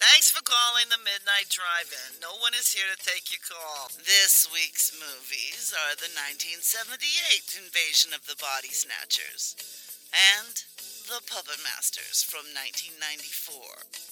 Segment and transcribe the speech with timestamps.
[0.00, 2.16] Thanks for calling the Midnight Drive-In.
[2.24, 3.92] No one is here to take your call.
[4.08, 9.52] This week's movies are the 1978 Invasion of the Body Snatchers
[10.16, 10.64] and
[11.12, 14.11] The Puppet Masters from 1994.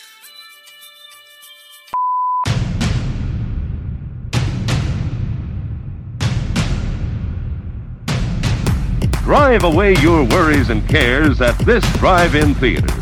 [9.31, 12.93] Drive away your worries and cares at this drive-in theater.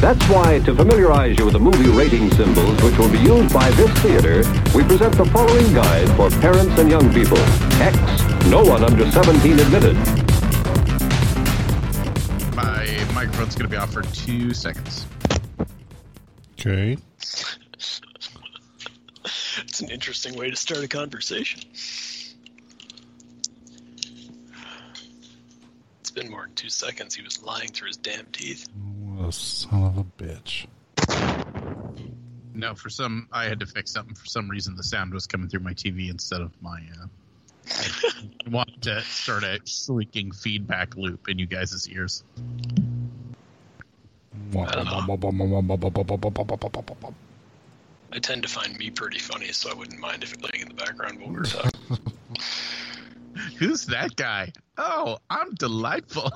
[0.00, 3.70] That's why, to familiarize you with the movie rating symbols which will be used by
[3.70, 4.38] this theater,
[4.74, 7.38] we present the following guide for parents and young people.
[7.80, 7.96] X,
[8.46, 9.94] no one under 17 admitted.
[12.56, 15.06] My microphone's going to be off for two seconds.
[16.58, 16.98] Okay.
[19.60, 21.60] It's an interesting way to start a conversation.
[26.16, 27.14] Been more than two seconds.
[27.14, 28.68] He was lying through his damn teeth.
[28.74, 30.66] What a son of a bitch.
[32.54, 34.14] No, for some, I had to fix something.
[34.14, 36.80] For some reason, the sound was coming through my TV instead of my.
[37.00, 37.06] Uh,
[38.46, 42.24] I wanted to start a shrieking feedback loop in you guys' ears.
[48.12, 50.68] I tend to find me pretty funny, so I wouldn't mind if it playing in
[50.68, 51.72] the background while we were talking.
[53.58, 54.52] Who's that guy?
[54.76, 56.30] Oh, I'm delightful.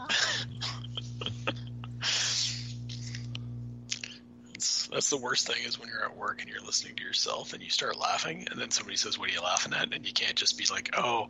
[4.93, 7.63] That's the worst thing is when you're at work and you're listening to yourself and
[7.63, 10.35] you start laughing, and then somebody says, "What are you laughing at?" And you can't
[10.35, 11.29] just be like, "Oh,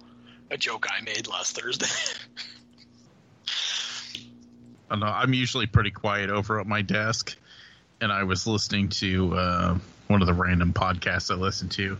[0.50, 1.86] a joke I made last Thursday."
[4.90, 7.36] I know, I'm usually pretty quiet over at my desk,
[8.00, 11.96] and I was listening to uh, one of the random podcasts I listen to,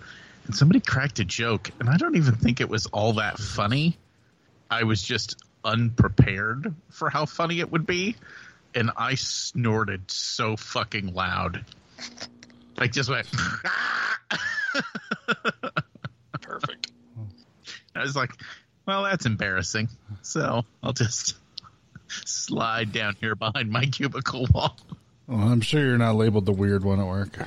[0.51, 3.97] and somebody cracked a joke, and I don't even think it was all that funny.
[4.69, 8.17] I was just unprepared for how funny it would be,
[8.75, 11.65] and I snorted so fucking loud.
[12.77, 13.29] Like just went.
[16.41, 16.91] Perfect.
[17.95, 18.33] I was like,
[18.87, 19.89] well, that's embarrassing.
[20.23, 21.37] So I'll just
[22.09, 24.77] slide down here behind my cubicle wall.
[25.29, 27.39] Well, I'm sure you're not labeled the weird one at work.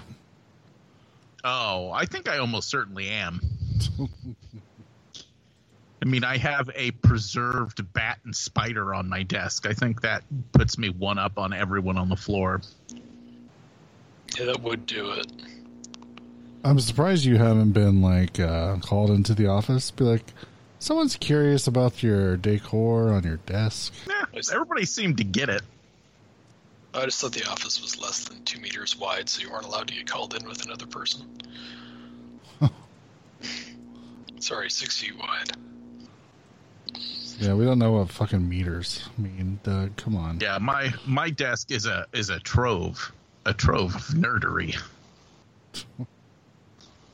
[1.44, 3.42] Oh, I think I almost certainly am.
[6.02, 9.66] I mean, I have a preserved bat and spider on my desk.
[9.66, 12.62] I think that puts me one up on everyone on the floor.
[14.38, 15.32] Yeah, that would do it.
[16.66, 19.92] I'm surprised you haven't been like uh, called into the office.
[19.92, 20.34] Be like,
[20.80, 23.94] someone's curious about your decor on your desk.
[24.08, 25.62] Yeah, everybody seemed to get it.
[26.94, 29.88] I just thought the office was less than two meters wide, so you weren't allowed
[29.88, 31.26] to get called in with another person.
[34.40, 35.52] Sorry, six feet wide.
[37.40, 39.60] Yeah, we don't know what fucking meters I mean.
[39.64, 40.40] Doug, come on.
[40.40, 43.12] Yeah, my my desk is a is a trove,
[43.46, 44.78] a trove of nerdery.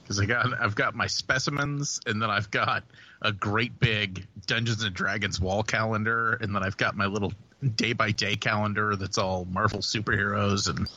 [0.04, 2.84] Because I got I've got my specimens, and then I've got
[3.22, 7.32] a great big Dungeons and Dragons wall calendar, and then I've got my little
[7.76, 10.90] day by day calendar that's all Marvel superheroes, and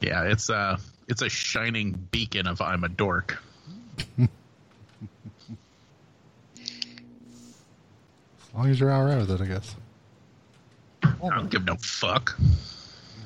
[0.00, 3.42] yeah, it's a it's a shining beacon of I'm a dork.
[4.18, 4.28] As
[8.54, 9.76] long as you're all right with it, I guess.
[11.02, 12.38] I don't give no fuck.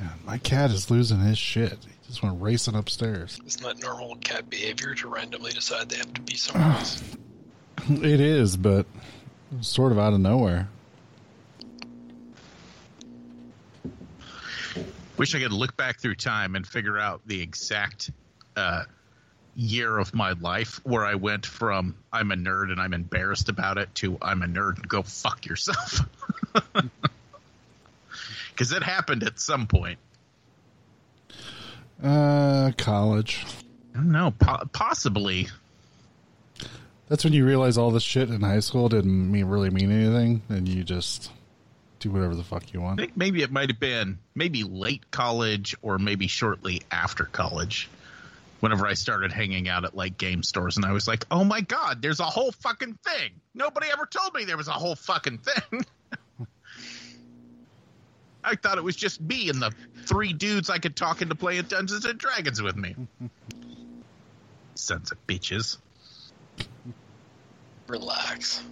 [0.00, 1.78] Man, my cat is losing his shit.
[1.82, 3.40] He just went racing upstairs.
[3.46, 7.02] Isn't that normal cat behavior to randomly decide they have to be somewhere else?
[7.88, 8.84] It is, but
[9.62, 10.68] sort of out of nowhere.
[15.20, 18.10] Wish I could look back through time and figure out the exact
[18.56, 18.84] uh,
[19.54, 23.76] year of my life where I went from I'm a nerd and I'm embarrassed about
[23.76, 26.00] it to I'm a nerd and go fuck yourself.
[28.50, 29.98] Because it happened at some point.
[32.02, 33.44] Uh, college.
[33.94, 35.48] I don't know, po- possibly.
[37.08, 40.42] That's when you realize all this shit in high school didn't mean really mean anything,
[40.48, 41.30] and you just
[42.00, 42.98] do whatever the fuck you want.
[42.98, 47.88] I think maybe it might have been maybe late college or maybe shortly after college.
[48.58, 51.62] Whenever I started hanging out at like game stores, and I was like, "Oh my
[51.62, 53.30] god, there's a whole fucking thing!
[53.54, 55.86] Nobody ever told me there was a whole fucking thing."
[58.44, 59.72] I thought it was just me and the
[60.04, 62.96] three dudes I could talk into playing Dungeons and Dragons with me.
[64.74, 65.78] Sons of bitches.
[67.86, 68.62] Relax.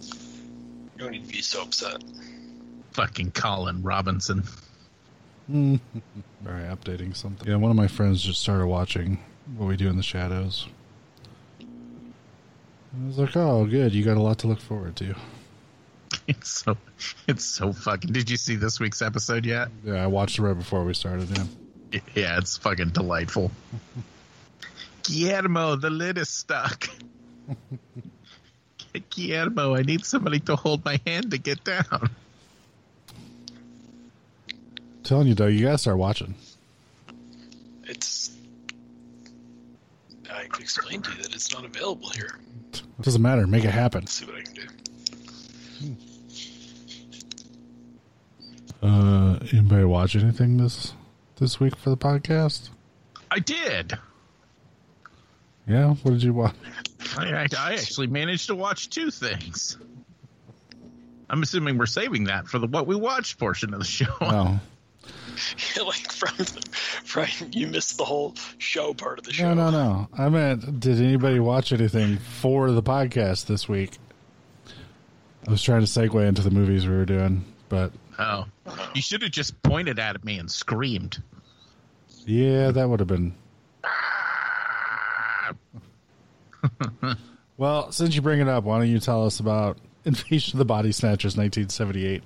[0.00, 0.08] You
[0.98, 2.02] don't need to be so upset.
[2.92, 4.44] Fucking Colin Robinson.
[5.52, 5.78] All
[6.44, 7.48] right, updating something.
[7.48, 9.18] Yeah, one of my friends just started watching
[9.56, 10.66] What We Do in the Shadows.
[11.60, 13.94] I was like, "Oh, good.
[13.94, 15.14] You got a lot to look forward to."
[16.26, 16.76] It's so
[17.26, 18.12] it's so fucking.
[18.12, 19.68] Did you see this week's episode yet?
[19.84, 21.28] Yeah, I watched it right before we started.
[21.36, 21.44] Yeah.
[22.14, 23.50] Yeah, it's fucking delightful.
[25.02, 26.88] Guillermo, the lid is stuck.
[29.10, 32.10] Guillermo, I need somebody to hold my hand to get down.
[35.10, 36.36] Telling you, though, you gotta start watching.
[37.82, 38.30] It's.
[40.32, 42.38] I explained to you that it's not available here.
[42.72, 43.44] It doesn't matter.
[43.48, 44.02] Make it happen.
[44.02, 44.66] Let's see what I can do.
[48.80, 50.94] Uh, anybody watch anything this
[51.36, 52.70] this week for the podcast?
[53.32, 53.98] I did.
[55.66, 56.54] Yeah, what did you watch?
[57.18, 59.76] I, I, I actually managed to watch two things.
[61.28, 64.14] I'm assuming we're saving that for the what we watched portion of the show.
[64.20, 64.60] Oh,
[65.84, 66.44] like from,
[67.04, 69.52] from you missed the whole show part of the show.
[69.54, 70.08] no, no, no.
[70.16, 73.98] I meant, did anybody watch anything for the podcast this week?
[75.46, 78.90] I was trying to segue into the movies we were doing, but Oh, oh.
[78.94, 81.22] you should have just pointed at me and screamed.
[82.26, 83.34] yeah, that would have been.
[87.56, 89.76] Well, since you bring it up, why don't you tell us about
[90.06, 92.22] Invasion of the Body Snatchers 1978?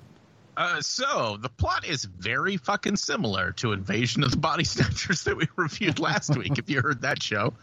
[0.57, 5.35] Uh, so the plot is very fucking similar to Invasion of the Body Snatchers that
[5.35, 6.57] we reviewed last week.
[6.57, 7.53] If you heard that show,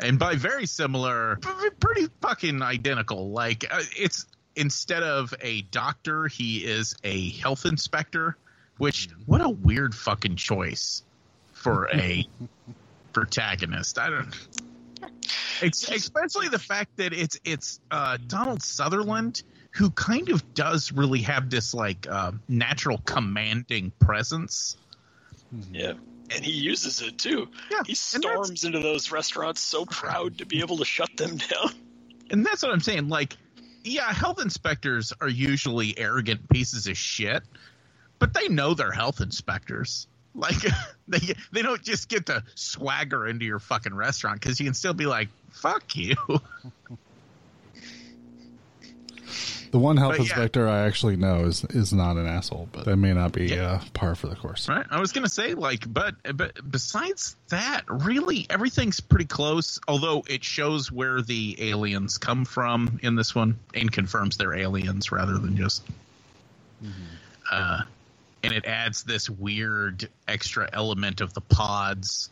[0.00, 1.36] and by very similar,
[1.80, 3.30] pretty fucking identical.
[3.30, 8.36] Like uh, it's instead of a doctor, he is a health inspector.
[8.78, 11.02] Which what a weird fucking choice
[11.54, 12.28] for a
[13.14, 13.98] protagonist.
[13.98, 14.48] I don't.
[15.62, 19.42] Especially the fact that it's it's uh, Donald Sutherland
[19.76, 24.76] who kind of does really have this like uh, natural commanding presence.
[25.70, 25.92] Yeah.
[26.34, 27.48] And he uses it too.
[27.70, 31.70] Yeah, He storms into those restaurants so proud to be able to shut them down.
[32.30, 33.08] And that's what I'm saying.
[33.08, 33.36] Like,
[33.84, 37.42] yeah, health inspectors are usually arrogant pieces of shit,
[38.18, 40.08] but they know they're health inspectors.
[40.38, 40.58] Like,
[41.08, 44.92] they they don't just get to swagger into your fucking restaurant because you can still
[44.92, 46.14] be like, "Fuck you."
[49.76, 50.22] The one health But, yeah.
[50.22, 53.78] inspector I actually know is is not an asshole, but that may not be uh,
[53.92, 54.70] par for the course.
[54.70, 54.86] Right.
[54.90, 59.78] I was gonna say like, but but besides that, really everything's pretty close.
[59.86, 65.12] Although it shows where the aliens come from in this one, and confirms they're aliens
[65.12, 65.82] rather than just.
[67.52, 67.82] Uh,
[68.42, 72.30] and it adds this weird extra element of the pods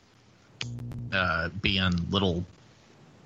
[1.12, 2.46] uh, being little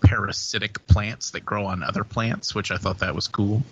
[0.01, 3.63] parasitic plants that grow on other plants, which I thought that was cool.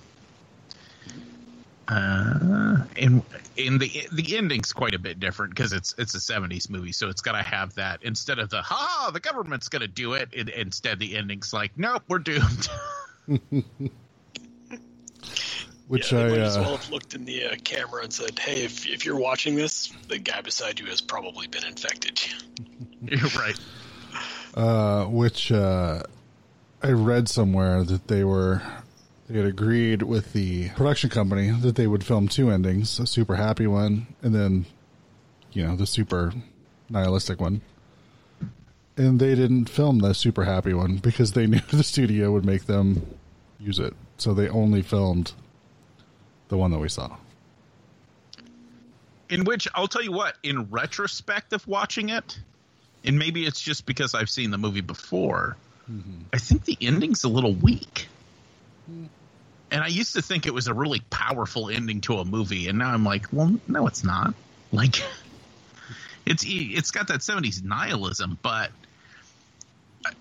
[1.89, 3.23] Uh, and
[3.57, 7.09] in the the ending's quite a bit different because it's it's a '70s movie, so
[7.09, 10.31] it's got to have that instead of the "ha, the government's going to do it."
[10.33, 10.49] it.
[10.49, 12.69] Instead, the ending's like, "Nope, we're doomed."
[15.89, 18.37] Which yeah, I might as uh, well have looked in the uh, camera and said,
[18.37, 22.21] "Hey, if if you're watching this, the guy beside you has probably been infected."
[23.03, 23.59] You're right.
[24.55, 26.03] uh, which uh,
[26.83, 28.61] I read somewhere that they were
[29.29, 33.37] they had agreed with the production company that they would film two endings, a super
[33.37, 34.67] happy one and then
[35.57, 36.35] you know, the super
[36.91, 37.63] nihilistic one.
[38.99, 42.67] And they didn't film the super happy one because they knew the studio would make
[42.67, 43.07] them
[43.59, 43.95] use it.
[44.19, 45.33] So they only filmed
[46.49, 47.17] the one that we saw.
[49.31, 52.39] In which I'll tell you what, in retrospect of watching it,
[53.03, 55.57] and maybe it's just because I've seen the movie before,
[55.91, 56.23] mm-hmm.
[56.35, 58.09] I think the ending's a little weak.
[58.87, 59.07] Hmm.
[59.71, 62.79] And I used to think it was a really powerful ending to a movie, and
[62.79, 64.35] now I'm like, well, no, it's not.
[64.73, 65.03] Like,
[66.27, 68.71] it's it's got that '70s nihilism, but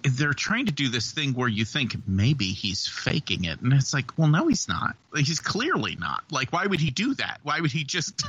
[0.04, 3.94] they're trying to do this thing where you think maybe he's faking it, and it's
[3.94, 4.96] like, well, no, he's not.
[5.16, 6.24] He's clearly not.
[6.32, 7.40] Like, why would he do that?
[7.44, 8.26] Why would he just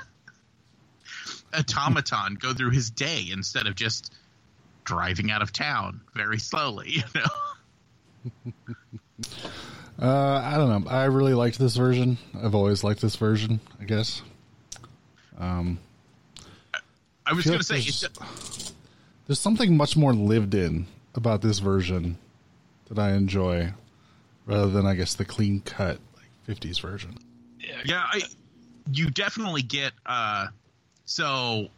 [1.54, 4.12] automaton go through his day instead of just
[4.84, 6.90] driving out of town very slowly?
[6.90, 8.42] You know.
[10.00, 10.90] Uh, I don't know.
[10.90, 12.18] I really liked this version.
[12.42, 14.22] I've always liked this version, I guess.
[15.38, 15.78] Um,
[17.24, 18.72] I was feel going to say, there's- it,
[19.26, 22.18] there's something much more lived in about this version
[22.88, 23.72] that I enjoy,
[24.44, 27.16] rather than I guess the clean cut like '50s version.
[27.58, 28.22] Yeah, yeah, I
[28.92, 30.46] you definitely get uh
[31.06, 31.68] so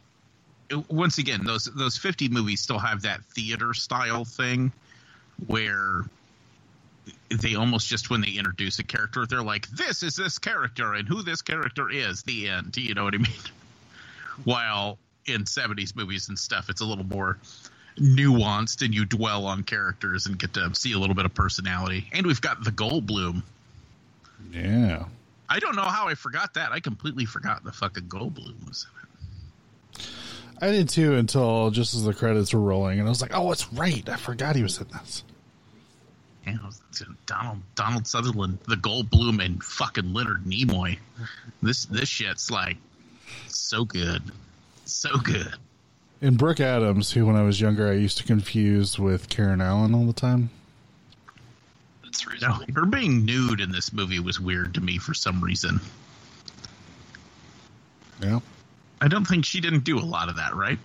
[0.89, 4.71] once again those those 50 movies still have that theater style thing
[5.47, 6.05] where
[7.29, 11.07] they almost just when they introduce a character they're like this is this character and
[11.07, 13.27] who this character is the end you know what i mean
[14.43, 17.37] while in 70s movies and stuff it's a little more
[17.99, 22.07] nuanced and you dwell on characters and get to see a little bit of personality
[22.13, 23.43] and we've got the goldblum
[24.53, 25.05] Yeah.
[25.51, 26.71] I don't know how I forgot that.
[26.71, 28.85] I completely forgot the fucking Goldblum was
[29.97, 30.07] in it.
[30.61, 33.51] I did too until just as the credits were rolling, and I was like, "Oh,
[33.51, 34.07] it's right.
[34.07, 36.28] I forgot he was in this." Yeah, it was- it's
[37.25, 40.97] Donald Donald Sutherland, the Goldblum, and fucking Leonard Nimoy.
[41.61, 42.77] This this shit's like
[43.47, 44.23] so good,
[44.85, 45.53] so good.
[46.21, 49.93] And Brooke Adams, who when I was younger I used to confuse with Karen Allen
[49.95, 50.49] all the time.
[52.03, 55.79] That's No, her being nude in this movie was weird to me for some reason.
[58.21, 58.39] Yeah.
[58.99, 60.79] I don't think she didn't do a lot of that, right?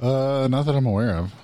[0.00, 1.34] Uh, not that I'm aware of.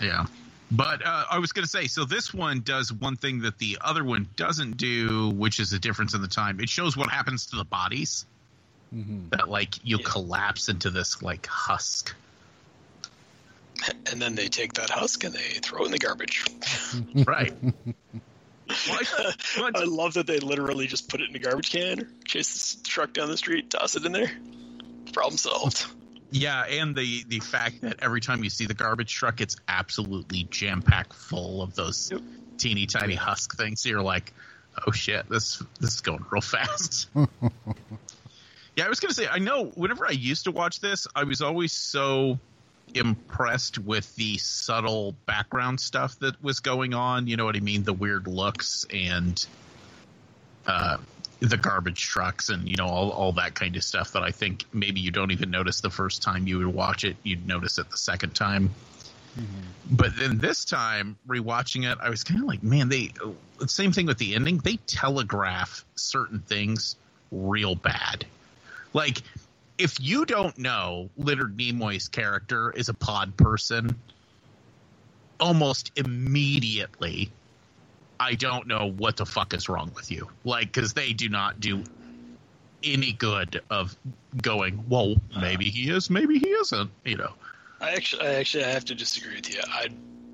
[0.00, 0.26] Yeah.
[0.70, 3.78] But uh, I was going to say, so this one does one thing that the
[3.80, 6.58] other one doesn't do, which is a difference in the time.
[6.60, 8.26] It shows what happens to the bodies.
[9.30, 12.14] That like you collapse into this like husk.
[14.10, 16.44] And then they take that husk and they throw it in the garbage.
[17.26, 17.52] Right.
[17.62, 22.08] Well, I- well, I love that they literally just put it in a garbage can,
[22.24, 24.30] chase the truck down the street, toss it in there.
[25.12, 25.86] Problem solved.
[26.30, 30.48] Yeah, and the the fact that every time you see the garbage truck, it's absolutely
[30.50, 32.20] jam packed full of those Yep.
[32.58, 33.82] teeny tiny husk things.
[33.82, 34.32] So you're like,
[34.86, 37.08] oh shit, this this is going real fast.
[38.76, 39.66] yeah, I was gonna say, I know.
[39.74, 42.38] Whenever I used to watch this, I was always so
[42.94, 47.26] impressed with the subtle background stuff that was going on.
[47.26, 47.82] You know what I mean?
[47.84, 49.36] The weird looks and
[50.66, 50.98] uh,
[51.48, 54.64] the garbage trucks and you know all, all that kind of stuff that I think
[54.72, 57.16] maybe you don't even notice the first time you would watch it.
[57.22, 58.70] You'd notice it the second time.
[59.38, 59.96] Mm-hmm.
[59.96, 63.12] But then this time, rewatching it, I was kind of like, man, they.
[63.66, 64.58] Same thing with the ending.
[64.58, 66.96] They telegraph certain things
[67.30, 68.24] real bad.
[68.92, 69.22] Like,
[69.78, 73.98] if you don't know Leonard Nimoy's character is a pod person,
[75.40, 77.30] almost immediately,
[78.24, 80.30] I don't know what the fuck is wrong with you.
[80.44, 81.84] Like, because they do not do
[82.82, 83.94] any good of
[84.40, 87.34] going, well, maybe he is, maybe he isn't, you know.
[87.82, 89.60] I actually, I actually, I have to disagree with you.
[89.68, 89.88] I,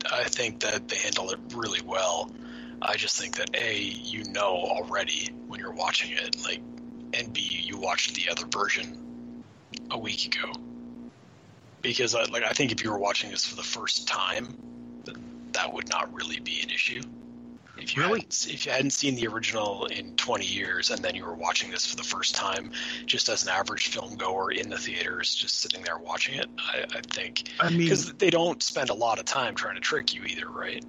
[0.09, 2.31] I think that they handle it really well.
[2.81, 6.61] I just think that a, you know already when you're watching it, like,
[7.13, 9.43] and b, you watched the other version
[9.91, 10.53] a week ago.
[11.83, 14.57] Because, I, like, I think if you were watching this for the first time,
[15.07, 15.17] that,
[15.55, 17.03] that would not really be an issue.
[17.81, 18.21] If you Really?
[18.21, 21.71] hadn't, if you hadn't seen the original in 20 years and then you were watching
[21.71, 22.73] this for the first time,
[23.07, 26.85] just as an average film goer in the theaters, just sitting there watching it, I,
[26.95, 30.15] I think I mean, because they don't spend a lot of time trying to trick
[30.15, 30.85] you either, right?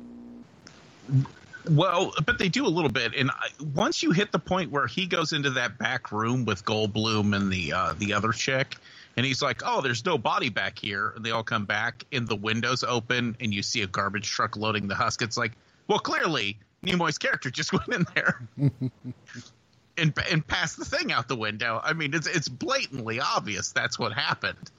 [1.69, 4.87] Well, but they do a little bit, and I, once you hit the point where
[4.87, 8.77] he goes into that back room with Goldblum and the uh, the other chick,
[9.15, 12.27] and he's like, "Oh, there's no body back here," and they all come back, and
[12.27, 15.21] the windows open, and you see a garbage truck loading the husk.
[15.21, 15.51] It's like,
[15.87, 18.41] well, clearly Nimoy's character just went in there
[19.97, 21.79] and and passed the thing out the window.
[21.83, 24.71] I mean, it's it's blatantly obvious that's what happened.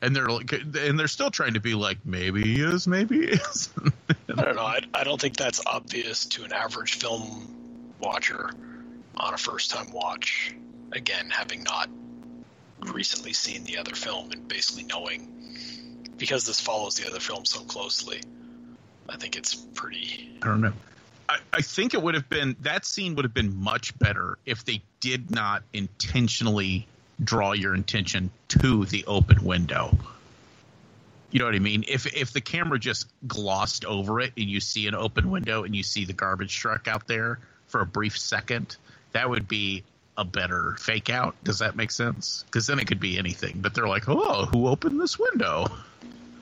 [0.00, 3.32] And they're like, and they're still trying to be like, maybe he is, maybe he
[3.32, 3.94] isn't.
[4.36, 4.62] I don't know.
[4.62, 8.50] I, I don't think that's obvious to an average film watcher
[9.16, 10.54] on a first time watch.
[10.92, 11.90] Again, having not
[12.80, 15.34] recently seen the other film and basically knowing
[16.16, 18.20] because this follows the other film so closely.
[19.08, 20.38] I think it's pretty.
[20.42, 20.72] I don't know.
[21.28, 24.64] I, I think it would have been that scene would have been much better if
[24.64, 26.86] they did not intentionally
[27.22, 29.96] draw your attention to the open window.
[31.30, 31.84] You know what I mean?
[31.86, 35.76] If if the camera just glossed over it and you see an open window and
[35.76, 38.76] you see the garbage truck out there for a brief second,
[39.12, 39.84] that would be
[40.16, 41.36] a better fake out.
[41.44, 42.44] Does that make sense?
[42.46, 43.58] Because then it could be anything.
[43.60, 45.66] But they're like, "Oh, who opened this window?"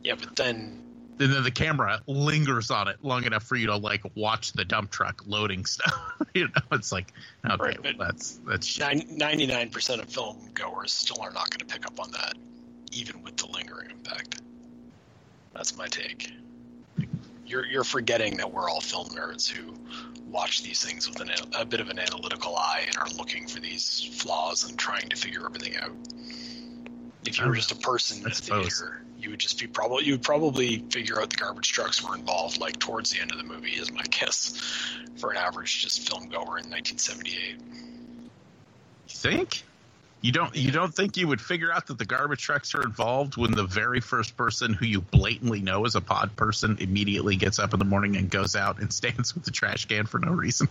[0.05, 0.86] Yeah, but then
[1.19, 4.65] and then the camera lingers on it long enough for you to like watch the
[4.65, 5.95] dump truck loading stuff.
[6.35, 7.13] you know, it's like
[7.45, 11.61] okay, Right, well, that's that's ninety nine percent of film goers still are not going
[11.61, 12.35] to pick up on that,
[12.93, 14.41] even with the lingering impact.
[15.55, 16.33] That's my take.
[17.47, 19.75] You're you're forgetting that we're all film nerds who
[20.27, 23.61] watch these things with an, a bit of an analytical eye and are looking for
[23.61, 25.93] these flaws and trying to figure everything out.
[27.25, 29.67] If you were oh, just a person in I the theater, you would just be
[29.67, 33.33] probably you would probably figure out the garbage trucks were involved like towards the end
[33.33, 34.53] of the movie is my guess
[35.17, 37.57] for an average just film goer in 1978.
[38.19, 38.29] You
[39.09, 39.65] think?
[40.21, 43.37] You don't you don't think you would figure out that the garbage trucks are involved
[43.37, 47.59] when the very first person who you blatantly know is a pod person immediately gets
[47.59, 50.31] up in the morning and goes out and stands with the trash can for no
[50.31, 50.69] reason?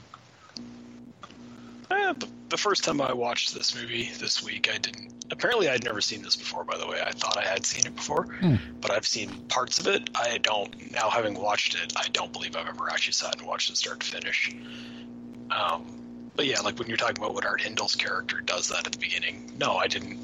[2.55, 5.25] The, first time I watched this movie this week, I didn't.
[5.29, 6.63] Apparently, I'd never seen this before.
[6.63, 8.29] By the way, I thought I had seen it before,
[8.79, 10.09] but I've seen parts of it.
[10.15, 13.69] I don't now, having watched it, I don't believe I've ever actually sat and watched
[13.71, 14.55] it start to finish.
[15.51, 16.01] Um,
[16.37, 18.99] but yeah, like when you're talking about what Art Hindle's character does that at the
[18.99, 20.17] beginning, no, I didn't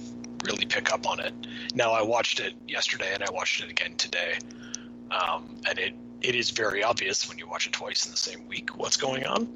[0.45, 1.33] really pick up on it.
[1.75, 4.37] Now I watched it yesterday and I watched it again today,
[5.11, 8.47] um, and it it is very obvious when you watch it twice in the same
[8.47, 9.49] week what's going on.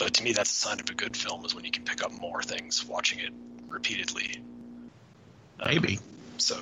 [0.00, 2.02] But to me, that's a sign of a good film is when you can pick
[2.02, 3.32] up more things watching it
[3.68, 4.42] repeatedly.
[5.60, 5.98] Um, Maybe.
[6.38, 6.56] So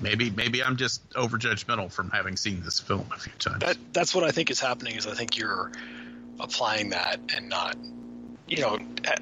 [0.00, 3.60] Maybe maybe I'm just overjudgmental from having seen this film a few times.
[3.60, 4.96] that that's what I think is happening.
[4.96, 5.70] Is I think you're
[6.40, 7.76] applying that and not,
[8.48, 9.16] you know, eh,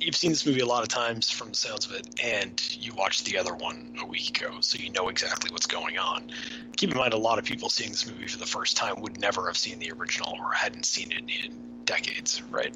[0.00, 2.94] you've seen this movie a lot of times from the sounds of it, and you
[2.94, 6.30] watched the other one a week ago, so you know exactly what's going on.
[6.76, 9.18] Keep in mind, a lot of people seeing this movie for the first time would
[9.20, 12.74] never have seen the original or hadn't seen it in decades, right?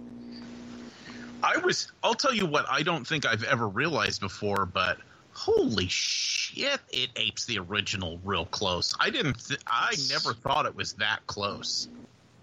[1.42, 4.98] I was I'll tell you what I don't think I've ever realized before, but
[5.32, 8.94] holy shit, it apes the original real close.
[9.00, 11.88] I didn't th- I never thought it was that close.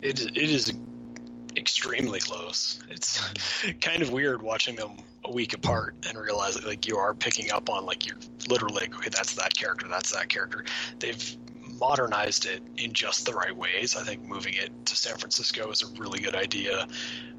[0.01, 0.73] It it is
[1.57, 2.81] extremely close.
[2.89, 3.19] It's
[3.81, 7.69] kind of weird watching them a week apart and realize like you are picking up
[7.69, 8.17] on like you're
[8.49, 10.65] literally like, okay, that's that character, that's that character.
[10.99, 11.37] They've
[11.79, 13.95] modernized it in just the right ways.
[13.95, 16.87] I think moving it to San Francisco is a really good idea.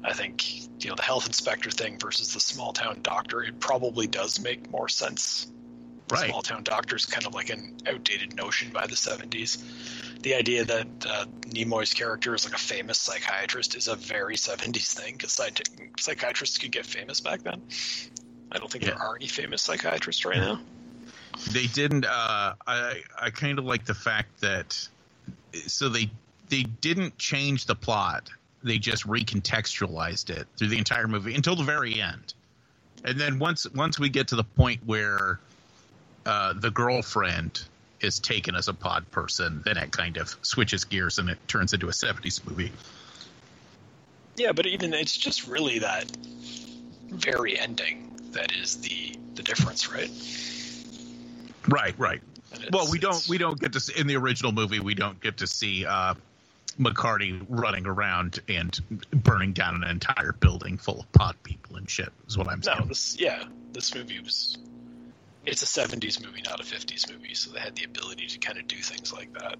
[0.03, 3.43] I think you know the health inspector thing versus the small town doctor.
[3.43, 5.47] It probably does make more sense.
[6.11, 6.29] Right.
[6.29, 9.57] Small town doctor is kind of like an outdated notion by the 70s.
[10.21, 14.93] The idea that uh, Nimoy's character is like a famous psychiatrist is a very 70s
[14.93, 15.33] thing because
[15.99, 17.63] psychiatrists could get famous back then.
[18.51, 18.91] I don't think Yeah.
[18.91, 20.59] there are any famous psychiatrists right now.
[21.51, 24.87] They didn't uh I I kind of like the fact that
[25.67, 26.09] so they
[26.49, 28.29] they didn't change the plot.
[28.63, 32.33] They just recontextualized it through the entire movie until the very end.
[33.03, 35.39] And then once once we get to the point where
[36.25, 37.63] uh, the girlfriend
[38.01, 41.73] is taken as a pod person, then it kind of switches gears and it turns
[41.73, 42.71] into a 70s movie.
[44.35, 46.05] Yeah, but even it's just really that
[47.09, 50.09] very ending that is the the difference, right?
[51.67, 52.21] Right, right.
[52.71, 55.37] Well, we don't we don't get to see, in the original movie we don't get
[55.37, 56.13] to see uh,
[56.77, 58.77] McCarthy running around and
[59.11, 62.11] burning down an entire building full of pod people and shit.
[62.27, 62.79] Is what I'm saying.
[62.79, 64.57] No, this yeah, this movie was.
[65.45, 68.57] It's a '70s movie, not a '50s movie, so they had the ability to kind
[68.57, 69.57] of do things like that.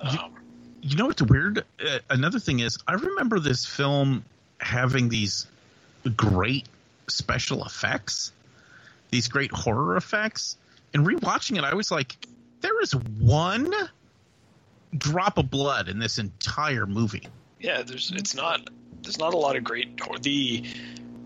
[0.00, 0.34] Um,
[0.80, 1.64] You know what's weird?
[1.84, 4.24] Uh, another thing is, I remember this film
[4.60, 5.46] having these
[6.16, 6.66] great
[7.08, 8.32] special effects,
[9.10, 10.56] these great horror effects,
[10.94, 12.16] and rewatching it, I was like,
[12.60, 13.72] there is one
[14.96, 17.26] drop of blood in this entire movie.
[17.60, 18.68] yeah, there's it's not
[19.02, 20.64] there's not a lot of great or the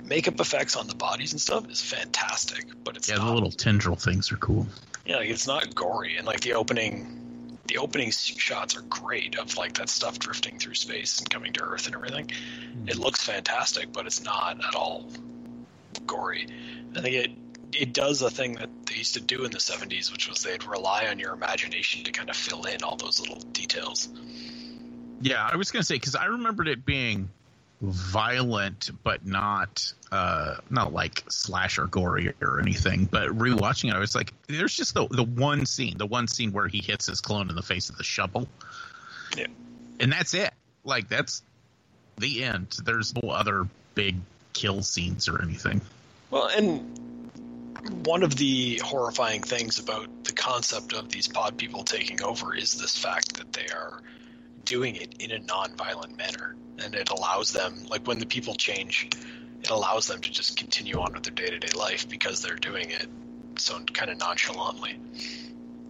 [0.05, 3.51] makeup effects on the bodies and stuff is fantastic, but it's Yeah, not the little
[3.53, 4.67] tendril things are cool.
[5.07, 9.57] yeah, like it's not gory and like the opening the opening shots are great of
[9.57, 12.31] like that stuff drifting through space and coming to Earth and everything.
[12.87, 13.01] It hmm.
[13.03, 15.07] looks fantastic, but it's not at all
[16.07, 16.49] gory.
[16.97, 17.31] I think it
[17.75, 20.65] it does a thing that they used to do in the 70s, which was they'd
[20.65, 24.09] rely on your imagination to kind of fill in all those little details.
[25.21, 27.29] Yeah, I was gonna say because I remembered it being
[27.81, 33.07] violent, but not uh not like slasher gory or anything.
[33.07, 36.53] But rewatching it, I was like, there's just the the one scene, the one scene
[36.53, 38.49] where he hits his clone in the face with the shovel,
[39.37, 39.47] Yeah.
[40.01, 40.53] and that's it.
[40.85, 41.43] Like that's
[42.19, 42.77] the end.
[42.85, 44.17] There's no other big
[44.53, 45.81] kill scenes or anything.
[46.31, 46.99] Well, and
[48.05, 52.75] one of the horrifying things about the concept of these pod people taking over is
[52.75, 54.01] this fact that they are
[54.65, 59.09] doing it in a non-violent manner, and it allows them, like when the people change,
[59.61, 63.09] it allows them to just continue on with their day-to-day life because they're doing it
[63.57, 64.99] so kind of nonchalantly.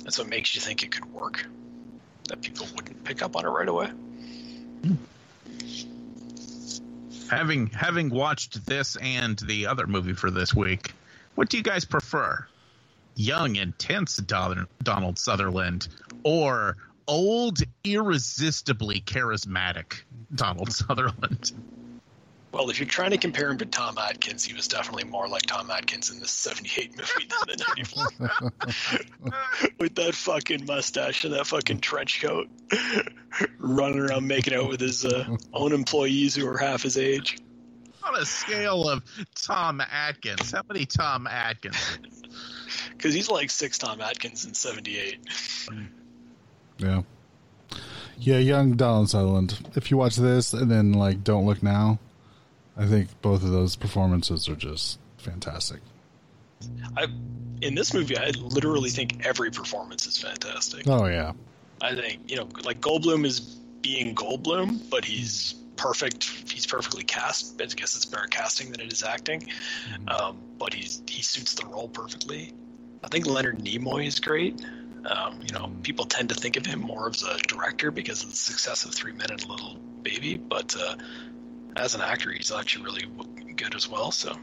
[0.02, 1.46] That's what makes you think it could work.
[2.28, 3.88] That people wouldn't pick up on it right away.
[3.88, 4.94] Hmm.
[7.30, 10.92] Having having watched this and the other movie for this week,
[11.34, 12.46] what do you guys prefer?
[13.14, 15.88] Young, intense Don- Donald Sutherland
[16.24, 20.02] or old, irresistibly charismatic
[20.34, 21.52] Donald Sutherland?
[22.52, 25.42] Well, if you're trying to compare him to Tom Atkins, he was definitely more like
[25.42, 27.64] Tom Atkins in the 78 movie than the
[29.26, 29.72] 94.
[29.78, 32.48] with that fucking mustache and that fucking trench coat.
[33.58, 37.38] Running around making out with his uh, own employees who are half his age.
[38.04, 39.02] On a scale of
[39.34, 41.98] Tom Atkins, how many Tom Atkins?
[42.90, 45.18] Because he's like six Tom Atkins in '78.
[46.78, 47.02] Yeah.
[48.18, 49.70] Yeah, young Donald Sutherland.
[49.74, 51.98] If you watch this and then like Don't Look Now,
[52.76, 55.80] I think both of those performances are just fantastic.
[56.96, 57.06] I
[57.60, 60.86] in this movie, I literally think every performance is fantastic.
[60.88, 61.32] Oh yeah.
[61.80, 66.24] I think you know, like Goldblum is being Goldblum, but he's perfect.
[66.24, 67.60] He's perfectly cast.
[67.60, 69.48] I guess it's better casting than it is acting.
[70.08, 72.52] Um, but he's he suits the role perfectly.
[73.02, 74.64] I think Leonard Nimoy is great.
[75.04, 78.30] Um, you know, people tend to think of him more as a director because of
[78.30, 80.96] the success of Three Men and a Little Baby, but uh,
[81.76, 84.12] as an actor, he's actually really good as well.
[84.12, 84.36] So,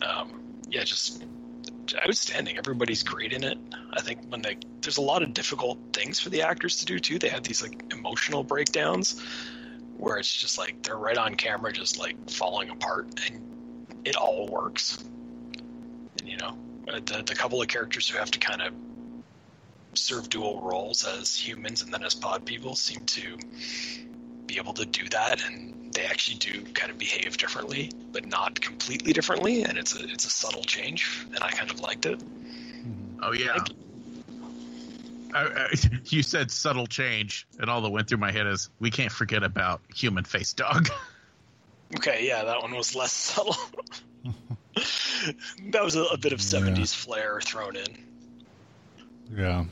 [0.00, 1.22] um, yeah, just
[2.06, 2.56] outstanding.
[2.56, 3.58] Everybody's great in it.
[3.92, 6.98] I think when they there's a lot of difficult things for the actors to do
[6.98, 7.18] too.
[7.18, 9.22] They have these like emotional breakdowns
[9.96, 14.48] where it's just like they're right on camera, just like falling apart, and it all
[14.48, 15.02] works.
[16.18, 16.56] And you know,
[16.88, 18.72] uh, the, the couple of characters who have to kind of
[19.94, 23.38] serve dual roles as humans and then as pod people seem to
[24.46, 28.60] be able to do that and they actually do kind of behave differently but not
[28.60, 32.20] completely differently and it's a it's a subtle change and i kind of liked it
[33.24, 33.56] Oh yeah.
[35.34, 35.68] I, I,
[36.06, 39.42] you said subtle change, and all that went through my head is we can't forget
[39.42, 40.88] about human face dog.
[41.96, 43.54] okay yeah that one was less subtle
[45.70, 47.86] that was a, a bit of 70s flair thrown in
[49.30, 49.64] Yeah.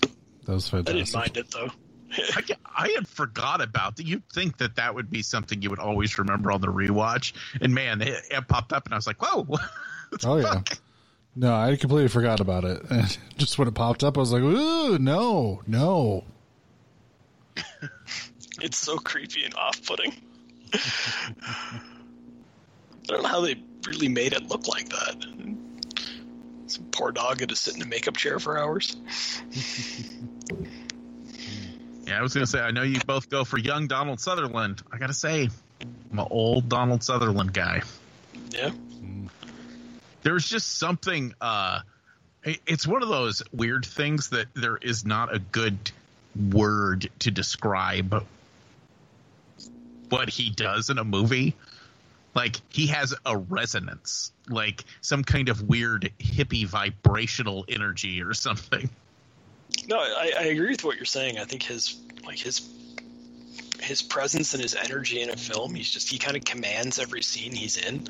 [0.44, 1.70] That was i didn't mind it though
[2.14, 2.42] I,
[2.77, 4.07] I had forgot about that.
[4.07, 7.75] You'd think that that would be something you would always remember on the rewatch, and
[7.75, 9.46] man, it, it popped up, and I was like, "Whoa!"
[10.25, 10.61] Oh yeah.
[11.35, 12.83] No, I completely forgot about it.
[12.90, 16.25] And just when it popped up, I was like, "Ooh, no, no."
[18.61, 20.12] It's so creepy and off-putting.
[20.73, 21.81] I
[23.07, 23.57] don't know how they
[23.88, 25.16] really made it look like that.
[26.68, 28.95] Some poor dog had to sit in a makeup chair for hours.
[32.07, 34.83] Yeah, I was gonna say, I know you both go for young Donald Sutherland.
[34.92, 35.49] I gotta say,
[35.81, 37.83] I'm an old Donald Sutherland guy.
[38.51, 38.71] Yeah,
[40.23, 41.35] There's just something.
[41.41, 41.81] uh
[42.45, 45.91] It's one of those weird things that there is not a good
[46.51, 48.25] word to describe
[50.09, 51.55] what he does in a movie.
[52.35, 58.89] Like he has a resonance, like some kind of weird hippie vibrational energy or something.
[59.87, 61.39] no, I, I agree with what you're saying.
[61.39, 62.69] I think his like his
[63.83, 67.23] his presence and his energy in a film, he's just he kind of commands every
[67.23, 68.07] scene he's in,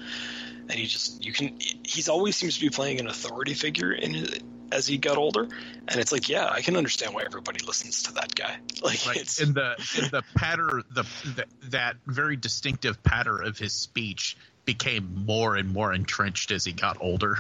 [0.72, 4.26] and he just you can he's always seems to be playing an authority figure in
[4.72, 8.12] as he got older, and it's like yeah, I can understand why everybody listens to
[8.14, 8.56] that guy.
[8.82, 11.04] Like Like it's in the in the patter the,
[11.36, 16.72] the that very distinctive patter of his speech became more and more entrenched as he
[16.72, 17.38] got older.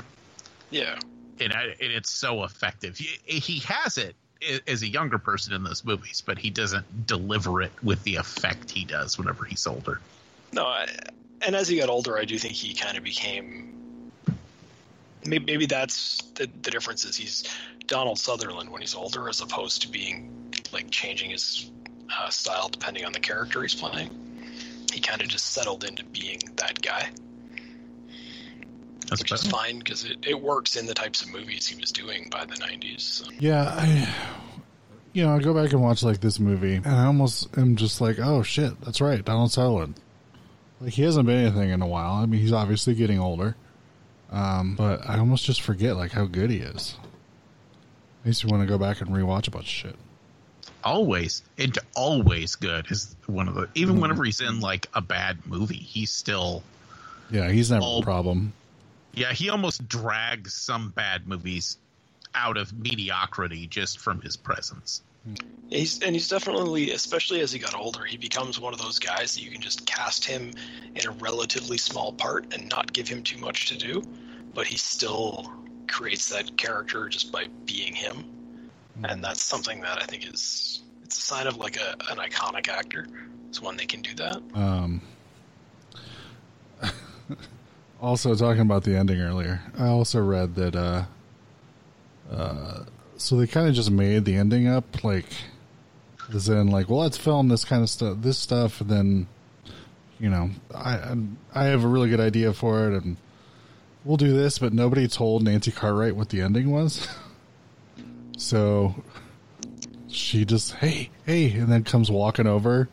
[0.70, 0.98] yeah.
[1.40, 2.98] and, I, and it's so effective.
[2.98, 4.14] He, he has it
[4.66, 8.70] as a younger person in those movies, but he doesn't deliver it with the effect
[8.70, 10.00] he does whenever he's older.
[10.52, 10.86] No, I,
[11.44, 13.68] and as he got older, I do think he kind of became.
[15.24, 17.44] Maybe, maybe that's the, the difference is he's
[17.86, 21.70] Donald Sutherland when he's older, as opposed to being like changing his
[22.18, 24.10] uh, style depending on the character he's playing.
[24.92, 27.08] He kind of just settled into being that guy,
[29.08, 31.92] That's which is fine because it, it works in the types of movies he was
[31.92, 33.00] doing by the '90s.
[33.00, 33.30] So.
[33.38, 34.14] Yeah, I,
[35.12, 38.00] you know, I go back and watch like this movie, and I almost am just
[38.00, 39.94] like, "Oh shit, that's right, Donald Sutherland."
[40.82, 42.14] Like he hasn't been anything in a while.
[42.14, 43.54] I mean, he's obviously getting older,
[44.30, 46.96] um, but I almost just forget like how good he is.
[48.24, 49.96] I used to want to go back and rewatch a bunch of shit.
[50.84, 55.46] Always and always good is one of the even whenever he's in like a bad
[55.46, 56.62] movie, he's still
[57.30, 58.00] Yeah, he's never Oh.
[58.00, 58.52] a problem.
[59.14, 61.78] yeah he almost drags some bad movies
[62.34, 65.02] out of mediocrity just from his presence.
[65.72, 69.34] He's and he's definitely, especially as he got older, he becomes one of those guys
[69.34, 70.52] that you can just cast him
[70.94, 74.02] in a relatively small part and not give him too much to do,
[74.52, 75.50] but he still
[75.88, 78.24] creates that character just by being him,
[79.04, 82.68] and that's something that I think is it's a sign of like a, an iconic
[82.68, 83.06] actor.
[83.48, 84.42] It's when they can do that.
[84.54, 85.00] Um,
[88.00, 90.76] also, talking about the ending earlier, I also read that.
[90.76, 91.04] Uh,
[92.30, 92.84] uh,
[93.22, 95.26] so they kind of just made the ending up, like,
[96.34, 99.26] as in, like, well, let's film this kind of stuff, this stuff, and then,
[100.18, 101.16] you know, I
[101.54, 103.16] I have a really good idea for it, and
[104.04, 107.08] we'll do this, but nobody told Nancy Cartwright what the ending was.
[108.36, 108.94] so
[110.08, 112.88] she just, hey, hey, and then comes walking over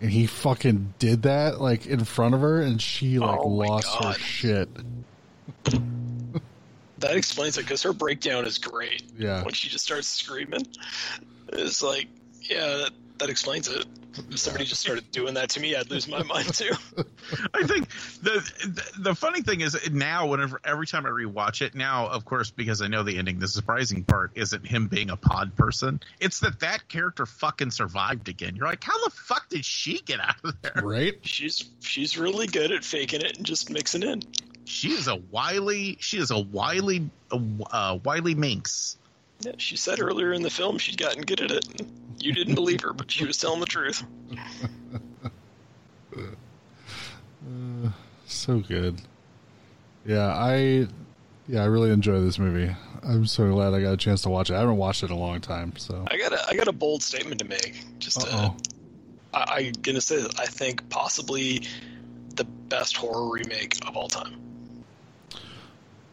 [0.00, 3.88] and he fucking did that like in front of her, and she like Oh lost
[4.02, 4.68] her shit.
[6.98, 9.04] That explains it because her breakdown is great.
[9.16, 9.42] Yeah.
[9.44, 10.66] When she just starts screaming,
[11.52, 12.08] it's like,
[12.42, 13.84] yeah, that, that explains it.
[14.30, 16.72] If somebody just started doing that to me, I'd lose my mind too.
[17.54, 17.88] I think
[18.22, 22.24] the, the the funny thing is now whenever every time I rewatch it now, of
[22.24, 26.00] course, because I know the ending, the surprising part isn't him being a pod person.
[26.20, 28.56] It's that that character fucking survived again.
[28.56, 30.82] You're like, how the fuck did she get out of there?
[30.82, 31.18] Right?
[31.22, 34.22] She's she's really good at faking it and just mixing in.
[34.64, 35.96] She is a wily.
[36.00, 38.98] She is a wily, uh, uh, wily minx.
[39.40, 41.64] Yeah, she said earlier in the film she'd gotten good at it.
[42.20, 44.04] You didn't believe her, but she was telling the truth.
[48.26, 49.00] So good.
[50.06, 50.86] Yeah, I
[51.48, 52.74] yeah, I really enjoy this movie.
[53.02, 54.54] I'm so glad I got a chance to watch it.
[54.54, 56.72] I haven't watched it in a long time, so I got a I got a
[56.72, 57.84] bold statement to make.
[57.98, 58.56] Just to, Uh-oh.
[59.32, 61.66] I, I'm gonna say that I think possibly
[62.34, 64.38] the best horror remake of all time.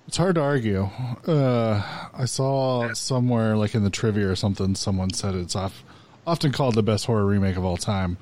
[0.07, 0.89] It's hard to argue.
[1.27, 1.81] Uh,
[2.13, 5.83] I saw somewhere, like in the trivia or something, someone said it's off,
[6.25, 8.17] often called the best horror remake of all time.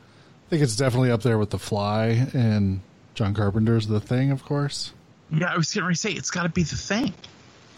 [0.47, 2.81] I think it's definitely up there with The Fly and
[3.15, 4.93] John Carpenter's The Thing, of course.
[5.31, 7.13] Yeah, I was going to say it's got to be the thing.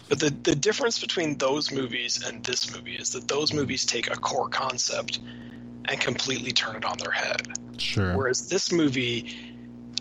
[0.08, 4.08] But the the difference between those movies and this movie is that those movies take
[4.08, 5.18] a core concept
[5.86, 7.42] and completely turn it on their head.
[7.78, 8.16] Sure.
[8.16, 9.34] Whereas this movie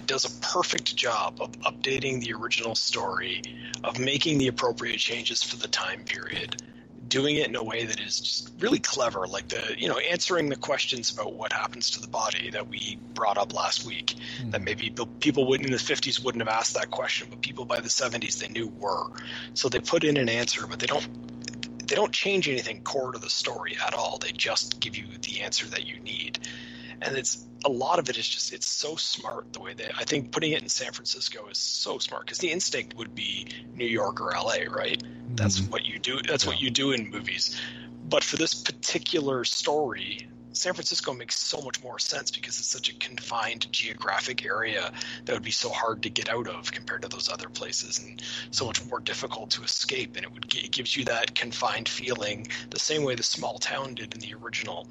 [0.06, 3.42] does a perfect job of updating the original story,
[3.84, 6.62] of making the appropriate changes for the time period,
[7.08, 10.50] doing it in a way that is just really clever, like the you know answering
[10.50, 14.16] the questions about what happens to the body that we brought up last week.
[14.42, 14.52] Hmm.
[14.52, 17.80] That maybe pe- people in the 50s wouldn't have asked that question, but people by
[17.80, 19.08] the 70s they knew were.
[19.54, 21.08] So they put in an answer, but they don't
[21.88, 24.18] they don't change anything core to the story at all.
[24.18, 26.40] They just give you the answer that you need.
[27.02, 30.04] And it's a lot of it is just it's so smart the way they I
[30.04, 33.88] think putting it in San Francisco is so smart because the instinct would be New
[33.88, 35.02] York or LA, right?
[35.36, 35.72] That's mm-hmm.
[35.72, 36.22] what you do.
[36.22, 37.60] That's what you do in movies.
[38.08, 42.90] But for this particular story, San Francisco makes so much more sense because it's such
[42.90, 44.92] a confined geographic area
[45.26, 48.22] that would be so hard to get out of compared to those other places and
[48.52, 52.48] so much more difficult to escape and it would it gives you that confined feeling
[52.70, 54.88] the same way the small town did in the original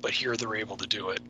[0.00, 1.20] but here they're able to do it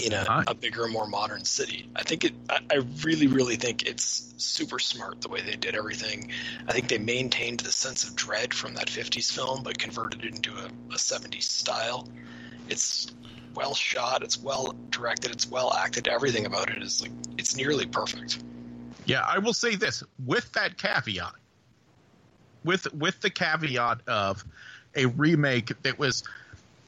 [0.00, 1.88] in a, a bigger more modern city.
[1.96, 5.74] I think it I, I really really think it's super smart the way they did
[5.74, 6.30] everything.
[6.66, 10.34] I think they maintained the sense of dread from that 50s film but converted it
[10.34, 12.08] into a, a 70s style.
[12.68, 13.10] It's
[13.54, 16.08] well shot it's well directed it's well acted.
[16.08, 18.42] Everything about it is like it's nearly perfect.
[19.06, 21.32] Yeah, I will say this with that caveat,
[22.64, 24.44] with with the caveat of
[24.94, 26.22] a remake that was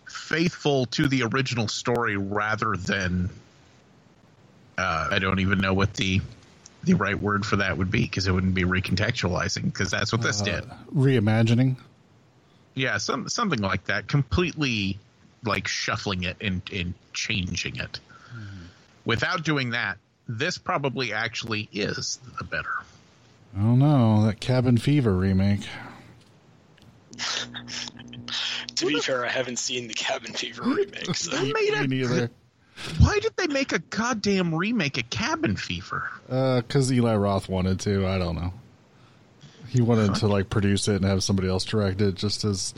[0.09, 3.31] faithful to the original story rather than
[4.79, 6.21] uh, I don't even know what the
[6.85, 10.23] the right word for that would be because it wouldn't be recontextualizing because that's what
[10.23, 10.65] this did.
[10.93, 11.77] Reimagining.
[12.75, 14.09] Yeah, some something like that.
[14.09, 14.99] Completely
[15.45, 18.01] like shuffling it and, and changing it.
[19.05, 22.71] Without doing that, this probably actually is the better.
[23.57, 24.25] I don't know.
[24.27, 25.67] That Cabin Fever remake.
[28.75, 32.09] to be fair i haven't seen the cabin fever remake so Who made Me a,
[32.09, 32.31] neither.
[32.99, 36.11] Why did they make a goddamn remake of Cabin Fever?
[36.27, 38.07] Because Uh, Eli Roth wanted to.
[38.07, 38.53] I don't know.
[39.69, 42.75] He wanted to like produce it and have somebody else direct it, just as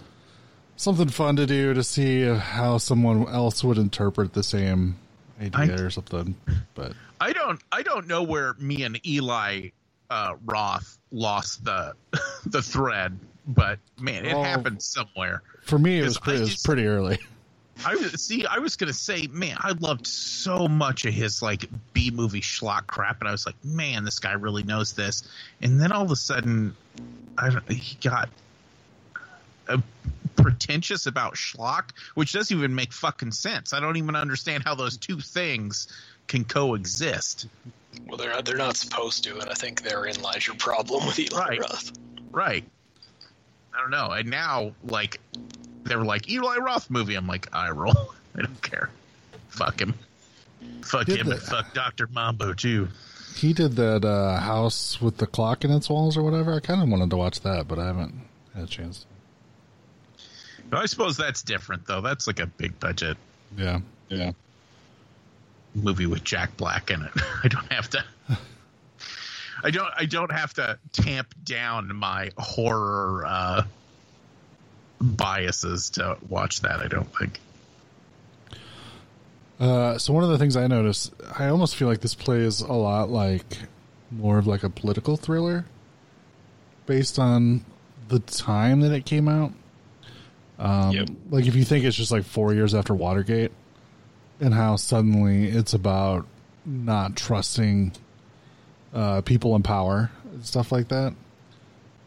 [0.77, 4.97] something fun to do to see how someone else would interpret the same
[5.41, 6.35] idea I- or something.
[6.75, 9.69] But I don't I don't know where me and Eli
[10.11, 11.95] uh, Roth lost the
[12.47, 14.43] the thread, but man, it Oh.
[14.43, 15.43] happened somewhere.
[15.63, 17.19] for me, it was, Because pretty, I it was pretty early.
[17.85, 18.47] I was see.
[18.47, 22.87] I was gonna say, man, I loved so much of his like B movie schlock
[22.87, 25.23] crap, and I was like, man, this guy really knows this.
[25.61, 26.77] And then all of a sudden,
[27.37, 28.29] I don't, he got
[29.69, 29.79] uh,
[30.37, 33.73] pretentious about schlock, which doesn't even make fucking sense.
[33.73, 35.89] I don't even understand how those two things
[36.29, 37.49] can coexist.
[38.07, 41.19] well they're not, they're not supposed to and i think therein lies your problem with
[41.19, 41.61] eli Right.
[41.61, 41.93] roth
[42.31, 42.65] Right.
[43.77, 44.11] I don't know.
[44.11, 45.21] And now, like,
[45.85, 47.15] they were like Eli Roth movie.
[47.15, 48.15] I'm like, I roll.
[48.37, 48.91] I don't care.
[49.49, 49.95] Fuck him.
[50.83, 51.27] Fuck Did him.
[51.29, 52.89] the- and fuck Doctor Mambo too.
[53.37, 56.55] He did that uh, house with the clock in its walls or whatever.
[56.55, 58.15] I kind of wanted to watch that, but I haven't
[58.55, 59.07] had a chance.
[60.71, 62.01] But I suppose that's different though.
[62.01, 63.17] That's like a big budget
[63.59, 64.33] Yeah, yeah.
[65.75, 67.11] movie with Jack Black in it.
[67.45, 68.05] I don't have to.
[69.65, 69.89] I don't.
[69.97, 73.65] I don't have to tamp down my horror uh,
[75.01, 76.81] biases to watch that.
[76.81, 77.41] I don't think.
[79.59, 82.73] Uh, so one of the things I noticed, I almost feel like this plays a
[82.73, 83.59] lot like
[84.11, 85.65] more of like a political thriller,
[86.87, 87.65] based on
[88.09, 89.53] the time that it came out.
[90.59, 91.09] Um, Yep.
[91.31, 93.53] Like if you think it's just like four years after Watergate,
[94.41, 96.27] and how suddenly it's about
[96.67, 97.93] not trusting
[98.95, 101.13] uh, people in power and stuff like that.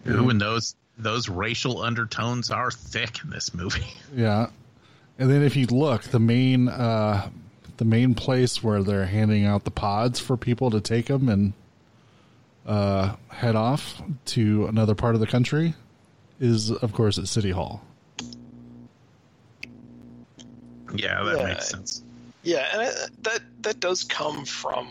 [0.07, 3.85] Ooh, and those those racial undertones are thick in this movie.
[4.15, 4.47] Yeah.
[5.19, 7.29] And then if you look, the main uh
[7.77, 11.53] the main place where they're handing out the pods for people to take them and
[12.65, 15.73] uh head off to another part of the country
[16.39, 17.81] is of course at City Hall.
[20.95, 21.45] Yeah, that Yeah.
[21.47, 22.03] makes sense.
[22.43, 22.91] Yeah, and I,
[23.23, 24.87] that that does come from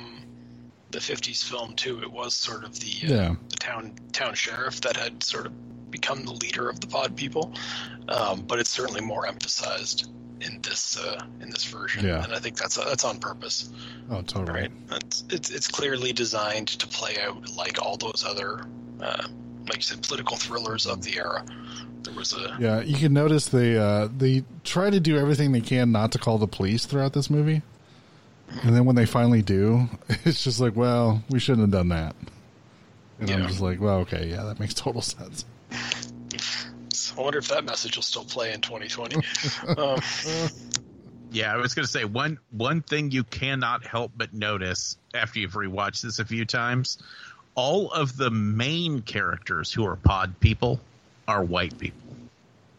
[0.90, 2.00] the '50s film too.
[2.02, 3.34] It was sort of the, uh, Yeah.
[3.48, 7.52] the town town sheriff that had sort of become the leader of the pod people,
[8.08, 12.04] um, but it's certainly more emphasized in this uh, in this version.
[12.04, 12.22] Yeah.
[12.24, 13.70] and I think that's that's on purpose,
[14.10, 14.60] Oh, totally.
[14.60, 14.70] right?
[14.92, 18.66] It's, it's it's clearly designed to play out like all those other,
[19.00, 19.26] uh,
[19.66, 21.44] like you said, political thrillers of the era.
[22.02, 25.60] There was a Yeah, you can notice they uh they try to do everything they
[25.62, 27.62] can not to call the police throughout this movie.
[28.62, 29.88] And then when they finally do,
[30.24, 32.14] it's just like, well, we shouldn't have done that.
[33.18, 35.44] And I'm just like, well, okay, yeah, that makes total sense.
[35.72, 39.16] I wonder if that message will still play in 2020.
[39.78, 40.00] um,
[41.32, 45.38] Yeah, I was going to say one one thing you cannot help but notice after
[45.38, 46.98] you've rewatched this a few times,
[47.54, 50.80] all of the main characters who are pod people
[51.26, 52.00] are white people.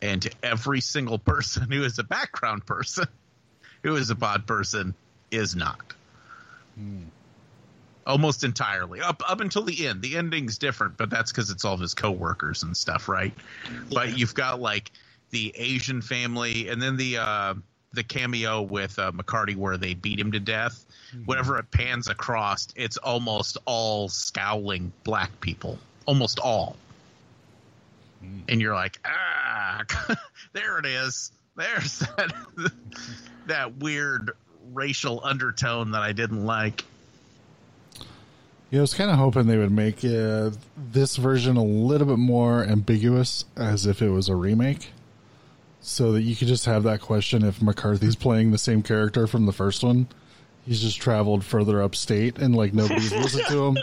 [0.01, 3.05] And every single person who is a background person
[3.83, 4.95] who is a pod person
[5.31, 5.93] is not.
[8.05, 9.01] Almost entirely.
[9.01, 10.01] Up up until the end.
[10.01, 13.33] The ending's different, but that's because it's all of his coworkers and stuff, right?
[13.91, 14.91] But you've got like
[15.31, 17.53] the Asian family and then the uh
[17.93, 20.85] the cameo with uh, McCarthy where they beat him to death.
[21.25, 25.79] Whenever it pans across, it's almost all scowling black people.
[26.05, 26.75] Almost all.
[28.47, 29.83] And you're like, ah,
[30.53, 31.31] there it is.
[31.55, 32.33] There's that
[33.47, 34.31] that weird
[34.73, 36.83] racial undertone that I didn't like.
[38.69, 40.51] Yeah, I was kind of hoping they would make uh,
[40.91, 44.89] this version a little bit more ambiguous, as if it was a remake,
[45.79, 49.45] so that you could just have that question if McCarthy's playing the same character from
[49.45, 50.07] the first one.
[50.65, 53.77] He's just traveled further upstate, and like nobody's listened to him.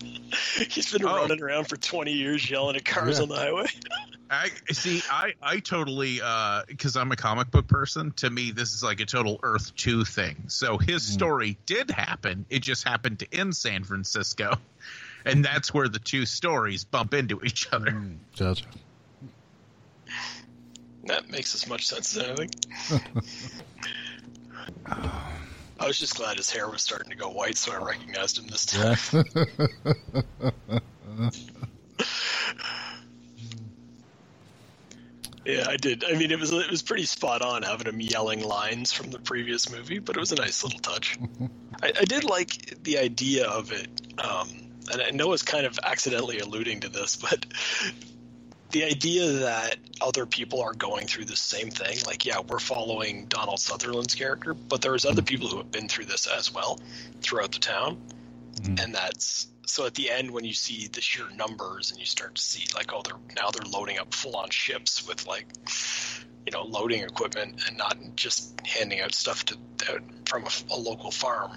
[0.70, 1.16] He's been Oh.
[1.16, 3.24] running around for 20 years yelling at cars Yeah.
[3.24, 3.66] on the highway.
[4.30, 5.02] I see.
[5.10, 8.12] I I totally uh, because I'm a comic book person.
[8.18, 10.44] To me, this is like a total Earth Two thing.
[10.46, 11.12] So his hmm.
[11.12, 12.46] story did happen.
[12.48, 14.54] It just happened to end San Francisco,
[15.24, 17.90] and that's where the two stories bump into each other.
[17.90, 18.14] Hmm.
[18.38, 18.66] Gotcha.
[21.04, 22.50] That makes as much sense as anything.
[25.80, 28.46] I was just glad his hair was starting to go white, so I recognized him
[28.46, 29.24] this time.
[35.56, 36.04] Yeah, I did.
[36.04, 39.18] I mean, it was it was pretty spot on having him yelling lines from the
[39.18, 41.18] previous movie, but it was a nice little touch.
[41.82, 44.48] I, I did like the idea of it, um,
[44.92, 47.46] and I know it's kind of accidentally alluding to this, but
[48.70, 51.98] the idea that other people are going through the same thing.
[52.06, 56.06] Like, yeah, we're following Donald Sutherland's character, but there's other people who have been through
[56.06, 56.78] this as well
[57.20, 57.98] throughout the town,
[58.60, 58.84] Mm-hmm.
[58.84, 62.34] and that's so at the end when you see the sheer numbers and you start
[62.34, 65.46] to see like oh they're now they're loading up full on ships with like
[66.44, 69.56] you know loading equipment and not just handing out stuff to
[70.26, 71.52] from a, a local farm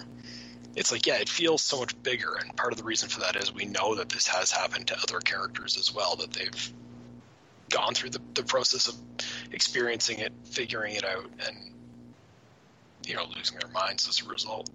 [0.76, 2.34] it's like yeah it feels so much bigger.
[2.40, 4.96] And part of the reason for that is we know that this has happened to
[4.98, 6.72] other characters as well that they've
[7.70, 8.94] gone through the, the process of
[9.52, 11.56] experiencing it figuring it out and
[13.06, 14.68] you know losing their minds as a result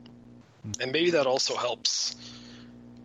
[0.79, 2.15] and maybe that also helps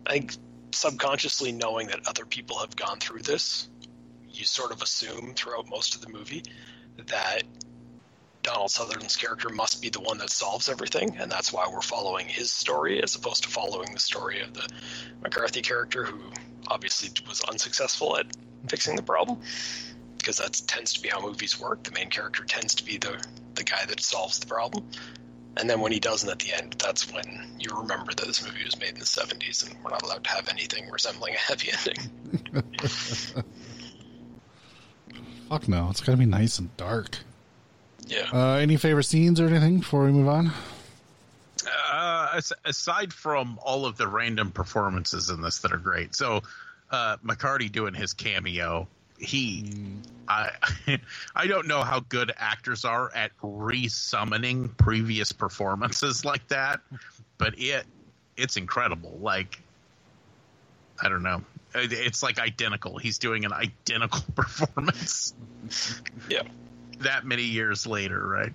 [0.07, 0.27] I
[0.71, 3.69] subconsciously knowing that other people have gone through this,
[4.29, 6.43] you sort of assume throughout most of the movie
[6.97, 7.43] that
[8.43, 12.27] Donald Sutherland's character must be the one that solves everything, and that's why we're following
[12.27, 14.67] his story as opposed to following the story of the
[15.23, 16.19] McCarthy character who
[16.67, 18.27] obviously was unsuccessful at
[18.67, 19.41] fixing the problem.
[20.17, 21.83] Because that tends to be how movies work.
[21.83, 23.23] The main character tends to be the
[23.55, 24.89] the guy that solves the problem.
[25.57, 28.63] And then when he doesn't at the end, that's when you remember that this movie
[28.65, 31.71] was made in the 70s and we're not allowed to have anything resembling a happy
[31.71, 31.95] ending.
[35.49, 37.19] Fuck no, it's gotta be nice and dark.
[38.07, 38.29] Yeah.
[38.33, 40.51] Uh, any favorite scenes or anything before we move on?
[41.89, 46.41] Uh, aside from all of the random performances in this that are great, so
[46.91, 48.87] uh, McCarthy doing his cameo
[49.17, 49.71] he
[50.27, 50.51] I
[51.35, 56.81] I don't know how good actors are at re-summoning previous performances like that,
[57.37, 57.85] but it
[58.37, 59.17] it's incredible.
[59.21, 59.59] Like
[61.01, 61.43] I don't know.
[61.73, 62.97] It- It's like identical.
[62.97, 65.33] He's doing an identical performance
[66.29, 66.43] Yeah.
[66.99, 68.53] that many years later, right?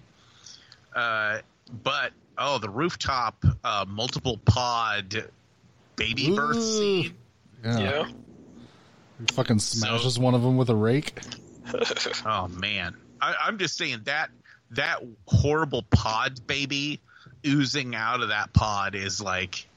[0.94, 1.40] Uh,
[1.82, 5.28] but oh, the rooftop uh, multiple pod
[5.96, 7.14] baby birth scene.
[7.62, 7.78] Yeah.
[7.78, 8.08] Yeah.
[9.20, 11.20] He fucking smashes one of them with a rake.
[12.26, 14.30] Oh man, I, I'm just saying that
[14.72, 17.00] that horrible pod baby
[17.46, 19.68] oozing out of that pod is like,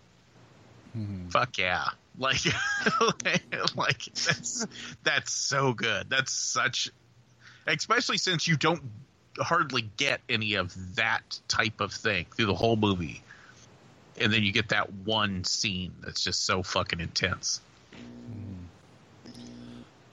[0.97, 1.29] mm-hmm.
[1.29, 2.39] fuck yeah, like,
[3.75, 4.65] like that's
[5.03, 6.09] that's so good.
[6.09, 6.89] That's such,
[7.67, 8.81] especially since you don't
[9.37, 13.21] hardly get any of that type of thing through the whole movie,
[14.19, 17.61] and then you get that one scene that's just so fucking intense.
[17.93, 18.52] Mm-hmm.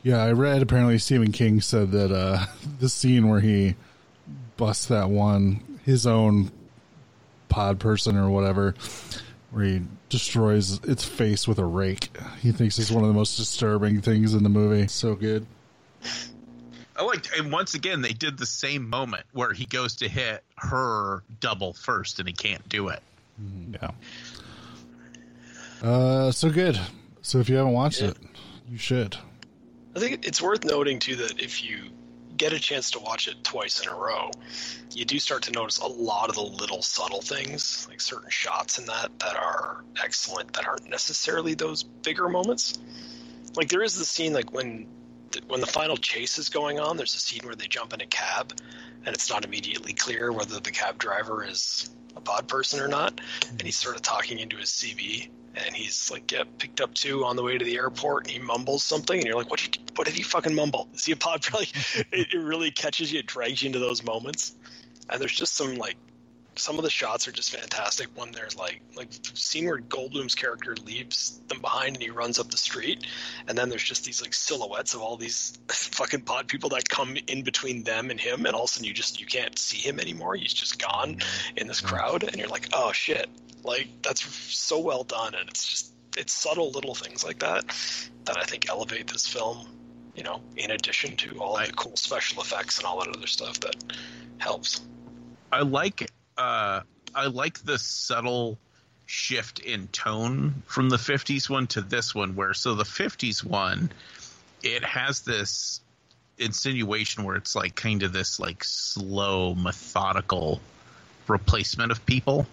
[0.03, 2.47] Yeah, I read apparently Stephen King said that uh,
[2.81, 3.75] the scene where he
[4.57, 6.51] busts that one, his own
[7.49, 8.75] pod person or whatever,
[9.51, 13.37] where he destroys its face with a rake, he thinks is one of the most
[13.37, 14.87] disturbing things in the movie.
[14.89, 15.47] So good.
[16.97, 20.43] I liked, and once again, they did the same moment where he goes to hit
[20.57, 23.01] her double first and he can't do it.
[23.73, 23.91] Yeah.
[25.83, 26.79] Uh, so good.
[27.23, 28.09] So if you haven't watched Yeah.
[28.09, 28.17] it,
[28.69, 29.17] you should.
[29.95, 31.91] I think it's worth noting too that if you
[32.37, 34.31] get a chance to watch it twice in a row,
[34.93, 38.79] you do start to notice a lot of the little subtle things, like certain shots
[38.79, 42.79] in that that are excellent that aren't necessarily those bigger moments.
[43.57, 44.87] Like there is the scene like when
[45.49, 48.07] when the final chase is going on, there's a scene where they jump in a
[48.07, 48.53] cab
[49.05, 53.21] and it's not immediately clear whether the cab driver is a pod person or not,
[53.49, 57.25] and he's sort of talking into his CB and he's like get picked up too
[57.25, 59.75] on the way to the airport and he mumbles something and you're like what did
[59.75, 60.89] he, what did he fucking mumble?
[60.95, 61.69] Is he a pod probably
[62.13, 64.55] it, it really catches you it drags you into those moments.
[65.09, 65.97] And there's just some like
[66.61, 70.35] some of the shots are just fantastic when there's like like the scene where Goldblum's
[70.35, 73.07] character leaves them behind and he runs up the street
[73.49, 77.17] and then there's just these like silhouettes of all these fucking pod people that come
[77.27, 79.79] in between them and him and all of a sudden you just you can't see
[79.79, 80.35] him anymore.
[80.35, 81.19] He's just gone
[81.57, 81.95] in this mm-hmm.
[81.95, 83.29] crowd and you're like oh shit.
[83.63, 87.65] Like that's so well done and it's just it's subtle little things like that
[88.27, 89.67] that I think elevate this film
[90.15, 93.61] you know in addition to all the cool special effects and all that other stuff
[93.61, 93.77] that
[94.39, 94.83] helps.
[95.53, 96.81] I like uh
[97.15, 98.59] I like the subtle
[99.07, 103.91] shift in tone from the 50s one to this one where so the 50s one
[104.63, 105.81] it has this
[106.39, 110.61] insinuation where it's like kind of this like slow methodical
[111.27, 112.47] replacement of people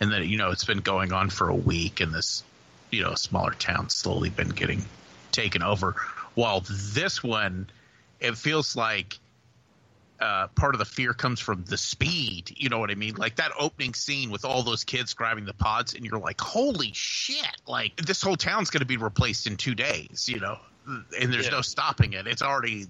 [0.00, 2.42] and then you know it's been going on for a week and this
[2.90, 4.84] you know smaller town slowly been getting
[5.32, 5.92] taken over.
[6.34, 7.68] While this one
[8.20, 9.18] it feels like
[10.20, 12.52] uh, part of the fear comes from the speed.
[12.56, 13.16] You know what I mean?
[13.16, 16.90] Like that opening scene with all those kids grabbing the pods, and you're like, "Holy
[16.94, 20.28] shit!" Like this whole town's going to be replaced in two days.
[20.28, 21.52] You know, and there's Yeah.
[21.52, 22.26] no stopping it.
[22.26, 22.86] It's already,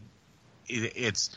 [0.69, 1.37] it, it's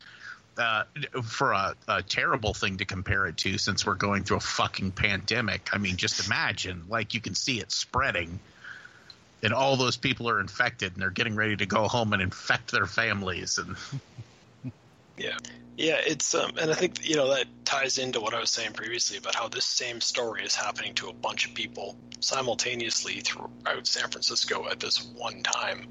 [0.57, 0.83] uh,
[1.23, 4.91] for a, a terrible thing to compare it to, since we're going through a fucking
[4.91, 5.69] pandemic.
[5.73, 8.39] I mean, just imagine, like you can see it spreading.
[9.41, 12.71] And all those people are infected, and they're getting ready to go home and infect
[12.71, 13.57] their families.
[13.57, 13.77] And
[15.19, 15.37] Yeah.
[15.77, 18.73] Yeah, it's um and I think you know that ties into what I was saying
[18.73, 23.85] previously about how this same story is happening to a bunch of people simultaneously throughout
[23.87, 25.85] San Francisco at this one time.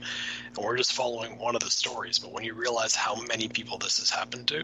[0.57, 3.79] And we're just following one of the stories, but when you realize how many people
[3.79, 4.63] this has happened to,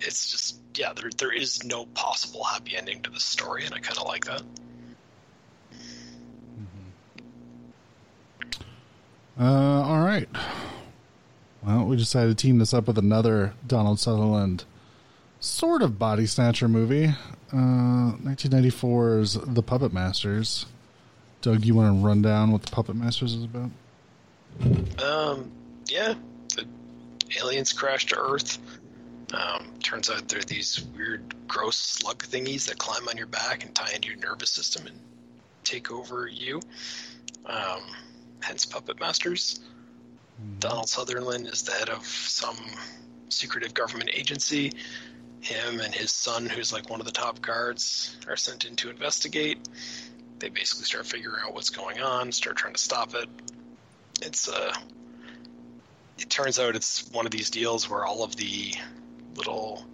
[0.00, 3.78] it's just yeah, there there is no possible happy ending to this story and I
[3.78, 4.42] kind of like that.
[9.38, 10.28] Uh, all right.
[11.64, 14.64] Well, we decided to team this up with another Donald Sutherland
[15.40, 17.06] sort of body snatcher movie.
[17.52, 20.66] Uh, 1994's The Puppet Masters.
[21.42, 23.70] Doug, you want to run down what The Puppet Masters is about?
[25.02, 25.50] Um,
[25.86, 26.14] yeah,
[26.54, 26.66] the
[27.40, 28.58] aliens crash to Earth.
[29.32, 33.74] Um, turns out they're these weird, gross slug thingies that climb on your back and
[33.74, 34.98] tie into your nervous system and
[35.62, 36.60] take over you.
[37.46, 37.82] Um,
[38.40, 39.60] hence, puppet masters.
[40.58, 42.56] Donald Sutherland is the head of some
[43.28, 44.72] secretive government agency.
[45.40, 48.90] Him and his son, who's like one of the top guards, are sent in to
[48.90, 49.58] investigate.
[50.38, 53.28] They basically start figuring out what's going on, start trying to stop it.
[54.22, 54.74] It's uh,
[56.18, 58.74] it turns out it's one of these deals where all of the
[59.36, 59.84] little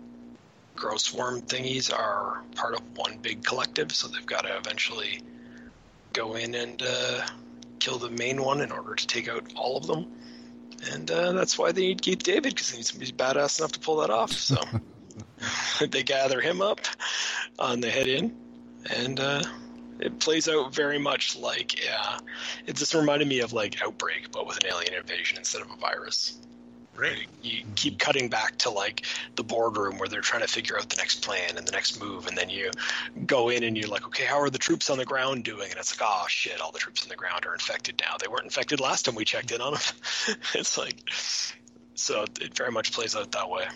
[0.75, 5.23] gross worm thingies are part of one big collective, so they've got to eventually
[6.13, 7.25] go in and uh,
[7.79, 10.07] kill the main one in order to take out all of them.
[10.93, 13.73] And uh, that's why they need Keith David because they need somebody who's badass enough
[13.73, 14.33] to pull that off.
[14.33, 14.57] So
[15.91, 16.81] they gather him up,
[17.59, 18.37] uh, and they head in,
[18.95, 19.43] and uh,
[20.01, 22.19] it plays out very much like yeah,
[22.67, 25.77] it just reminded me of like Outbreak, but with an alien invasion instead of a
[25.77, 26.39] virus.
[26.97, 27.27] Right.
[27.43, 29.05] You keep cutting back to like
[29.37, 32.27] the boardroom where they're trying to figure out the next plan and the next move,
[32.27, 32.71] and then you
[33.27, 35.71] go in and you're like, okay, how are the troops on the ground doing?
[35.71, 38.17] And it's like, oh shit, all the troops on the ground are infected now.
[38.19, 39.83] They weren't infected last time we checked in on them.
[40.55, 40.97] it's like,
[41.95, 43.67] so it very much plays out that way.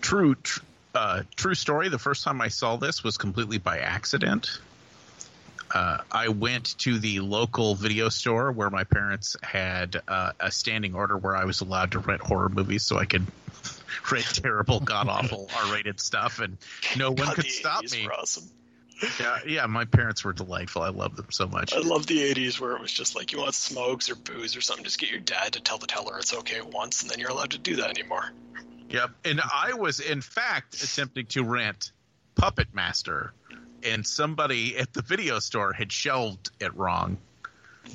[0.00, 0.60] True, tr-
[0.94, 1.88] uh, true story.
[1.88, 4.58] The first time I saw this was completely by accident.
[5.74, 10.94] Uh, I went to the local video store where my parents had uh, a standing
[10.94, 13.26] order where I was allowed to rent horror movies, so I could
[14.12, 16.58] rent terrible, god awful R-rated stuff, and
[16.96, 18.08] no one God, could stop 80s me.
[18.08, 18.44] awesome.
[19.18, 20.82] Yeah, yeah, my parents were delightful.
[20.82, 21.74] I love them so much.
[21.74, 24.60] I love the 80s where it was just like you want smokes or booze or
[24.60, 27.30] something, just get your dad to tell the teller it's okay once, and then you're
[27.30, 28.30] allowed to do that anymore.
[28.90, 29.10] Yep.
[29.24, 31.90] And I was, in fact, attempting to rent
[32.36, 33.32] Puppet Master,
[33.84, 37.18] and somebody at the video store had shelved it wrong.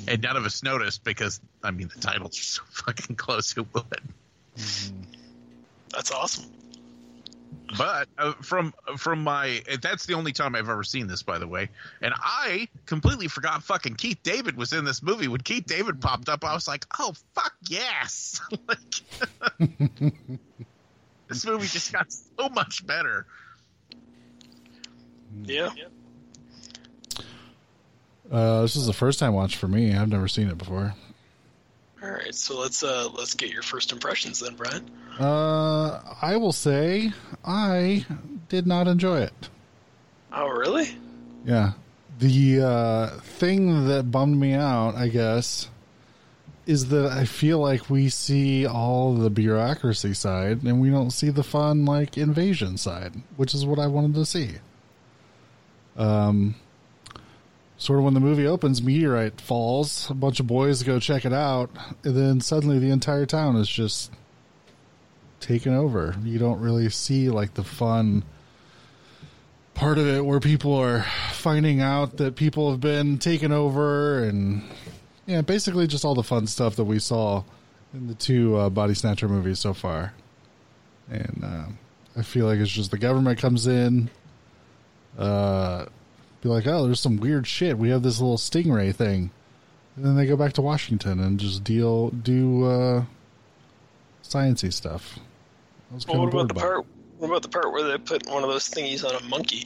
[0.07, 3.51] And none of us noticed because, I mean, the titles are so fucking close.
[3.51, 4.01] Who would?
[5.91, 6.45] That's awesome.
[7.77, 11.47] But uh, from from my, that's the only time I've ever seen this, by the
[11.47, 11.69] way.
[12.01, 15.27] And I completely forgot fucking Keith David was in this movie.
[15.27, 18.41] When Keith David popped up, I was like, oh fuck yes!
[18.67, 19.59] like,
[21.27, 23.27] this movie just got so much better.
[25.43, 25.69] Yeah.
[28.32, 29.95] Uh, this is the first time watch for me.
[29.95, 30.93] I've never seen it before.
[32.01, 34.89] All right, so let's uh let's get your first impressions then, Brian.
[35.19, 37.11] Uh, I will say
[37.43, 38.05] I
[38.47, 39.49] did not enjoy it.
[40.32, 40.95] Oh, really?
[41.43, 41.73] Yeah.
[42.19, 45.69] The uh, thing that bummed me out, I guess,
[46.65, 51.30] is that I feel like we see all the bureaucracy side and we don't see
[51.30, 54.55] the fun, like, invasion side, which is what I wanted to see.
[55.99, 56.55] Um,
[57.77, 61.33] sort of when the movie opens, meteorite falls, a bunch of boys go check it
[61.33, 61.69] out,
[62.03, 64.11] and then suddenly the entire town is just
[65.39, 66.15] taken over.
[66.23, 68.23] You don't really see, like, the fun
[69.73, 74.61] part of it where people are finding out that people have been taken over and
[75.25, 77.41] yeah basically just all the fun stuff that we saw
[77.93, 80.13] in the two uh, body snatcher movies so far
[81.09, 81.63] and uh,
[82.17, 84.09] i feel like it's just the government comes in
[85.20, 85.86] uh
[86.41, 89.30] be like oh there's some weird shit we have this little stingray thing
[89.95, 93.03] and then they go back to washington and just deal do uh
[94.24, 95.20] sciency stuff
[96.07, 96.86] Well, what about the by part?
[97.17, 99.65] What about the part where they put one of those thingies on a monkey,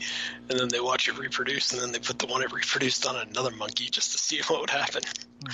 [0.49, 3.15] and then they watch it reproduce, and then they put the one it reproduced on
[3.27, 5.03] another monkey just to see what would happen?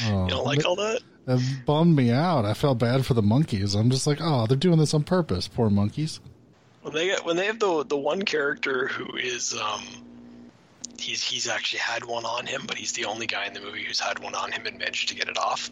[0.04, 1.02] Oh, You don't like all that?
[1.26, 2.46] That bummed me out.
[2.46, 3.76] I felt bad for the monkeys.
[3.76, 5.50] I'm just like, oh, they're doing this on purpose.
[5.50, 6.22] Poor monkeys.
[6.82, 9.84] When they get when they have the the one character who is um
[10.98, 13.84] he's he's actually had one on him, but he's the only guy in the movie
[13.84, 15.70] who's had one on him and managed to get it off.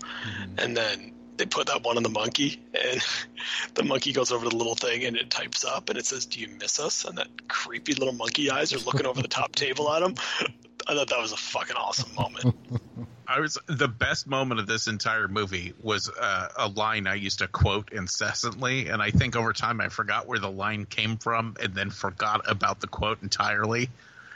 [0.57, 3.01] And then they put that one on the monkey, and
[3.75, 6.25] the monkey goes over to the little thing and it types up and it says,
[6.25, 9.55] "Do you miss us?" And that creepy little monkey eyes are looking over the top
[9.55, 10.15] table at him.
[10.85, 12.55] I thought that was a fucking awesome moment.
[13.27, 17.39] I was the best moment of this entire movie was uh, a line I used
[17.39, 21.57] to quote incessantly, and I think over time I forgot where the line came from,
[21.61, 23.89] and then forgot about the quote entirely,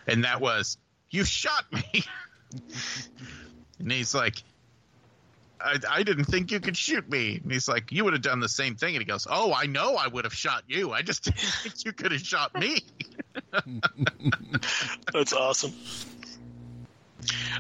[0.08, 0.78] and that was
[1.10, 2.04] "You shot me,"
[3.80, 4.36] and he's like.
[5.64, 7.40] I, I didn't think you could shoot me.
[7.44, 8.96] And he's like, You would have done the same thing.
[8.96, 10.92] And he goes, Oh, I know I would have shot you.
[10.92, 12.80] I just didn't think you could have shot me.
[15.14, 15.72] That's awesome.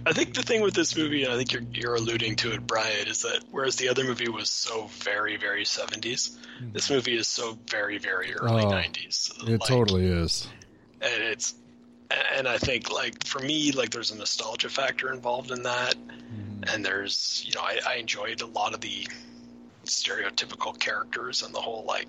[0.05, 2.66] I think the thing with this movie, and I think you're you're alluding to it,
[2.66, 6.01] Brian, is that whereas the other movie was so very very 70s,
[6.32, 6.72] mm-hmm.
[6.74, 9.32] this movie is so very very early Oh, 90s.
[9.47, 10.47] It Like, totally is.
[11.01, 11.53] and it's
[12.36, 16.64] and I think like for me like there's a nostalgia factor involved in that mm-hmm.
[16.74, 19.07] and there's you know I, I enjoyed a lot of the
[19.86, 22.07] stereotypical characters and the whole like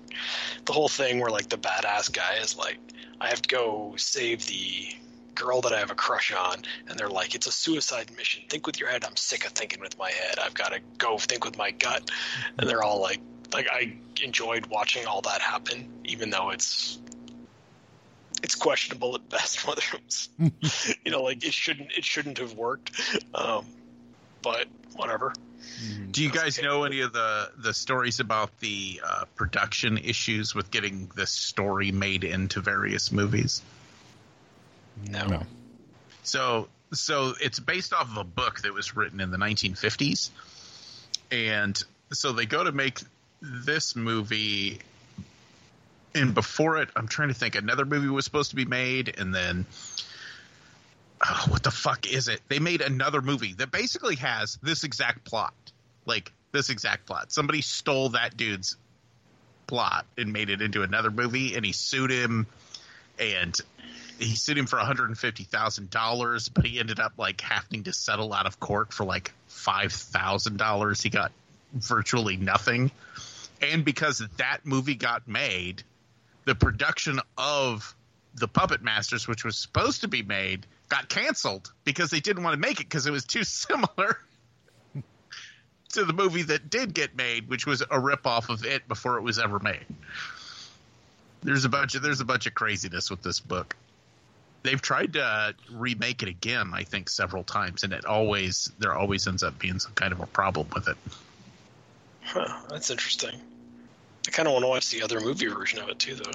[0.65, 2.77] the whole thing where like the badass guy is like
[3.19, 4.89] I have to go save the
[5.35, 6.57] girl that I have a crush on
[6.87, 8.43] and they're like it's a suicide mission.
[8.49, 9.03] Think with your head.
[9.03, 10.39] I'm sick of thinking with my head.
[10.39, 12.09] I've got to go think with my gut.
[12.57, 13.19] And they're all like
[13.53, 16.99] like I enjoyed watching all that happen even though it's
[18.41, 20.29] it's questionable at best whether it was
[21.05, 22.99] you know like it shouldn't it shouldn't have worked
[23.33, 23.65] um
[24.41, 25.33] but whatever.
[26.11, 30.69] Do you guys know any of the the stories about the uh, production issues with
[30.69, 33.61] getting this story made into various movies?
[35.09, 35.43] No, No.
[36.23, 40.29] So so it's based off of a book that was written in the 1950s,
[41.31, 41.81] and
[42.11, 42.99] so they go to make
[43.41, 44.79] this movie
[46.15, 49.33] and before it, I'm trying to think another movie was supposed to be made, and
[49.33, 49.65] then
[51.25, 52.41] oh, what the fuck is it?
[52.49, 55.53] They made another movie that basically has this exact plot,
[56.05, 57.31] like this exact plot.
[57.31, 58.77] Somebody stole that dude's
[59.67, 62.47] plot and made it into another movie, and he sued him,
[63.17, 63.59] and
[64.19, 68.33] he sued him for 150 thousand dollars, but he ended up like having to settle
[68.33, 71.01] out of court for like five thousand dollars.
[71.01, 71.31] He got
[71.73, 72.91] virtually nothing,
[73.61, 75.83] and because that movie got made,
[76.45, 77.95] the production of
[78.35, 82.53] the Puppet Masters, which was supposed to be made, got canceled because they didn't want
[82.53, 84.17] to make it because it was too similar
[85.93, 89.21] to the movie that did get made, which was a ripoff of it before it
[89.21, 89.85] was ever made.
[91.43, 93.75] There's a bunch of there's a bunch of craziness with this book.
[94.63, 99.27] They've tried to remake it again, I think, several times, and it always there always
[99.27, 100.97] ends up being some kind of a problem with it.
[102.23, 103.39] Huh, that's interesting.
[104.27, 106.31] I kind of want to watch the other movie version of it too, though.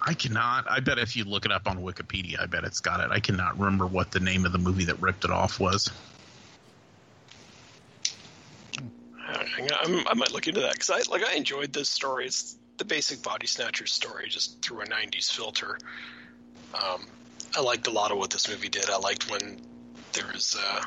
[0.00, 0.68] I cannot.
[0.68, 3.10] I bet if you look it up on Wikipedia, I bet it's got it.
[3.10, 5.90] I cannot remember what the name of the movie that ripped it off was.
[10.06, 12.26] I, might look into that because I like I enjoyed this story.
[12.26, 15.78] It's the basic body snatcher story, just through a '90s filter.
[16.74, 17.06] Um,
[17.56, 18.90] I liked a lot of what this movie did.
[18.90, 19.60] I liked when
[20.12, 20.84] there was uh,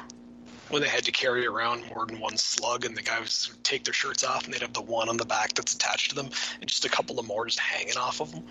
[0.70, 3.84] when they had to carry around more than one slug, and the guys would take
[3.84, 6.30] their shirts off, and they'd have the one on the back that's attached to them,
[6.60, 8.44] and just a couple of more just hanging off of them.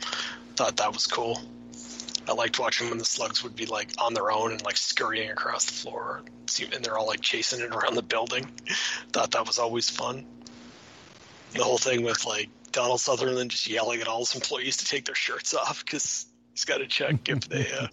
[0.57, 1.41] Thought that was cool.
[2.28, 5.31] I liked watching when the slugs would be like on their own and like scurrying
[5.31, 6.22] across the floor,
[6.72, 8.45] and they're all like chasing it around the building.
[9.12, 10.26] Thought that was always fun.
[11.53, 15.07] The whole thing with like Donald Sutherland just yelling at all his employees to take
[15.07, 17.66] their shirts off because he's got to check if they.
[17.72, 17.88] Uh,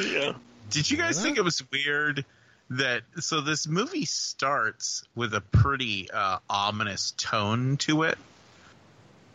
[0.00, 0.32] yeah.
[0.70, 2.24] Did you guys think it was weird
[2.70, 8.16] that so this movie starts with a pretty uh, ominous tone to it,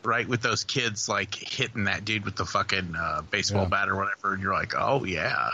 [0.04, 0.28] right?
[0.28, 3.70] With those kids like hitting that dude with the fucking uh, baseball Yeah.
[3.70, 5.50] bat or whatever, and you're like, oh yeah.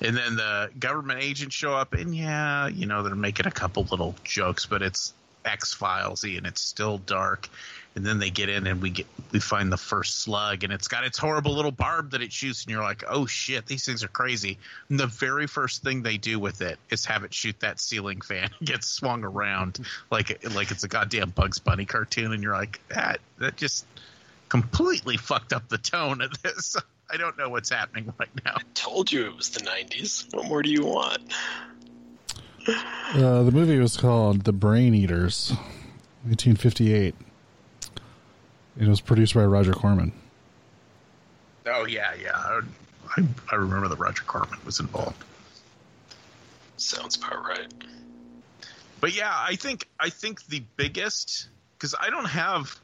[0.00, 3.84] And then the government agents show up, and yeah, you know they're making a couple
[3.84, 5.14] little jokes, but it's
[5.44, 7.48] X Filesy, and it's still dark.
[7.96, 10.88] And then they get in, and we get we find the first slug, and it's
[10.88, 14.02] got its horrible little barb that it shoots, and you're like, oh shit, these things
[14.02, 14.58] are crazy.
[14.88, 18.20] And the very first thing they do with it is have it shoot that ceiling
[18.20, 19.80] fan, and get swung around
[20.10, 23.86] like like it's a goddamn Bugs Bunny cartoon, and you're like, that that just
[24.48, 26.76] completely fucked up the tone of this.
[27.12, 28.54] I don't know what's happening right now.
[28.56, 30.32] I told you it was the 90s.
[30.34, 31.18] What more do you want?
[32.66, 35.50] Uh, the movie was called The Brain Eaters,
[36.24, 37.14] 1958.
[38.78, 40.12] It was produced by Roger Corman.
[41.66, 42.32] Oh yeah, yeah.
[42.34, 42.60] I,
[43.16, 45.22] I, I remember that Roger Corman was involved.
[46.76, 47.72] Sounds about right.
[49.00, 51.48] But yeah, I think I think the biggest
[51.78, 52.74] because I don't have,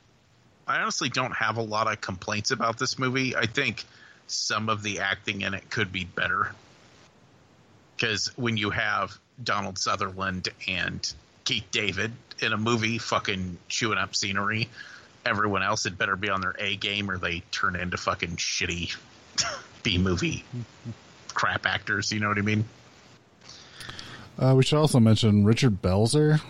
[0.66, 3.34] I honestly don't have a lot of complaints about this movie.
[3.34, 3.84] I think
[4.26, 6.52] some of the acting in it could be better
[7.96, 11.12] because when you have Donald Sutherland and
[11.44, 14.68] Keith David in a movie fucking chewing up scenery,
[15.24, 18.96] everyone else had better be on their A game or they turn into fucking shitty
[19.82, 20.44] B movie
[21.34, 22.12] crap actors.
[22.12, 22.64] You know what I mean?
[24.38, 26.40] Uh, we should also mention Richard Belzer,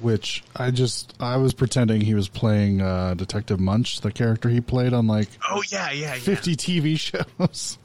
[0.00, 4.60] which I just I was pretending he was playing uh, Detective Munch, the character he
[4.60, 6.20] played on like Oh yeah, yeah, yeah.
[6.20, 6.98] 50 TV
[7.38, 7.78] shows.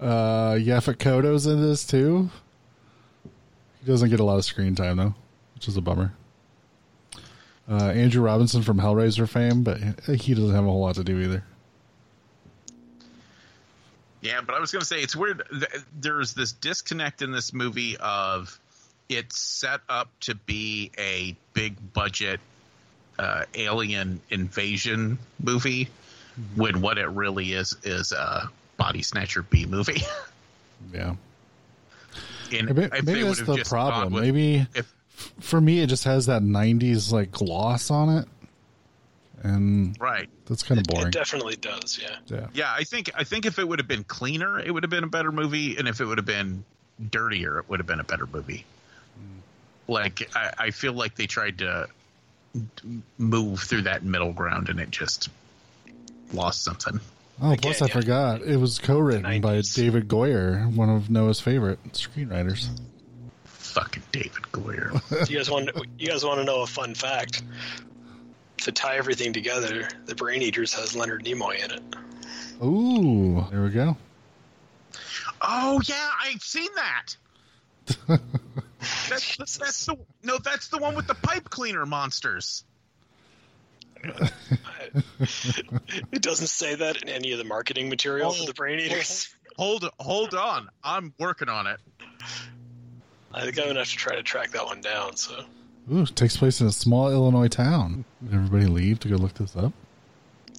[0.00, 2.30] Uh, Yaphet Kotto's in this too.
[3.80, 5.14] He doesn't get a lot of screen time though,
[5.54, 6.12] which is a bummer.
[7.68, 11.18] Uh, Andrew Robinson from Hellraiser fame, but he doesn't have a whole lot to do
[11.20, 11.42] either.
[14.20, 15.42] Yeah, but I was going to say it's weird.
[16.00, 18.58] There's this disconnect in this movie of
[19.08, 22.40] it's set up to be a big budget
[23.18, 25.88] uh, alien invasion movie
[26.54, 30.02] when what it really is is a body snatcher B movie.
[30.92, 31.14] Yeah,
[32.52, 34.12] and maybe, maybe that's the problem.
[34.12, 34.92] with- maybe if
[35.40, 38.28] for me, it just has that '90s like gloss on it,
[39.42, 40.28] and right.
[40.46, 41.08] that's kind of boring.
[41.08, 42.16] It definitely does, yeah.
[42.26, 44.90] Yeah, Yeah, I think I think if it would have been cleaner, it would have
[44.90, 46.64] been a better movie, and if it would have been
[47.10, 48.64] dirtier, it would have been a better movie.
[49.88, 51.88] Like I, I feel like they tried to
[53.18, 55.28] move through that middle ground, and it just
[56.32, 57.00] lost something.
[57.40, 57.92] Oh, Again, plus I yeah.
[57.92, 62.68] forgot it was co-written by David Goyer, one of Noah's favorite screenwriters.
[63.76, 65.28] Fucking David Goyer.
[65.28, 65.68] You guys want
[65.98, 67.42] you guys want to know a fun fact?
[68.62, 71.82] To tie everything together, the Brain Eaters has Leonard Nimoy in it.
[72.64, 73.98] Ooh, there we go.
[75.42, 77.16] oh yeah, I've seen that.
[79.10, 80.38] That's, that's the no.
[80.38, 82.64] That's the one with the pipe cleaner monsters.
[84.02, 84.32] it
[86.22, 89.28] doesn't say that in any of the marketing material for the Brain Eaters.
[89.58, 91.78] Hold hold on, I'm working on it.
[93.36, 95.16] I think I'm gonna have to try to track that one down.
[95.16, 95.44] So
[95.92, 98.04] Ooh, it takes place in a small Illinois town.
[98.24, 99.72] Did everybody leave to go look this up?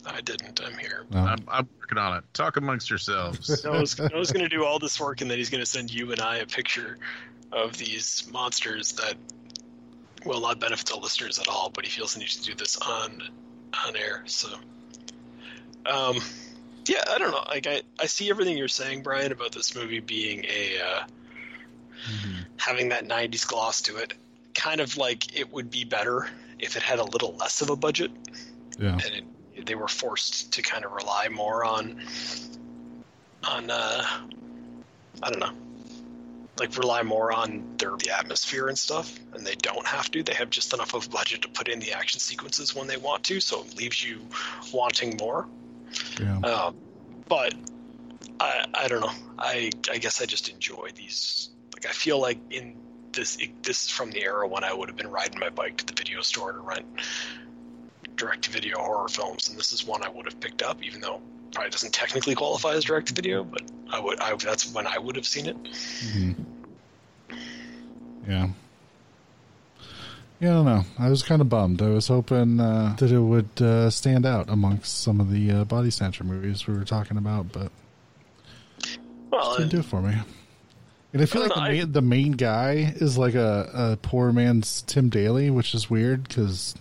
[0.06, 0.62] I didn't.
[0.64, 1.06] I'm here.
[1.12, 1.20] No.
[1.20, 2.24] I'm, I'm working on it.
[2.34, 3.64] Talk amongst yourselves.
[3.66, 6.14] Noah's, Noah's going to do all this work, and then he's going to send you
[6.14, 6.98] and I a picture
[7.52, 9.16] of these monsters that
[10.26, 11.70] will not benefit the listeners at all.
[11.70, 13.22] But he feels the need to do this on
[13.86, 14.24] on air.
[14.28, 14.48] So,
[15.86, 16.20] um,
[16.86, 17.44] yeah, I don't know.
[17.46, 21.04] Like I, I see everything you're saying, Brian, about this movie being a uh,
[22.58, 24.14] having that '90s gloss to it.
[24.54, 26.28] Kind of like it would be better
[26.60, 28.12] if it had a little less of a budget
[28.80, 28.94] Yeah.
[28.94, 29.04] and
[29.56, 32.02] it, they were forced to kind of rely more on
[33.44, 34.04] on uh
[35.22, 35.54] I don't know
[36.60, 40.34] like rely more on their the atmosphere and stuff and they don't have to they
[40.34, 43.24] have just enough of a budget to put in the action sequences when they want
[43.26, 44.20] to so it leaves you
[44.74, 45.48] wanting more
[46.20, 46.38] Yeah.
[46.40, 46.76] um,
[47.28, 47.54] but
[48.40, 52.40] I I don't know I I guess I just enjoy these like I feel like
[52.50, 52.76] in
[53.12, 55.78] this it, this is from the era when I would have been riding my bike
[55.78, 56.86] to the video store to rent
[58.16, 61.02] direct to video horror films, and this is one I would have picked up, even
[61.02, 63.62] though it probably doesn't technically qualify as direct to video, but
[63.92, 64.20] I would.
[64.20, 65.64] I, that's when I would have seen it.
[65.64, 66.36] Mhm.
[68.28, 68.50] Yeah.
[70.40, 70.84] Yeah, I don't know.
[71.00, 71.82] I was kind of bummed.
[71.82, 75.64] I was hoping uh, that it would uh, stand out amongst some of the uh,
[75.64, 77.72] body snatcher movies we were talking about, but
[79.32, 80.16] Well, didn't do it for me.
[81.14, 83.98] And I feel I like the I- main, the main guy is like a, a
[84.02, 86.76] poor man's Tim Daly, which is weird because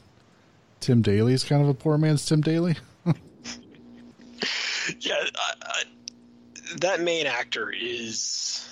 [0.81, 2.75] Tim Daly is kind of a poor man's Tim Daly.
[4.99, 5.83] yeah, I, I,
[6.81, 8.69] that main actor is.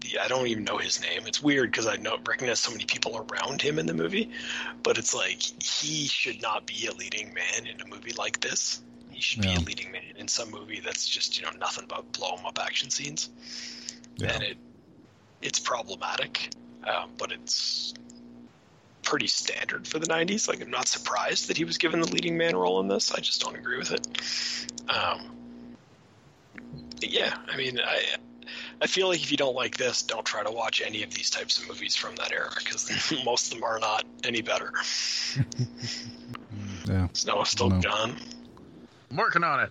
[0.00, 1.22] The, I don't even know his name.
[1.26, 4.30] It's weird because I know recognize so many people around him in the movie,
[4.82, 8.82] but it's like he should not be a leading man in a movie like this.
[9.10, 9.54] He should Yeah.
[9.56, 12.44] be a leading man in some movie that's just you know nothing but blow 'em
[12.46, 13.30] up action scenes.
[14.16, 14.32] Yeah.
[14.34, 14.56] and it
[15.42, 16.50] it's problematic,
[16.86, 17.94] um, but it's
[19.02, 20.48] pretty standard for the '90s.
[20.48, 23.12] Like, I'm not surprised that he was given the leading man role in this.
[23.12, 24.06] I just don't agree with it.
[24.88, 25.30] Um,
[27.00, 28.16] yeah, I mean, I
[28.80, 31.30] I feel like if you don't like this, don't try to watch any of these
[31.30, 34.72] types of movies from that era because most of them are not any better.
[36.88, 37.08] Yeah.
[37.12, 37.80] Snow is still No.
[37.80, 38.16] gone.
[39.10, 39.70] I'm working on it.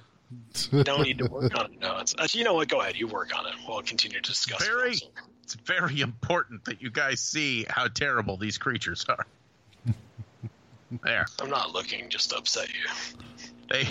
[0.85, 1.79] Don't need to work on it.
[1.81, 2.69] No, it's you know what?
[2.69, 3.53] Go ahead, you work on it.
[3.67, 4.65] We'll continue to discuss.
[4.65, 4.95] Barry!
[4.95, 5.11] films.
[5.53, 9.25] It's very important that you guys see how terrible these creatures are.
[11.03, 11.25] there.
[11.41, 12.89] I'm not looking just to upset you.
[13.69, 13.87] They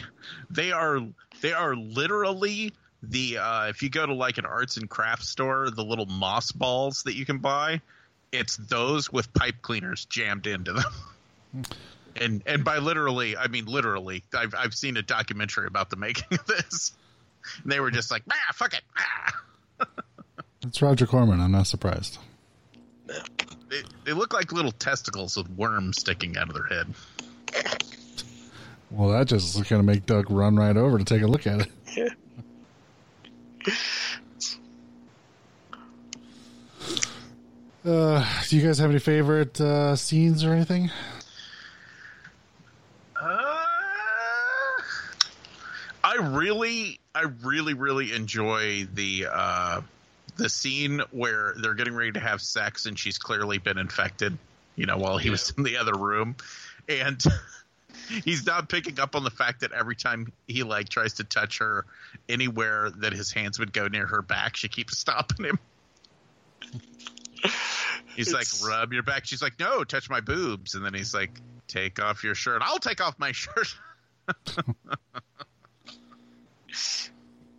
[0.49, 1.01] they are
[1.43, 5.71] they are literally the uh, if you go to like an arts and crafts store,
[5.71, 7.83] the little moss balls that you can buy,
[8.33, 11.65] it's those with pipe cleaners jammed into them.
[12.17, 14.25] And and by literally, I mean literally.
[14.35, 16.93] I've I've seen a documentary about the making of this.
[17.63, 18.83] And they were just like, ah, fuck it.
[18.99, 19.33] Ah.
[20.63, 21.41] It's Roger Corman.
[21.41, 22.19] I'm not surprised.
[23.07, 26.95] They, they look like little testicles with worms sticking out of their head.
[28.91, 31.47] Well, that just is going to make Doug run right over to take a look
[31.47, 32.13] at it.
[37.83, 40.91] Uh, do you guys have any favorite uh, scenes or anything?
[43.19, 43.55] Uh,
[46.05, 49.81] I really, I really, really enjoy the uh,
[50.41, 54.37] the scene where they're getting ready to have sex and she's clearly been infected.
[54.77, 56.37] You know, while he was in the other room,
[56.89, 57.23] and
[58.25, 61.59] he's not picking up on the fact that every time he like tries to touch
[61.59, 61.85] her
[62.29, 65.59] anywhere that his hands would go near her back, she keeps stopping him.
[68.17, 69.27] He's It's- like, rub your back.
[69.27, 70.75] She's like, no, touch my boobs.
[70.75, 71.31] And then he's like,
[71.69, 72.63] take off your shirt.
[72.65, 73.75] I'll take off my shirt.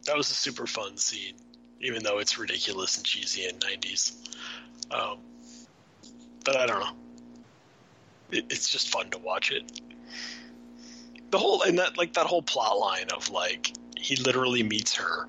[0.05, 1.35] That was a super fun scene,
[1.81, 4.13] even though it's ridiculous and cheesy in '90s.
[4.91, 5.17] Um,
[6.43, 6.91] but I don't know.
[8.31, 9.81] It, it's just fun to watch it.
[11.31, 15.27] The whole and that like that whole plot line of like he literally meets her,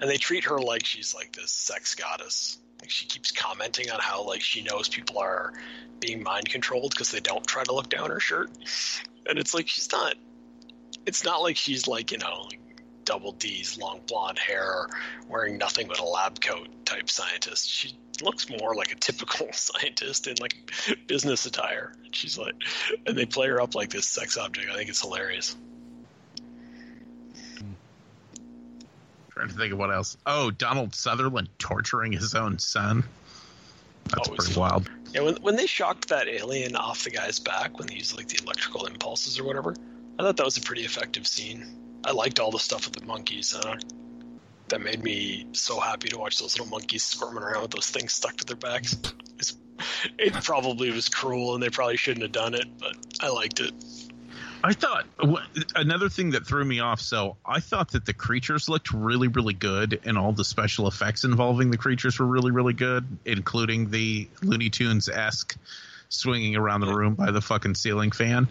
[0.00, 2.58] and they treat her like she's like this sex goddess.
[2.80, 5.52] Like she keeps commenting on how like she knows people are
[5.98, 8.50] being mind controlled because they don't try to look down her shirt,
[9.26, 10.14] and it's like she's not.
[11.06, 12.60] It's not like she's like you know like
[13.04, 14.86] double D's, long blonde hair,
[15.28, 17.68] wearing nothing but a lab coat type scientist.
[17.68, 20.72] She looks more like a typical scientist in like
[21.06, 21.92] business attire.
[22.12, 22.54] She's like,
[23.06, 24.70] and they play her up like this sex object.
[24.70, 25.56] I think it's hilarious.
[29.30, 30.16] Trying to think of what else.
[30.26, 33.04] Oh, Donald Sutherland torturing his own son.
[34.04, 34.90] That's Oh, it's pretty wild.
[35.14, 38.28] Yeah, when when they shocked that alien off the guy's back when they used like
[38.28, 39.74] the electrical impulses or whatever,
[40.18, 41.66] I thought that was a pretty effective scene.
[42.04, 43.56] I liked all the stuff with the monkeys.
[43.60, 43.84] Don't,
[44.68, 48.12] that made me so happy to watch those little monkeys squirming around with those things
[48.12, 48.96] stuck to their backs.
[49.38, 49.56] It's,
[50.18, 53.72] it probably was cruel and they probably shouldn't have done it, but I liked it.
[54.62, 55.06] I thought
[55.74, 57.00] another thing that threw me off.
[57.00, 61.24] So I thought that the creatures looked really, really good, and all the special effects
[61.24, 65.56] involving the creatures were really, really good, including the Looney Tunes esque
[66.10, 68.48] swinging around the room by the fucking ceiling fan.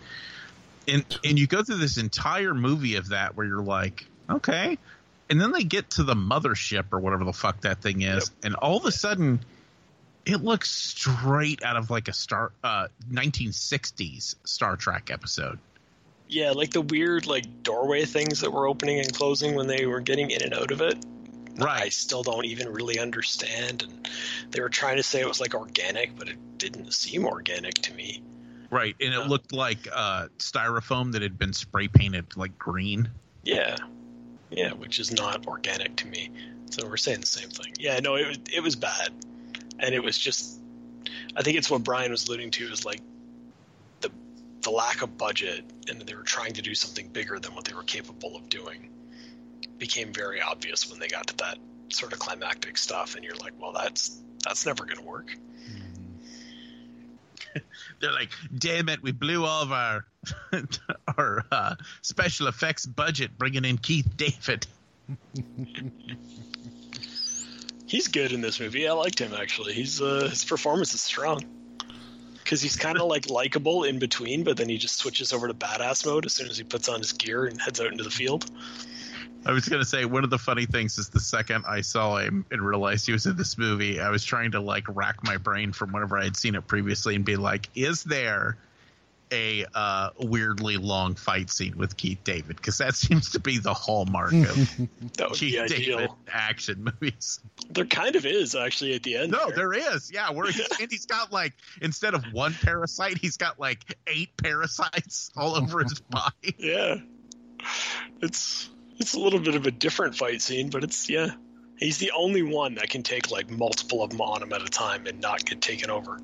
[0.90, 4.78] And and you go through this entire movie of that where you're like, okay,
[5.30, 8.56] and then they get to the mothership or whatever the fuck that thing is, and
[8.56, 9.40] all of a sudden.
[10.26, 15.58] It looks straight out of like a star uh 1960s Star Trek episode.
[16.28, 20.02] Yeah, like the weird like doorway things that were opening and closing when they were
[20.02, 21.04] getting in and out of it.
[21.58, 21.82] Right.
[21.84, 23.84] I still don't even really understand.
[23.84, 24.10] And
[24.52, 27.94] they were trying to say it was like organic, but it didn't seem organic to
[27.94, 28.22] me.
[28.72, 29.26] Right, and it Yeah.
[29.26, 33.10] looked like uh, styrofoam that had been spray painted like green.
[33.44, 33.78] Yeah,
[34.52, 36.30] yeah, which is not organic to me.
[36.70, 37.74] So we're saying the same thing.
[37.80, 39.10] Yeah, no, it was it was bad,
[39.80, 40.60] and it was just.
[41.36, 43.02] I think it's what Brian was alluding to is like
[44.02, 44.12] the
[44.62, 47.74] the lack of budget, and they were trying to do something bigger than what they
[47.74, 48.90] were capable of doing.
[49.80, 51.58] Became very obvious when they got to that
[51.90, 55.36] sort of climactic stuff, and you're like, well, that's that's never going to work.
[58.02, 60.06] They're like, "Damn it, we blew all of our
[61.18, 64.68] our uh, special effects budget bringing in Keith David."
[67.88, 68.88] He's good in this movie.
[68.88, 69.74] I liked him actually.
[69.74, 71.42] He's uh, his performance is strong
[72.50, 75.54] because he's kind of like likable in between, but then he just switches over to
[75.54, 78.12] badass mode as soon as he puts on his gear and heads out into the
[78.12, 78.50] field.
[79.46, 82.46] I was gonna say one of the funny things is the second I saw him
[82.52, 85.72] and realized he was in this movie, I was trying to like rack my brain
[85.72, 88.58] from whenever I had seen it previously and be like, "Is there
[89.32, 93.74] a uh, weirdly long fight scene with Keith David?" Because that seems to be the
[93.74, 94.78] hallmark of
[95.34, 95.68] Keith.
[95.68, 97.40] David action movies.
[97.70, 99.32] There kind of is actually at the end.
[99.32, 99.72] No, there.
[99.72, 100.12] there is.
[100.12, 104.36] Yeah, where he's, and he's got like instead of one parasite, he's got like eight
[104.36, 106.56] parasites all over his body.
[106.58, 106.96] Yeah,
[108.22, 108.70] it's
[109.00, 111.32] it's a little bit of a different fight scene, but it's yeah.
[111.78, 114.66] He's the only one that can take like multiple of them on him at a
[114.66, 116.20] time and not get taken over.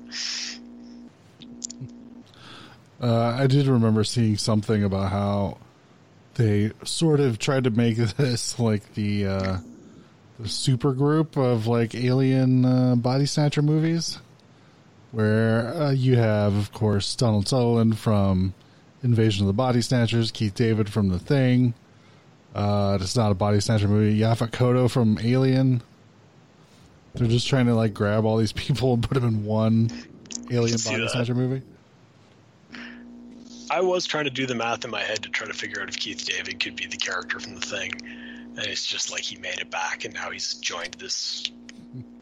[3.00, 5.58] Uh, I did remember seeing something about how
[6.34, 9.58] they sort of tried to make this like the uh,
[10.38, 14.18] the super group of like alien uh, body snatcher movies,
[15.12, 18.52] where uh, you have, of course, Donald Sutherland from
[19.02, 21.74] Invasion of the Body Snatchers, Keith David from The Thing.
[22.56, 24.18] Uh, it's not a body snatcher movie.
[24.18, 25.82] Yaphet Kotto from Alien.
[27.12, 29.90] They're just trying to like grab all these people and put them in one
[30.50, 31.10] alien see body that.
[31.10, 31.62] snatcher movie.
[33.70, 35.90] I was trying to do the math in my head to try to figure out
[35.90, 39.36] if Keith David could be the character from the thing, and it's just like he
[39.36, 41.50] made it back, and now he's joined this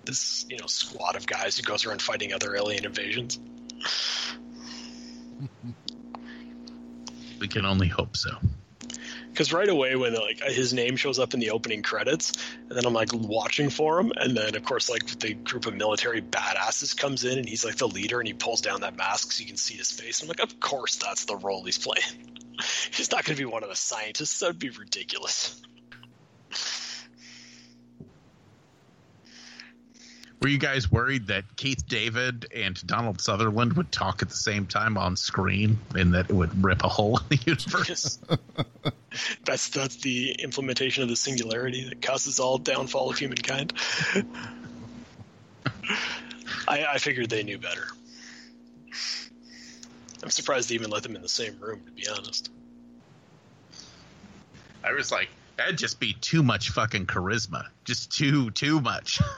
[0.04, 3.38] this you know squad of guys who goes around fighting other alien invasions.
[7.38, 8.30] We can only hope so.
[9.34, 12.34] Because right away when like his name shows up in the opening credits,
[12.68, 15.74] and then I'm like watching for him, and then of course like the group of
[15.74, 19.32] military badasses comes in, and he's like the leader, and he pulls down that mask
[19.32, 20.22] so you can see his face.
[20.22, 22.30] I'm like, of course that's the role he's playing.
[22.92, 24.38] he's not going to be one of the scientists.
[24.38, 25.60] That would be ridiculous.
[30.44, 34.66] Were you guys worried that Keith David and Donald Sutherland would talk at the same
[34.66, 38.18] time on screen and that it would rip a hole in the universe?
[39.46, 43.72] that's that's the implementation of the singularity that causes all downfall of humankind.
[46.68, 47.86] I, I figured they knew better.
[50.22, 52.50] I'm surprised they even let them in the same room, to be honest.
[54.84, 57.64] I was like, that'd just be too much fucking charisma.
[57.86, 59.22] Just too, too much.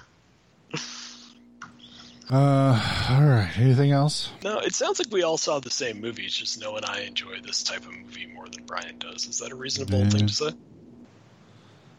[2.28, 3.52] Uh, all right.
[3.56, 4.30] Anything else?
[4.42, 6.24] No, it sounds like we all saw the same movie.
[6.24, 9.26] It's just no and I enjoy this type of movie more than Brian does.
[9.26, 10.08] Is that a reasonable Yeah.
[10.08, 10.50] thing to say?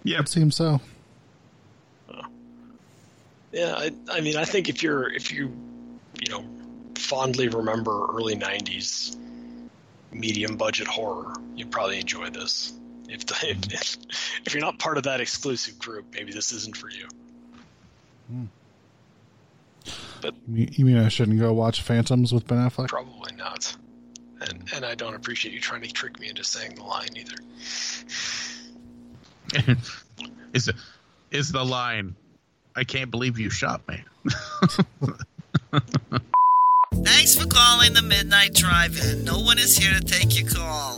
[0.04, 0.20] Yeah.
[0.20, 0.82] It seems so.
[3.54, 5.52] Yeah, I, I mean, I think if you're if you
[6.22, 6.44] you know
[6.96, 9.16] fondly remember early '90s
[10.12, 12.74] medium budget horror, you'd probably enjoy this.
[13.08, 13.98] If, the, if, if
[14.46, 17.08] if you're not part of that exclusive group, maybe this isn't for you.
[18.30, 18.50] You
[20.48, 22.88] mean- You mean I shouldn't go watch Phantoms with Ben Affleck?
[22.90, 23.76] Probably not.
[24.42, 27.36] And and I don't appreciate you trying to trick me into saying the line either.
[30.54, 30.70] is
[31.32, 32.16] is the line?
[32.76, 34.04] I can't believe you shot me.
[36.94, 39.24] Thanks for calling the Midnight Drive-In.
[39.24, 40.98] No one is here to take your call.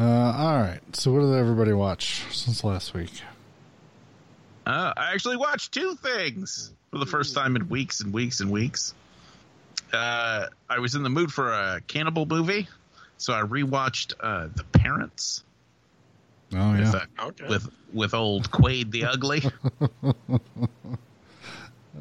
[0.00, 0.80] Uh, all right.
[0.96, 3.10] So, what did everybody watch since last week?
[4.66, 8.50] Uh, I actually watched two things for the first time in weeks and weeks and
[8.50, 8.94] weeks.
[9.92, 12.66] Uh, I was in the mood for a cannibal movie,
[13.18, 15.42] so I rewatched uh, The Parents
[16.54, 17.00] Oh with, yeah.
[17.18, 17.46] uh, Okay.
[17.48, 19.42] with with old Quaid the Ugly.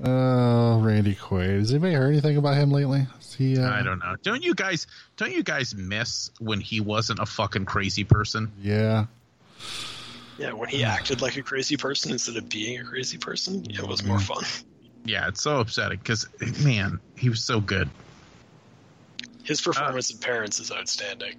[0.04, 1.60] Oh, Randy Quaid.
[1.60, 3.08] Has anybody heard anything about him lately?
[3.40, 3.62] Is he?
[3.62, 4.16] Uh, I don't know.
[4.22, 4.88] Don't you guys?
[5.18, 8.52] Don't you guys miss when he wasn't a fucking crazy person?
[8.62, 9.06] Yeah.
[10.38, 13.86] yeah, when he acted like a crazy person instead of being a crazy person, it
[13.88, 14.44] was more fun.
[15.06, 16.28] Yeah, it's so upsetting because
[16.64, 17.90] man, he was so good.
[19.44, 21.36] His performance in Parents is outstanding.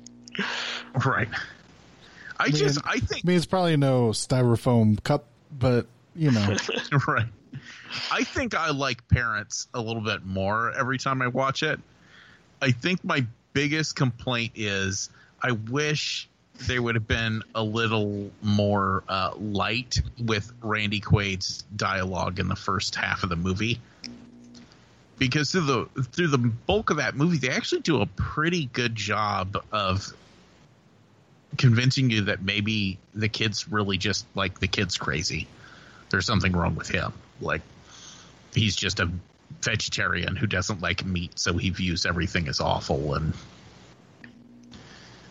[1.07, 1.29] Right.
[2.39, 5.27] I mean- just I think I mean, it's probably no styrofoam cup,
[5.57, 5.87] but
[6.17, 6.57] you know,
[7.09, 7.27] right.
[8.11, 11.81] I think I like Parents a little bit more every time I watch it.
[12.63, 15.11] I think my biggest complaint is
[15.43, 16.29] I wish
[16.67, 22.57] there would have been a little more uh, light with Randy Quaid's dialogue in the
[22.57, 23.81] first half of the movie.
[25.19, 28.95] Because through the through the bulk of that movie, they actually do a pretty good
[28.95, 30.13] job of
[31.59, 35.47] convincing you that maybe the kid's really just like the kid's crazy.
[36.11, 37.13] There's something wrong with him.
[37.41, 37.61] Like
[38.55, 39.11] he's just a
[39.63, 43.15] vegetarian who doesn't like meat, so he views everything as awful.
[43.15, 43.33] And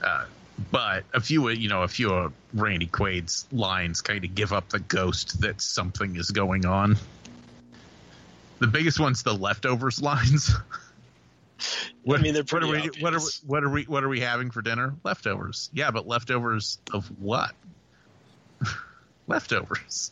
[0.04, 0.26] uh,
[0.72, 4.70] but a few, you know, a few of Randy Quaid's lines kind of give up
[4.70, 6.98] the ghost that something is going on.
[8.60, 10.52] The biggest one's the leftovers lines.
[12.04, 12.80] What, I mean, they're what are we?
[12.80, 13.26] pretty What are we?
[13.46, 13.84] What are we?
[13.84, 14.96] What are we having for dinner?
[15.04, 15.70] Leftovers.
[15.74, 17.52] Yeah, but leftovers of what?
[19.28, 20.12] leftovers.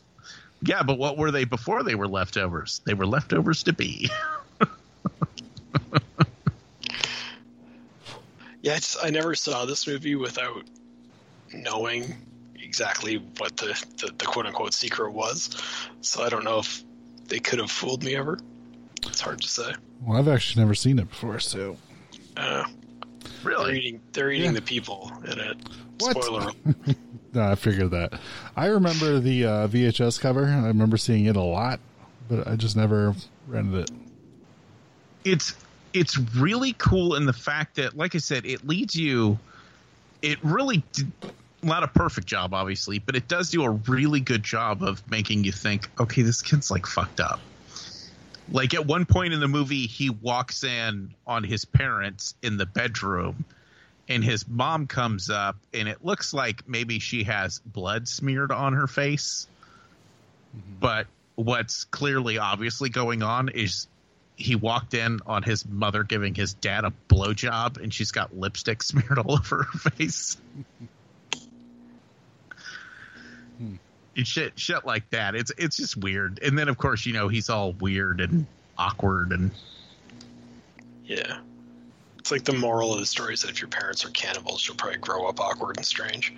[0.64, 2.82] Yeah, but what were they before they were leftovers?
[2.86, 4.10] They were leftovers to be.
[8.64, 10.64] Yeah, I, just, I never saw this movie without
[11.54, 12.16] knowing
[12.56, 13.68] exactly what the,
[14.00, 15.56] the, the quote unquote secret was.
[16.02, 16.84] So I don't know if
[17.28, 18.40] they could have fooled me ever.
[19.06, 19.74] It's hard to say.
[20.02, 21.78] well, I've actually never seen it before, so
[22.36, 22.66] Uh,
[23.56, 24.60] they're eating, they're eating Yeah.
[24.60, 25.58] the people in it.
[26.00, 26.24] What?
[26.24, 26.52] Spoiler.
[27.34, 28.20] no, I figured that.
[28.56, 30.46] I remember the uh, VHS cover.
[30.46, 31.80] I remember seeing it a lot,
[32.30, 33.16] but I just never
[33.48, 33.92] rented it.
[35.26, 35.56] it's
[35.94, 39.40] it's really cool in the fact that like i said it leads you
[40.22, 41.10] it really did
[41.64, 45.46] not a perfect job obviously but it does do a really good job of making
[45.46, 47.40] you think okay this kid's like fucked up
[48.52, 52.66] like at one point in the movie he walks in on his parents in the
[52.66, 53.46] bedroom
[54.10, 58.74] and his mom comes up and it looks like maybe she has blood smeared on
[58.74, 59.48] her face.
[60.56, 60.80] Mm-hmm.
[60.80, 63.88] But what's clearly obviously going on is
[64.38, 68.82] he walked in on his mother giving his dad a blowjob and she's got lipstick
[68.84, 70.38] smeared all over her face.
[73.58, 73.76] Hmm.
[74.18, 75.36] And shit shit like that.
[75.36, 76.40] It's it's just weird.
[76.42, 78.48] And then of course, you know, he's all weird and
[78.78, 79.52] awkward and
[81.06, 81.38] Yeah.
[82.18, 84.76] It's like the moral of the story is that if your parents are cannibals, you'll
[84.76, 86.34] probably grow up awkward and strange.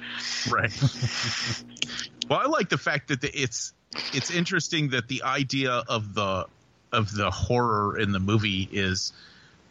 [0.51, 0.71] right.
[2.29, 3.73] well, I like the fact that the, it's
[4.13, 6.45] it's interesting that the idea of the
[6.91, 9.13] of the horror in the movie is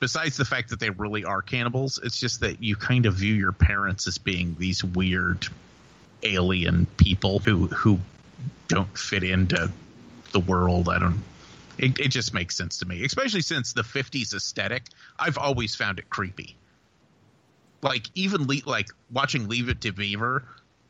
[0.01, 3.35] besides the fact that they really are cannibals, it's just that you kind of view
[3.35, 5.47] your parents as being these weird
[6.23, 7.99] alien people who who
[8.69, 9.71] don't fit into
[10.33, 10.89] the world.
[10.89, 11.23] I don't.
[11.79, 14.83] It, it just makes sense to me, especially since the '50s aesthetic.
[15.19, 16.57] I've always found it creepy.
[17.83, 20.45] Like even le- like watching Leave It to Beaver,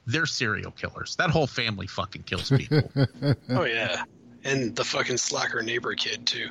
[0.06, 1.16] they're serial killers.
[1.16, 2.90] That whole family fucking kills people.
[3.50, 4.04] Oh yeah.
[4.44, 6.48] And the fucking slacker neighbor kid too.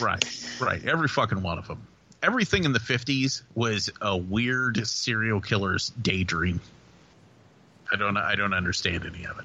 [0.00, 0.24] right,
[0.60, 0.84] right.
[0.84, 1.86] Every fucking one of them.
[2.22, 6.60] Everything in the '50s was a weird serial killer's daydream.
[7.92, 8.16] I don't.
[8.16, 9.44] I don't understand any of it,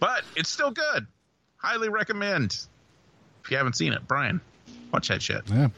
[0.00, 1.06] but it's still good.
[1.56, 2.58] Highly recommend.
[3.44, 4.40] If you haven't seen it, Brian,
[4.92, 5.42] watch that shit.
[5.48, 5.68] Yeah.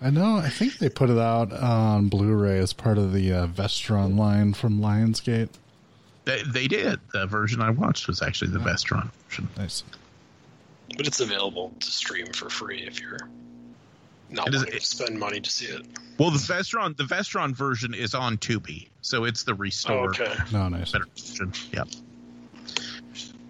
[0.00, 0.36] I know.
[0.36, 4.54] I think they put it out on Blu-ray as part of the uh, Vestron line
[4.54, 5.48] from Lionsgate.
[6.24, 7.00] They, they did.
[7.12, 9.48] The version I watched was actually the Vestron version.
[9.56, 9.82] Nice.
[10.96, 13.18] But it's available to stream for free if you're
[14.30, 15.86] not It is- wanting to spend money to see it.
[16.18, 20.06] Well, the Vestron the Vestron version is on Tubi, so it's the restore.
[20.06, 20.34] Oh, okay.
[20.52, 20.92] No, nice.
[20.92, 21.52] better version.
[21.72, 21.88] Yep.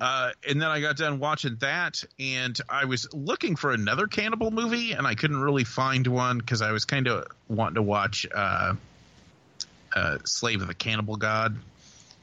[0.01, 4.53] Uh, and then I got done watching that, and I was looking for another cannibal
[4.53, 8.25] movie, and I couldn't really find one because I was kind of wanting to watch
[8.33, 8.75] uh,
[9.97, 11.57] uh, Slave of the Cannibal God,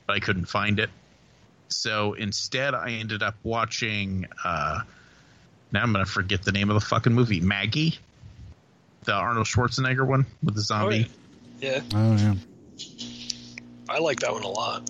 [0.07, 0.89] but I couldn't find it.
[1.67, 4.27] So instead, I ended up watching.
[4.43, 4.81] Uh,
[5.73, 7.41] now I'm going to forget the name of the fucking movie.
[7.41, 7.99] Maggie,
[9.05, 11.07] the Arnold Schwarzenegger one with the Oh, zombie.
[11.61, 11.75] yeah.
[11.75, 12.35] yeah, Oh yeah.
[13.89, 14.89] I like that one a lot.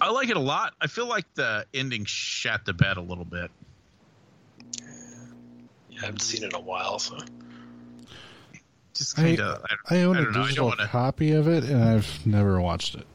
[0.00, 0.74] I like it a lot.
[0.80, 3.50] I feel like the ending shat the bed a little bit.
[4.80, 7.18] Yeah, I haven't seen it in a while, so
[8.94, 9.64] Just kind of.
[9.88, 10.42] I, I own I a know.
[10.44, 10.86] Digital want to.
[10.86, 13.06] copy of it, and I've never watched it.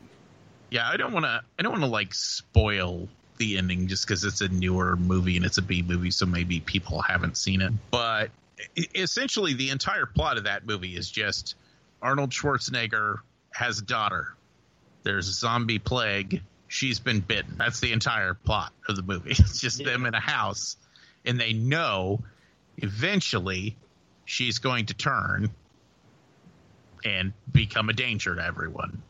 [0.69, 1.41] Yeah, I don't want to.
[1.59, 3.07] I don't want to like spoil
[3.37, 6.59] the ending just because it's a newer movie and it's a B movie, so maybe
[6.61, 7.71] people haven't seen it.
[7.91, 8.31] But
[8.75, 11.55] essentially, the entire plot of that movie is just
[12.01, 13.17] Arnold Schwarzenegger
[13.51, 14.33] has a daughter.
[15.03, 16.41] There's a zombie plague.
[16.67, 17.55] She's been bitten.
[17.57, 19.31] That's the entire plot of the movie.
[19.39, 20.77] It's just them in a house,
[21.25, 22.23] and they know
[22.77, 23.77] eventually
[24.25, 25.49] she's going to turn
[27.05, 29.01] and become a danger to everyone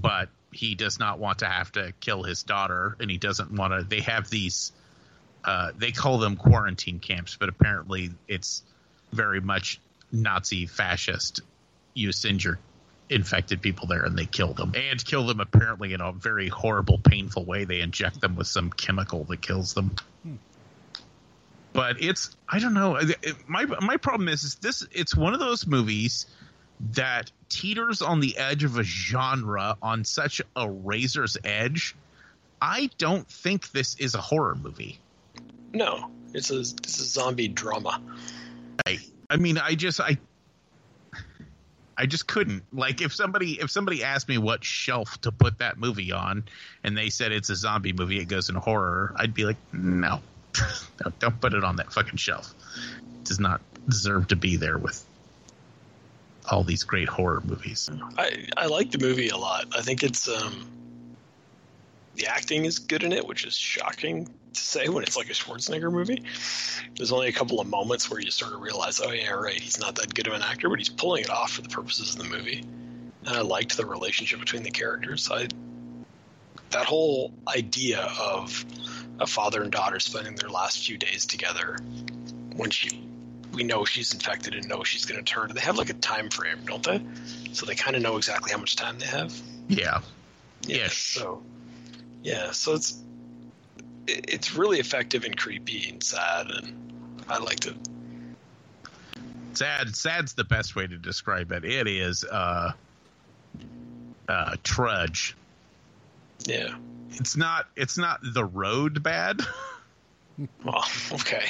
[0.00, 3.72] but he does not want to have to kill his daughter and he doesn't want
[3.72, 4.72] to they have these
[5.44, 8.62] uh, they call them quarantine camps but apparently it's
[9.12, 9.80] very much
[10.12, 11.40] nazi fascist
[11.94, 12.58] you send your
[13.10, 14.72] infected people there and they kill them.
[14.74, 17.64] And kill them apparently in a very horrible painful way.
[17.64, 19.94] They inject them with some chemical that kills them.
[21.72, 22.96] But it's i don't know.
[22.96, 26.26] It- my my problem is, is this it's one of those movies
[26.92, 31.94] that teeters on the edge of a genre on such a razor's edge.
[32.62, 34.98] I don't think this is a horror movie.
[35.72, 38.00] No, it's a it's a zombie drama.
[39.30, 40.18] I mean, I just I
[41.96, 42.64] I just couldn't.
[42.72, 46.44] Like if somebody if somebody asked me what shelf to put that movie on
[46.82, 50.20] and they said it's a zombie movie, it goes in horror, I'd be like, "No.
[51.04, 52.52] no don't put it on that fucking shelf.
[53.20, 55.04] It does not deserve to be there with
[56.50, 59.66] all these great horror movies." I I like the movie a lot.
[59.76, 60.66] I think it's um
[62.16, 65.32] the acting is good in it, which is shocking to say when it's like a
[65.32, 66.22] Schwarzenegger movie.
[66.96, 69.78] There's only a couple of moments where you sort of realize, oh yeah, right, he's
[69.78, 72.22] not that good of an actor, but he's pulling it off for the purposes of
[72.22, 72.64] the movie.
[73.26, 75.30] And I liked the relationship between the characters.
[75.30, 75.48] I
[76.70, 78.64] that whole idea of
[79.18, 81.78] a father and daughter spending their last few days together
[82.56, 83.06] when she
[83.52, 85.52] we know she's infected and know she's going to turn.
[85.52, 87.00] They have like a time frame, don't they?
[87.52, 89.34] So they kind of know exactly how much time they have.
[89.68, 90.02] Yeah.
[90.62, 90.96] Yes.
[90.96, 91.42] So,
[92.22, 92.50] yeah.
[92.52, 93.02] So it's
[94.06, 97.76] it's really effective and creepy and sad, and I liked it.
[99.54, 102.72] sad sad's the best way to describe it it is uh
[104.28, 105.36] uh trudge
[106.44, 106.74] Yeah.
[107.10, 109.40] it's not it's not the road bad
[110.64, 111.44] Well, okay.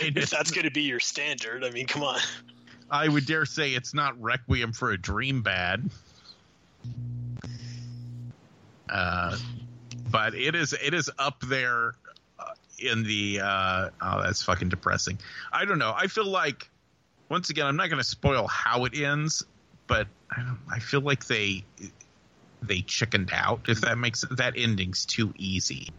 [0.00, 2.20] If that's going to be your standard, I mean, come on.
[2.90, 5.88] i would dare say it's not requiem for a dream bad
[8.88, 9.36] uh
[10.10, 11.94] but it is it is up there
[12.38, 12.44] uh,
[12.78, 15.18] in the uh oh that's fucking depressing.
[15.52, 15.92] I don't know.
[15.96, 16.68] I feel like
[17.28, 19.44] once again i'm not going to spoil how it ends
[19.86, 21.64] but I, don't, I feel like they
[22.62, 25.90] they chickened out if that makes that ending's too easy.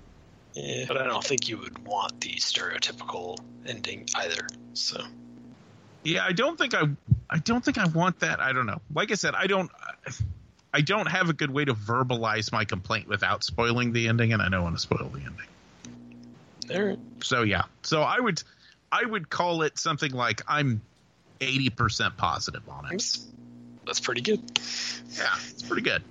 [0.53, 4.47] Yeah, but I don't think you would want the stereotypical ending either.
[4.73, 5.03] So,
[6.03, 6.83] yeah i don't think i
[7.29, 8.39] i don't think i want that.
[8.39, 8.81] I don't know.
[8.93, 9.69] Like i said i don't
[10.75, 14.41] i don't have a good way to verbalize my complaint without spoiling the ending and
[14.41, 15.47] i don't want to spoil the ending
[16.67, 16.97] there.
[17.21, 18.43] so yeah so i would
[18.91, 20.81] i would call it something like i'm
[21.39, 23.25] 80% positive on it That's,
[23.85, 24.41] that's pretty good.
[25.17, 26.03] yeah it's pretty good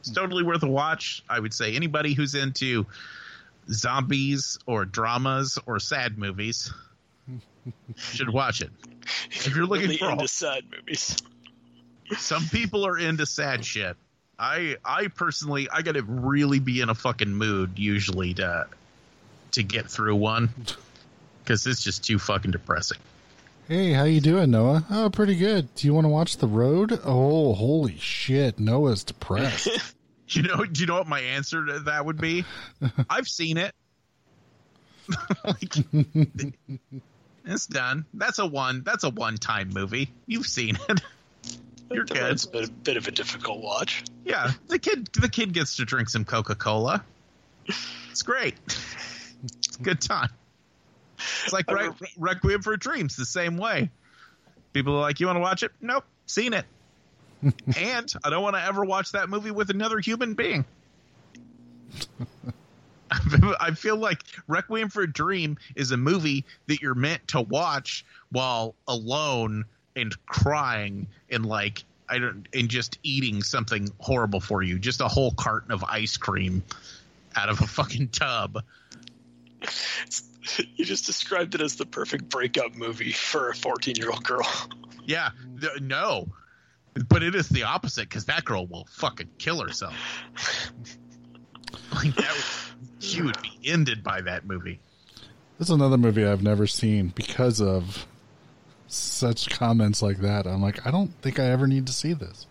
[0.00, 2.86] it's totally worth a watch i would say anybody who's into
[3.70, 6.72] zombies or dramas or sad movies
[7.96, 8.70] should watch it
[9.30, 11.16] if you're looking really for all- into sad movies.
[12.18, 13.96] Some people are into sad shit.
[14.38, 18.66] I I personally I gotta really be in a fucking mood usually to
[19.52, 20.50] to get through one
[21.42, 22.98] because it's just too fucking depressing.
[23.68, 24.84] Hey, how you doing, Noah?
[24.90, 25.74] Oh, pretty good.
[25.74, 27.00] Do you want to watch The Road?
[27.02, 29.68] Oh, holy shit, Noah's depressed.
[30.28, 32.44] You know, do you know what my answer to that would be?
[33.10, 33.74] I've seen it.
[35.44, 35.74] like,
[37.44, 38.06] it's done.
[38.14, 38.82] That's a one.
[38.84, 40.10] That's a one-time movie.
[40.26, 41.00] You've seen it.
[41.94, 42.44] You're good.
[42.44, 44.04] A bit, bit of a difficult watch.
[44.24, 45.08] Yeah, the kid.
[45.12, 47.04] The kid gets to drink some Coca Cola.
[48.10, 48.56] It's great.
[48.66, 50.30] It's a good time.
[51.44, 53.90] It's like Re- Requiem for Dreams, the same way.
[54.72, 56.64] People are like, "You want to watch it?" Nope, seen it.
[57.76, 60.64] and I don't want to ever watch that movie with another human being.
[63.60, 68.04] I feel like Requiem for a Dream is a movie that you're meant to watch
[68.30, 69.66] while alone
[69.96, 75.08] and crying and like I don't and just eating something horrible for you, just a
[75.08, 76.62] whole carton of ice cream
[77.36, 78.62] out of a fucking tub.
[80.76, 84.46] You just described it as the perfect breakup movie for a 14 year old girl.
[85.06, 85.30] Yeah,
[85.60, 86.28] th- no,
[87.08, 89.94] but it is the opposite because that girl will fucking kill herself.
[91.94, 94.80] like that, would, she would be ended by that movie.
[95.58, 98.06] This is another movie I've never seen because of
[98.88, 100.46] such comments like that.
[100.46, 102.46] I'm like, I don't think I ever need to see this.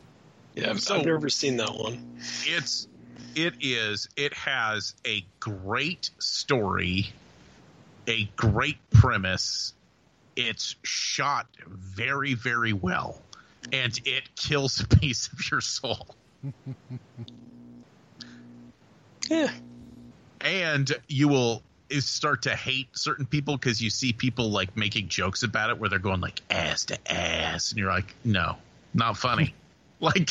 [0.56, 2.18] Yeah, I've, So- I've never seen that one.
[2.46, 2.88] It's
[3.36, 7.08] it is it has a great story,
[8.08, 9.74] a great premise.
[10.36, 13.22] It's shot very very well,
[13.72, 16.08] and it kills a piece of your soul.
[19.30, 19.50] Yeah.
[20.42, 21.64] and you will
[22.00, 25.90] start to hate certain people because you see people like making jokes about it where
[25.90, 28.56] they're going like ass to ass and you're like no
[28.94, 29.54] not funny
[30.00, 30.30] like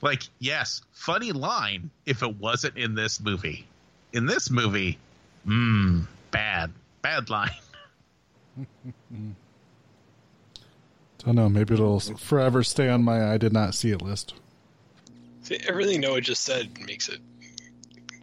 [0.00, 3.66] like yes funny line if it wasn't in this movie
[4.12, 4.98] in this movie
[5.46, 6.70] mmm bad
[7.02, 7.50] bad line
[11.24, 11.48] Don't know.
[11.48, 14.34] Maybe it'll forever stay on my I did not see it list.
[15.42, 17.20] See, everything Noah just said makes it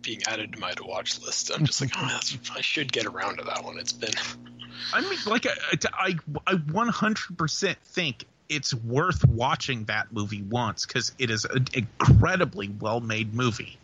[0.10, 1.52] being added to my to watch list.
[1.54, 3.78] I'm just like, oh, that's, I should get around to that one.
[3.78, 4.10] It's been.
[4.94, 5.52] i mean like i
[5.94, 6.16] i,
[6.48, 13.02] I 100% think it's worth watching that movie once because it is an incredibly well
[13.02, 13.78] made movie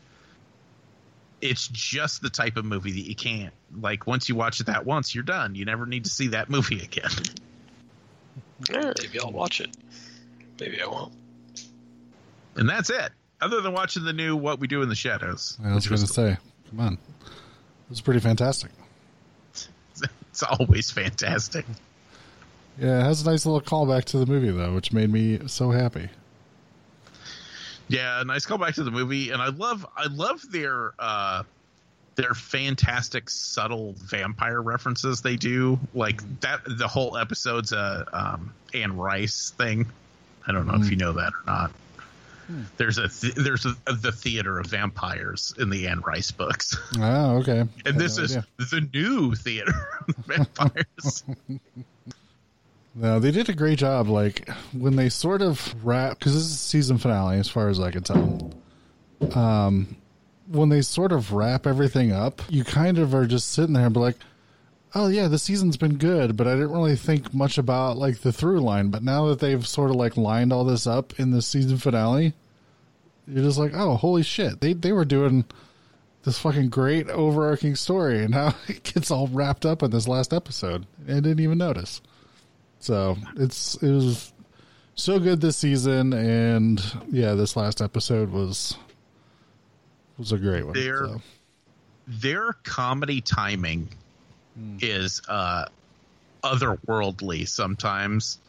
[1.42, 4.86] it's just the type of movie that you can't like once you watch it that
[4.86, 7.12] once you're done you never need to see that movie again
[8.70, 9.76] Maybe I'll watch it.
[10.62, 11.14] Maybe I won't.
[12.56, 13.12] and that's it
[13.42, 16.08] other than watching the new what we do in the shadows I was going to
[16.08, 16.38] say,
[16.70, 16.94] come on.
[16.94, 18.72] It was pretty fantastic.
[20.32, 21.66] it's always fantastic
[22.80, 25.72] Yeah, it has a nice little callback to the movie, though, which made me so
[25.72, 26.10] happy.
[27.88, 31.44] Yeah, nice callback to the movie, and I love I love their uh
[32.16, 35.80] their fantastic subtle vampire references they do.
[35.94, 39.86] Like that the whole episode's a um Anne Rice thing.
[40.48, 41.72] I don't know if you know that or not.
[42.78, 47.38] There's a th- there's a, the theater of vampires in the Anne Rice books, Oh,
[47.38, 47.66] okay.
[47.86, 49.74] and this no is the new theater
[50.08, 51.24] of vampires.
[52.94, 54.08] No, they did a great job.
[54.08, 57.92] Like when they sort of wrap, because this is season finale, as far as I
[57.92, 58.54] can tell.
[59.34, 59.98] Um,
[60.48, 63.94] when they sort of wrap everything up, you kind of are just sitting there and
[63.94, 64.18] be like,
[64.96, 68.32] "Oh yeah, the season's been good," but I didn't really think much about like the
[68.32, 68.90] through line.
[68.90, 72.34] But now that they've sort of like lined all this up in the season finale,
[73.28, 75.46] you're just like, "Oh, holy shit!" They they were doing
[76.24, 80.34] this fucking great overarching story, and now it gets all wrapped up in this last
[80.34, 80.86] episode.
[81.04, 82.02] I didn't even notice.
[82.80, 84.32] So it's it was
[84.96, 86.82] so good this season, and
[87.12, 88.78] yeah, this last episode was
[90.18, 90.74] was a great one.
[90.74, 91.22] They're- so.
[92.08, 93.90] their comedy timing
[94.80, 95.66] is uh
[96.44, 98.40] otherworldly sometimes.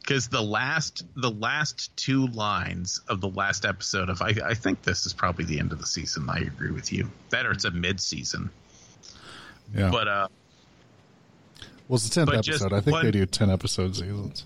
[0.00, 4.82] Because the last the last two lines of the last episode of I, I think
[4.82, 6.30] this is probably the end of the season.
[6.30, 7.10] I agree with you.
[7.30, 8.50] That or it's a mid-season.
[9.74, 10.28] Yeah, but uh
[11.88, 12.72] well, it's the tenth episode.
[12.72, 14.44] I think one- they do ten episode seasons.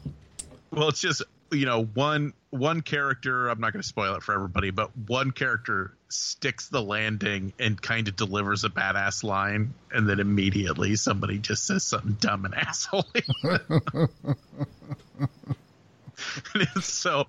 [0.73, 1.23] well it's just
[1.53, 5.31] you know one one character i'm not going to spoil it for everybody but one
[5.31, 11.39] character sticks the landing and kind of delivers a badass line and then immediately somebody
[11.39, 13.07] just says something dumb and asshole
[16.55, 17.27] it's so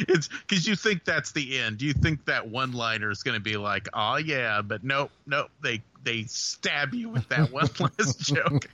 [0.00, 3.42] it's because you think that's the end you think that one liner is going to
[3.42, 8.20] be like oh yeah but nope nope they they stab you with that one last
[8.20, 8.68] joke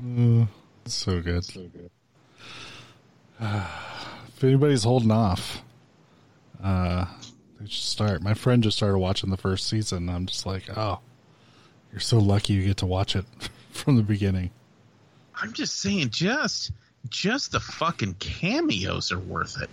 [0.00, 0.48] mm,
[0.86, 1.44] So good.
[1.44, 1.90] So good.
[3.40, 5.62] If anybody's holding off,
[6.62, 7.06] uh,
[7.60, 8.22] they should start.
[8.22, 10.08] My friend just started watching the first season.
[10.08, 11.00] I'm just like, oh,
[11.92, 13.24] you're so lucky you get to watch it
[13.70, 14.50] from the beginning.
[15.34, 16.72] I'm just saying, just
[17.08, 19.70] just the fucking cameos are worth it.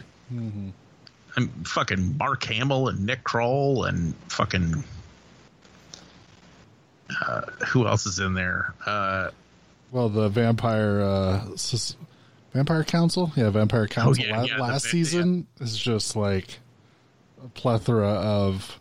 [1.36, 4.84] I'm fucking Mark Hamill and Nick Kroll and fucking
[7.22, 8.74] uh, who else is in there?
[8.86, 9.30] Uh,
[9.92, 11.56] Well, the vampire, uh,
[12.54, 14.26] vampire council, yeah, vampire oh, council.
[14.26, 16.60] yeah, La- yeah, last season is just like
[17.44, 18.80] a plethora of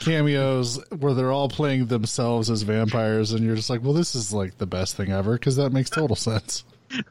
[0.00, 4.32] cameos where they're all playing themselves as vampires, and you're just like, well, this is
[4.32, 6.64] like the best thing ever because that makes total sense.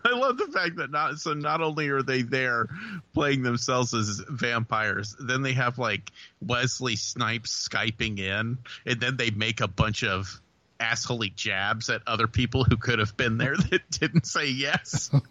[0.06, 2.68] I love the fact that not so not only are they there
[3.14, 6.12] playing themselves as vampires, then they have like
[6.42, 10.42] Wesley Snipes skyping in, and then they make a bunch of
[10.80, 15.12] assholey jabs at other people who could have been there that didn't say yes.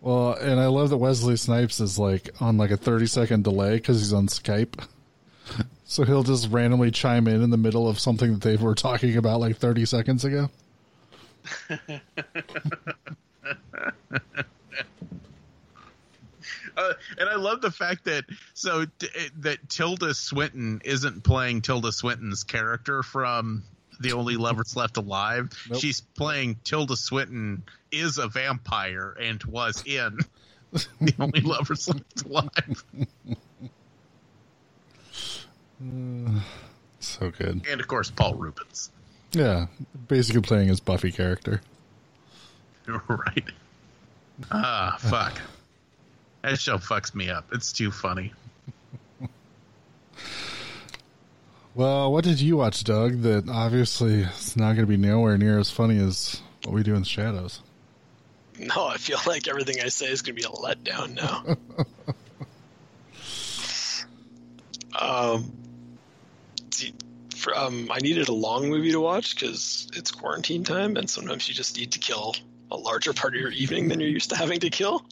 [0.00, 3.74] Well, and I love that Wesley Snipes is like on like a 30 second delay
[3.76, 4.84] because he's on Skype.
[5.90, 9.16] So he'll just randomly chime in in the middle of something that they were talking
[9.16, 10.50] about like 30 seconds ago.
[16.78, 18.24] Uh, and I love the fact that
[18.54, 19.08] so t-
[19.40, 23.64] that Tilda Swinton isn't playing Tilda Swinton's character from
[24.00, 25.50] The Only Lovers Left Alive.
[25.68, 25.80] Nope.
[25.80, 30.18] She's playing Tilda Swinton is a vampire and was in
[31.00, 32.84] The Only Lovers Left Alive.
[37.00, 37.62] So good.
[37.70, 38.90] And of course, Paul Reubens.
[39.32, 39.66] Yeah.
[40.08, 41.60] Basically playing his Buffy character.
[43.08, 43.44] right.
[44.50, 45.40] Ah, fuck.
[46.48, 47.44] That show fucks me up.
[47.52, 48.32] It's too funny.
[51.74, 53.20] Well, what did you watch, Doug?
[53.20, 56.94] That obviously it's not going to be nowhere near as funny as what we do
[56.94, 57.60] in the shadows.
[58.58, 61.56] No, I feel like everything I say is going to be a letdown now.
[65.34, 65.52] um,
[66.70, 66.94] see,
[67.36, 71.46] for, um, I needed a long movie to watch because it's quarantine time, and sometimes
[71.46, 72.34] you just need to kill
[72.70, 75.04] a larger part of your evening than you're used to having to kill.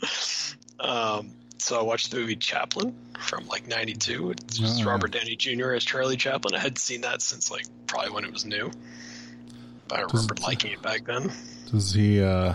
[0.80, 4.30] Um, so I watched the movie Chaplin from like '92.
[4.30, 5.72] It's just Oh, Robert Downey Jr.
[5.72, 6.54] as Charlie Chaplin.
[6.54, 8.70] I hadn't seen that since like probably when it was new.
[9.88, 11.32] But I remembered liking it back then.
[11.70, 12.54] Does he, uh,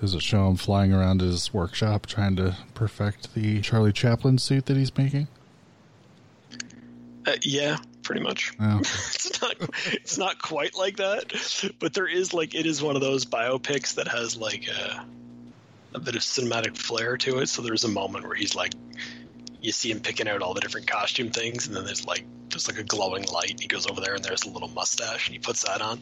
[0.00, 4.66] does it show him flying around his workshop trying to perfect the Charlie Chaplin suit
[4.66, 5.28] that he's making?
[7.26, 8.52] Uh, yeah, pretty much.
[8.60, 9.54] Oh, it's not
[9.92, 13.94] it's not quite like that, but there is like it is one of those biopics
[13.94, 15.06] that has like a
[15.94, 17.48] a bit of cinematic flair to it.
[17.48, 18.72] So there's a moment where he's like
[19.60, 22.68] you see him picking out all the different costume things and then there's like there's
[22.68, 25.32] like a glowing light and he goes over there and there's a little mustache and
[25.32, 25.98] he puts that on.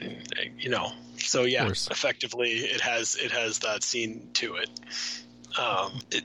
[0.00, 0.28] And,
[0.58, 0.92] you know.
[1.18, 4.70] So yeah, effectively it has it has that scene to it.
[5.58, 6.24] Um, it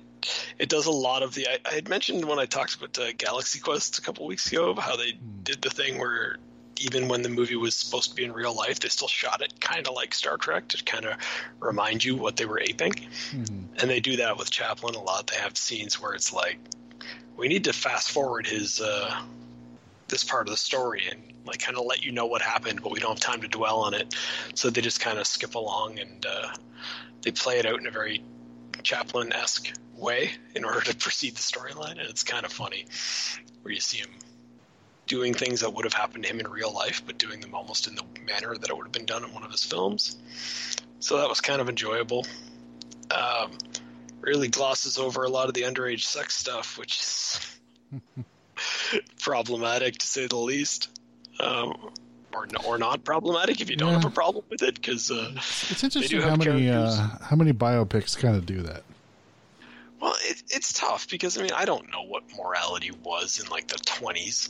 [0.59, 1.47] it does a lot of the.
[1.47, 4.71] I, I had mentioned when I talked about uh, Galaxy Quest a couple weeks ago
[4.71, 5.13] about how they
[5.43, 6.37] did the thing where
[6.81, 9.59] even when the movie was supposed to be in real life, they still shot it
[9.59, 11.15] kind of like Star Trek to kind of
[11.59, 12.93] remind you what they were aping.
[13.79, 15.27] And they do that with Chaplin a lot.
[15.27, 16.57] They have scenes where it's like,
[17.37, 19.21] we need to fast forward his uh,
[20.07, 22.91] this part of the story and like kind of let you know what happened, but
[22.91, 24.13] we don't have time to dwell on it.
[24.55, 26.53] So they just kind of skip along and uh,
[27.21, 28.23] they play it out in a very
[28.83, 32.85] Chaplin esque way in order to proceed the storyline, and it's kind of funny
[33.61, 34.09] where you see him
[35.11, 37.85] doing things that would have happened to him in real life, but doing them almost
[37.85, 40.15] in the manner that it would have been done in one of his films.
[41.01, 42.25] So that was kind of enjoyable.
[43.11, 43.51] Um,
[44.21, 47.59] really glosses over a lot of the underage sex stuff, which is
[49.19, 50.97] problematic to say the least.
[51.41, 51.91] Um,
[52.33, 53.95] or, or not problematic if you don't Yeah.
[53.95, 58.17] have a problem with it, because uh, it's interesting how many uh, how many biopics
[58.17, 58.83] kind of do that.
[60.01, 63.67] Well, it, it's tough because I mean I don't know what morality was in like
[63.67, 64.49] the twenties,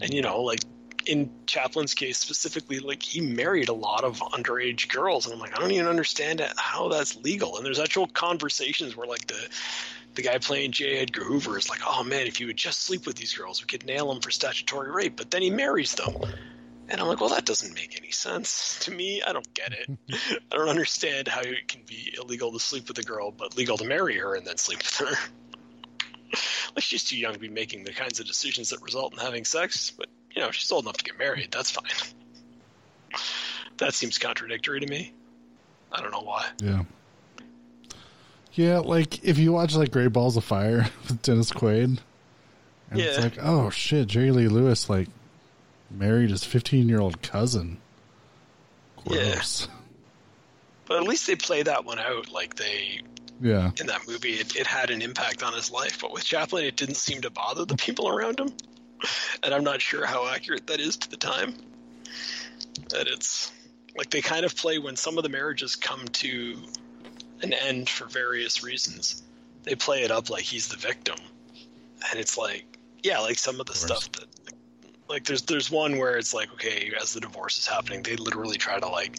[0.00, 0.60] and you know like
[1.06, 5.56] in Chaplin's case specifically, like he married a lot of underage girls, and I'm like
[5.56, 7.56] I don't even understand how that's legal.
[7.56, 9.48] And there's actual conversations where like the
[10.14, 10.98] the guy playing J.
[10.98, 13.66] Edgar Hoover is like, oh man, if you would just sleep with these girls, we
[13.66, 15.16] could nail him for statutory rape.
[15.16, 16.14] But then he marries them.
[16.92, 19.22] And I'm like, well, that doesn't make any sense to me.
[19.22, 19.90] I don't get it.
[20.52, 23.78] I don't understand how it can be illegal to sleep with a girl, but legal
[23.78, 25.16] to marry her and then sleep with her.
[26.76, 29.46] like she's too young to be making the kinds of decisions that result in having
[29.46, 31.50] sex, but you know she's old enough to get married.
[31.50, 31.84] That's fine.
[33.78, 35.14] that seems contradictory to me.
[35.90, 36.46] I don't know why.
[36.62, 36.84] Yeah.
[38.52, 41.98] Yeah, like if you watch like Great Balls of Fire with Dennis Quaid,
[42.90, 45.08] and it's like, oh shit, Jerry Lee Lewis like
[45.94, 47.78] married his fifteen year old cousin.
[49.06, 49.42] Yeah.
[50.86, 52.30] But at least they play that one out.
[52.30, 53.00] Like they
[53.40, 53.70] Yeah.
[53.80, 56.00] in that movie, it, it had an impact on his life.
[56.00, 58.50] But with Chaplin, it didn't seem to bother the people around him.
[59.42, 61.54] And I'm not sure how accurate that is to the time.
[62.90, 63.50] That it's
[63.96, 66.56] like they kind of play when some of the marriages come to
[67.42, 69.24] an end for various reasons.
[69.64, 71.16] They play it up like he's the victim,
[72.10, 74.26] and it's like, yeah, like some of the stuff that,
[75.12, 78.56] like, there's there's one where it's like, okay, as the divorce is happening, they literally
[78.56, 79.18] try to like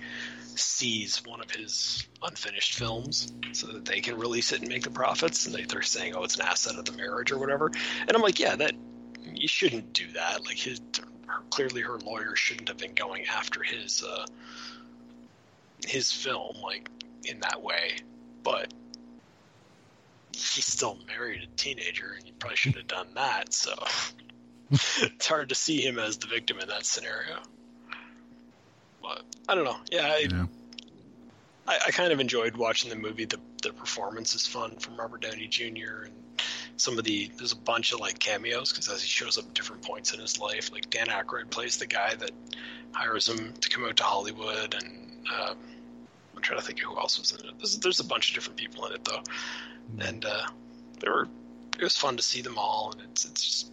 [0.56, 4.90] seize one of his unfinished films so that they can release it and make the
[4.90, 5.46] profits.
[5.46, 7.72] And they, they're saying, oh, it's an asset of the marriage or whatever.
[8.08, 8.74] And I'm like, yeah, that
[9.34, 10.44] you shouldn't do that.
[10.46, 10.82] Like his
[11.50, 14.26] clearly her lawyer shouldn't have been going after his uh,
[15.86, 16.90] his film like
[17.26, 17.98] in that way.
[18.44, 18.74] But
[20.34, 23.54] he's still married a teenager, and he probably shouldn't have done that.
[23.54, 23.74] So
[25.02, 27.40] it's hard to see him as the victim in that scenario.
[29.02, 29.78] But I don't know.
[29.92, 30.46] Yeah, I, Yeah.
[31.68, 33.26] I, I kind of enjoyed watching the movie.
[33.26, 36.06] The the performance is fun from Robert Downey Jr.
[36.06, 36.14] and
[36.76, 39.54] some of the there's a bunch of like cameos because as he shows up at
[39.54, 42.32] different points in his life, like Dan Aykroyd plays the guy that
[42.92, 45.54] hires him to come out to Hollywood, and uh,
[46.36, 47.54] I'm trying to think of who else was in it.
[47.58, 49.24] There's, there's a bunch of different people in it though,
[50.00, 50.48] and uh,
[51.00, 51.28] they were
[51.78, 53.70] it was fun to see them all, and it's it's just.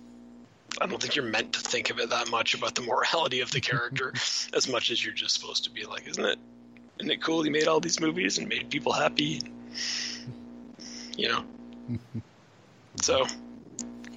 [0.81, 3.51] I don't think you're meant to think of it that much about the morality of
[3.51, 4.13] the character
[4.55, 6.39] as much as you're just supposed to be like, isn't it
[6.99, 9.41] isn't it cool he made all these movies and made people happy?
[11.17, 11.45] You know.
[13.03, 13.27] so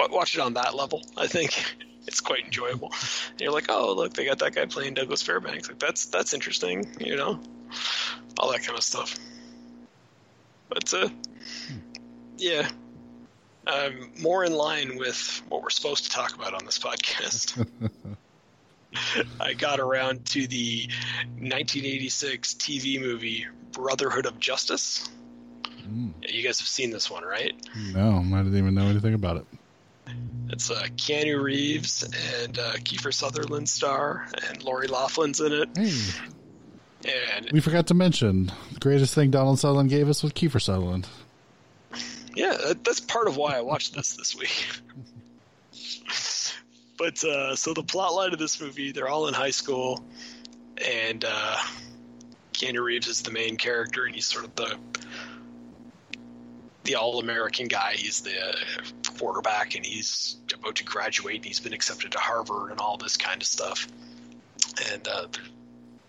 [0.09, 1.01] watch it on that level.
[1.17, 1.75] I think
[2.07, 2.91] it's quite enjoyable.
[3.31, 5.69] And you're like, oh look, they got that guy playing Douglas Fairbanks.
[5.69, 6.93] Like that's that's interesting.
[6.99, 7.39] You know,
[8.39, 9.15] all that kind of stuff.
[10.69, 11.09] But uh,
[12.37, 12.69] yeah.
[13.65, 17.65] Um, more in line with what we're supposed to talk about on this podcast.
[19.39, 20.87] I got around to the
[21.39, 25.09] 1986 TV movie Brotherhood of Justice.
[26.21, 27.53] Yeah, you guys have seen this one, right?
[27.93, 29.45] No, I didn't even know anything about it.
[30.49, 32.03] It's uh, Keanu Reeves
[32.43, 35.69] and uh, Kiefer Sutherland star, and Lori Loughlin's in it.
[35.77, 40.61] Hey, And we forgot to mention the greatest thing Donald Sutherland gave us was Kiefer
[40.61, 41.07] Sutherland.
[42.35, 44.67] Yeah, that's part of why I watched this this week.
[46.97, 50.03] but uh, so the plot line of this movie, they're all in high school,
[50.83, 51.57] and uh,
[52.53, 54.77] Keanu Reeves is the main character, and he's sort of the
[56.83, 57.93] the all-American guy.
[57.95, 58.57] He's the
[59.17, 63.15] quarterback, and he's about to graduate, and he's been accepted to Harvard, and all this
[63.15, 63.87] kind of stuff.
[64.91, 65.27] And uh,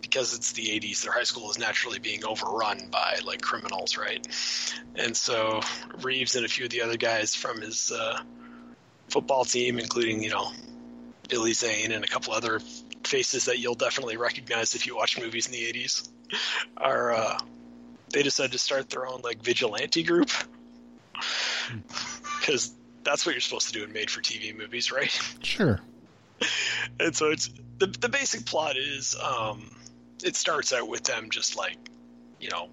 [0.05, 4.25] because it's the 80s, their high school is naturally being overrun by like criminals, right?
[4.95, 5.61] And so
[6.01, 8.21] Reeves and a few of the other guys from his uh,
[9.09, 10.51] football team, including you know
[11.27, 12.59] Billy Zane and a couple other
[13.03, 16.07] faces that you'll definitely recognize if you watch movies in the 80s,
[16.77, 17.39] are uh,
[18.13, 20.29] they decided to start their own like vigilante group
[22.39, 25.19] because that's what you're supposed to do in made-for-TV movies, right?
[25.41, 25.79] Sure.
[26.99, 27.49] and so it's
[27.79, 29.71] the the basic plot is um,
[30.23, 31.77] it starts out with them just like
[32.39, 32.69] you know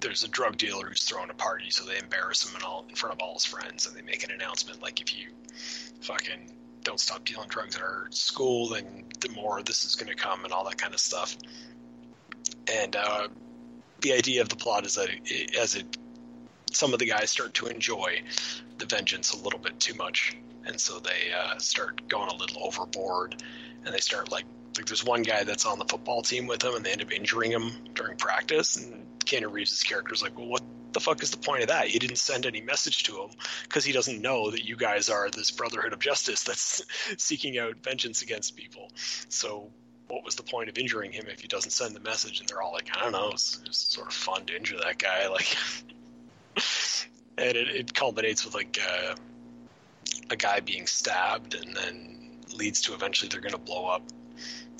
[0.00, 2.94] there's a drug dealer who's throwing a party, so they embarrass him and all in
[2.94, 5.30] front of all his friends, and they make an announcement like if you
[6.02, 6.52] fucking
[6.82, 10.44] don't stop dealing drugs at our school, then the more this is going to come
[10.44, 11.36] and all that kind of stuff.
[12.72, 13.28] And uh,
[14.00, 15.96] the idea of the plot is that it, as it
[16.70, 18.20] some of the guys start to enjoy
[18.78, 20.36] the vengeance a little bit too much,
[20.66, 23.42] and so they uh, start going a little overboard,
[23.84, 24.44] and they start like
[24.76, 27.12] like there's one guy that's on the football team with him, and they end up
[27.12, 30.62] injuring him during practice, and Keanu Reeves' character's like, well, what
[30.92, 31.92] the fuck is the point of that?
[31.92, 33.30] You didn't send any message to him
[33.64, 36.82] because he doesn't know that you guys are this Brotherhood of Justice that's
[37.22, 38.90] seeking out vengeance against people.
[39.28, 39.70] So
[40.08, 42.40] what was the point of injuring him if he doesn't send the message?
[42.40, 44.98] And they're all like, I don't know, it's, it's sort of fun to injure that
[44.98, 45.56] guy, like.
[47.38, 49.14] and it, it culminates with like uh,
[50.30, 54.02] a guy being stabbed, and then leads to eventually they're going to blow up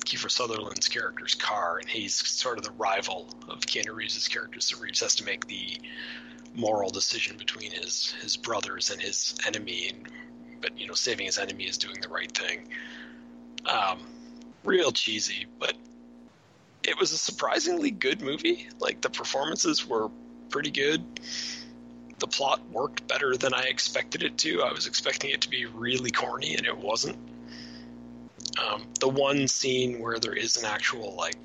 [0.05, 4.59] Kiefer Sutherland's character's car, and he's sort of the rival of Keanu Reeves' character.
[4.59, 5.79] So Reeves has to make the
[6.53, 10.07] moral decision between his his brothers and his enemy, and
[10.61, 12.69] but you know, saving his enemy is doing the right thing.
[13.65, 13.99] Um,
[14.63, 15.75] real cheesy, but
[16.83, 18.69] it was a surprisingly good movie.
[18.79, 20.09] Like the performances were
[20.49, 21.03] pretty good.
[22.19, 24.63] The plot worked better than I expected it to.
[24.63, 27.17] I was expecting it to be really corny, and it wasn't.
[28.57, 31.35] Um, the one scene where there is an actual like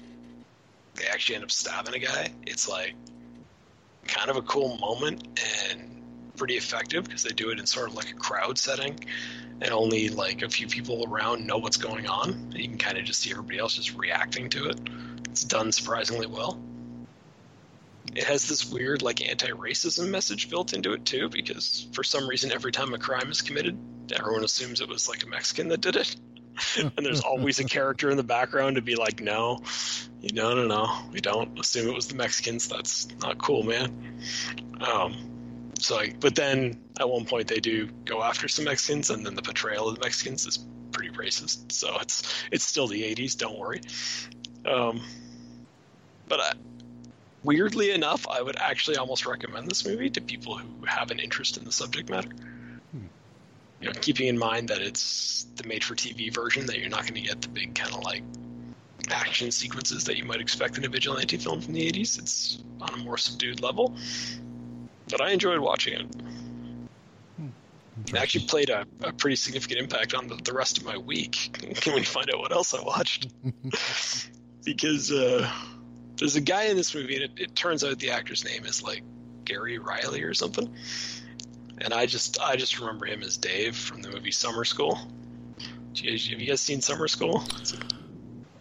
[0.94, 2.94] they actually end up stabbing a guy, it's like
[4.06, 5.26] kind of a cool moment
[5.70, 6.02] and
[6.36, 8.98] pretty effective because they do it in sort of like a crowd setting
[9.60, 12.52] and only like a few people around know what's going on.
[12.54, 14.80] You can kind of just see everybody else just reacting to it.
[15.30, 16.60] It's done surprisingly well.
[18.14, 22.52] It has this weird like anti-racism message built into it too because for some reason
[22.52, 23.78] every time a crime is committed,
[24.12, 26.16] everyone assumes it was like a Mexican that did it.
[26.78, 29.60] and there's always a character in the background to be like, no,
[30.20, 32.68] you no, no, no, we don't assume it was the Mexicans.
[32.68, 34.20] That's not cool, man.
[34.80, 35.16] Um,
[35.78, 39.34] so, like, but then at one point they do go after some Mexicans, and then
[39.34, 40.58] the portrayal of the Mexicans is
[40.92, 41.72] pretty racist.
[41.72, 42.22] So it's
[42.52, 43.36] it's still the '80s.
[43.36, 43.80] Don't worry.
[44.66, 45.02] Um,
[46.28, 46.52] But I,
[47.42, 51.56] weirdly enough, I would actually almost recommend this movie to people who have an interest
[51.56, 52.30] in the subject matter.
[53.82, 57.20] You know, keeping in mind that it's the made-for-TV version, that you're not going to
[57.20, 58.22] get the big kind of like
[59.10, 62.16] action sequences that you might expect in a vigilante film from the 80s.
[62.18, 63.96] It's on a more subdued level.
[65.10, 66.06] But I enjoyed watching it.
[68.06, 71.58] It actually played a, a pretty significant impact on the, the rest of my week.
[71.80, 73.28] Can we find out what else I watched?
[74.64, 75.50] because uh,
[76.16, 78.82] there's a guy in this movie, and it, it turns out the actor's name is
[78.82, 79.02] like
[79.44, 80.72] Gary Riley or something.
[81.80, 84.98] And I just I just remember him as Dave from the movie Summer School.
[85.94, 87.42] You guys- Have you guys seen Summer School?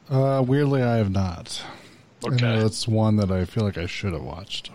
[0.10, 1.62] Uh, weirdly, I have not.
[2.26, 2.38] Okay.
[2.60, 4.70] that's one that I feel like I should have watched.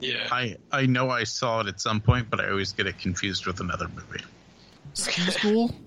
[0.00, 0.26] Yeah.
[0.32, 3.46] I I know I saw it at some point, but I always get it confused
[3.46, 4.24] with another movie.
[4.94, 5.74] Ski school?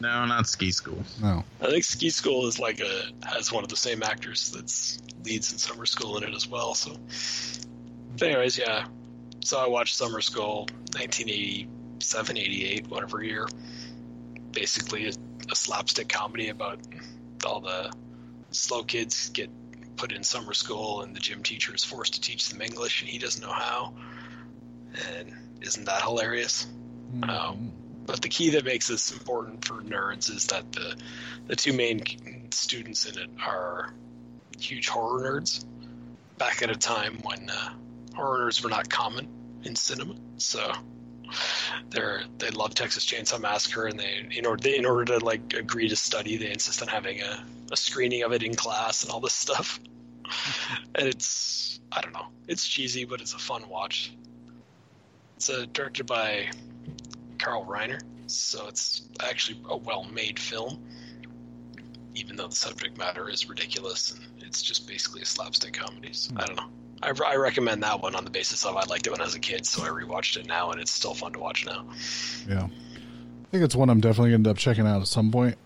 [0.00, 1.04] No, not Ski School.
[1.22, 1.44] No.
[1.60, 5.52] I think Ski School is like a has one of the same actors that's leads
[5.52, 6.74] in Summer School in it as well.
[6.74, 6.96] So,
[8.18, 8.86] but anyways, yeah.
[9.44, 10.60] So I watched Summer School,
[10.94, 13.46] 1987, 88, whatever year.
[14.52, 15.12] Basically, a,
[15.52, 16.80] a slapstick comedy about
[17.46, 17.92] all the
[18.52, 19.50] slow kids get
[19.96, 23.10] put in summer school, and the gym teacher is forced to teach them English, and
[23.10, 23.92] he doesn't know how.
[25.12, 26.66] And isn't that hilarious?
[27.22, 27.70] Um,
[28.06, 30.96] but the key that makes this important for nerds is that the
[31.48, 33.92] the two main students in it are
[34.58, 35.66] huge horror nerds.
[36.38, 37.74] Back at a time when uh,
[38.14, 39.28] horror nerds were not common
[39.64, 40.72] in cinema, so
[41.90, 45.54] they're they love Texas Chainsaw Massacre, and they in order they, in order to like
[45.54, 49.12] agree to study, they insist on having a, a screening of it in class and
[49.12, 49.80] all this stuff.
[50.94, 54.12] and it's I don't know, it's cheesy, but it's a fun watch.
[55.36, 56.50] It's uh, directed by
[57.38, 60.82] Carl Reiner, so it's actually a well-made film,
[62.14, 66.12] even though the subject matter is ridiculous and it's just basically a slapstick comedy.
[66.12, 66.70] So, I don't know.
[67.02, 69.34] I, I recommend that one on the basis of I liked it when I was
[69.34, 71.86] a kid, so I rewatched it now, and it's still fun to watch now.
[72.48, 72.64] Yeah.
[72.64, 75.56] I think it's one I'm definitely going to end up checking out at some point.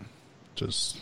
[0.54, 0.98] Just.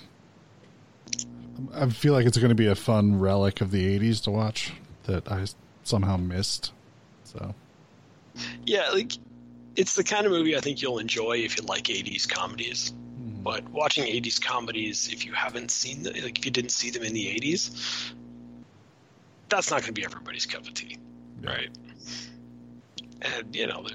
[1.74, 4.72] I feel like it's going to be a fun relic of the 80s to watch
[5.04, 5.46] that I
[5.84, 6.72] somehow missed.
[7.24, 7.54] So.
[8.64, 9.12] Yeah, like
[9.76, 12.90] it's the kind of movie I think you'll enjoy if you like '80s comedies.
[12.90, 13.42] Hmm.
[13.42, 17.02] But watching '80s comedies, if you haven't seen them, like if you didn't see them
[17.02, 18.12] in the '80s,
[19.48, 20.98] that's not going to be everybody's cup of tea,
[21.42, 21.70] right?
[23.22, 23.86] And you know,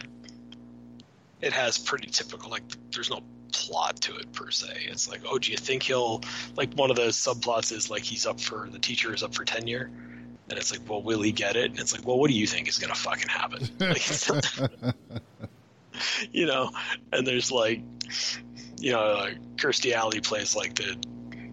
[1.41, 3.21] it has pretty typical like there's no
[3.51, 4.85] plot to it per se.
[4.87, 6.21] It's like, oh, do you think he'll
[6.55, 9.43] like one of the subplots is like he's up for the teacher is up for
[9.45, 9.91] tenure.
[10.49, 11.71] And it's like, well, will he get it?
[11.71, 13.69] And it's like, well, what do you think is going to fucking happen?
[13.79, 14.95] Like,
[16.31, 16.71] you know,
[17.13, 17.81] and there's like,
[18.77, 20.97] you know, like Kirstie Alley plays like the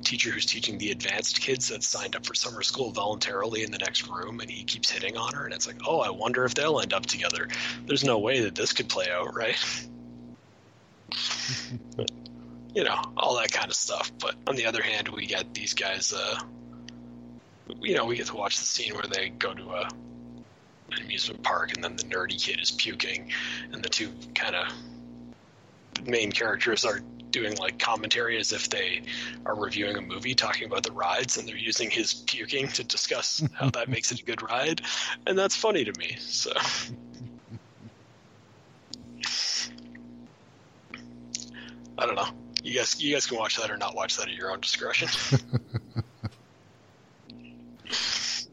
[0.08, 3.78] teacher who's teaching the advanced kids that signed up for summer school voluntarily in the
[3.78, 6.54] next room, and he keeps hitting on her, and it's like, oh, I wonder if
[6.54, 7.48] they'll end up together.
[7.86, 9.56] There's no way that this could play out, right?
[12.74, 14.12] You know, all that kind of stuff.
[14.20, 16.12] But on the other hand, we get these guys.
[16.12, 16.38] Uh,
[17.80, 19.88] you know, we get to watch the scene where they go to a
[20.92, 23.32] an amusement park, and then the nerdy kid is puking,
[23.72, 29.02] and the two kind of main characters are doing like commentary as if they
[29.46, 33.42] are reviewing a movie, talking about the rides, and they're using his puking to discuss
[33.54, 34.82] how that makes it a good ride,
[35.26, 36.16] and that's funny to me.
[36.18, 36.52] So.
[41.98, 42.28] I don't know.
[42.62, 45.08] You guys, you guys can watch that or not watch that at your own discretion.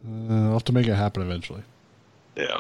[0.08, 1.64] Uh, I'll have to make it happen eventually.
[2.36, 2.60] Yeah.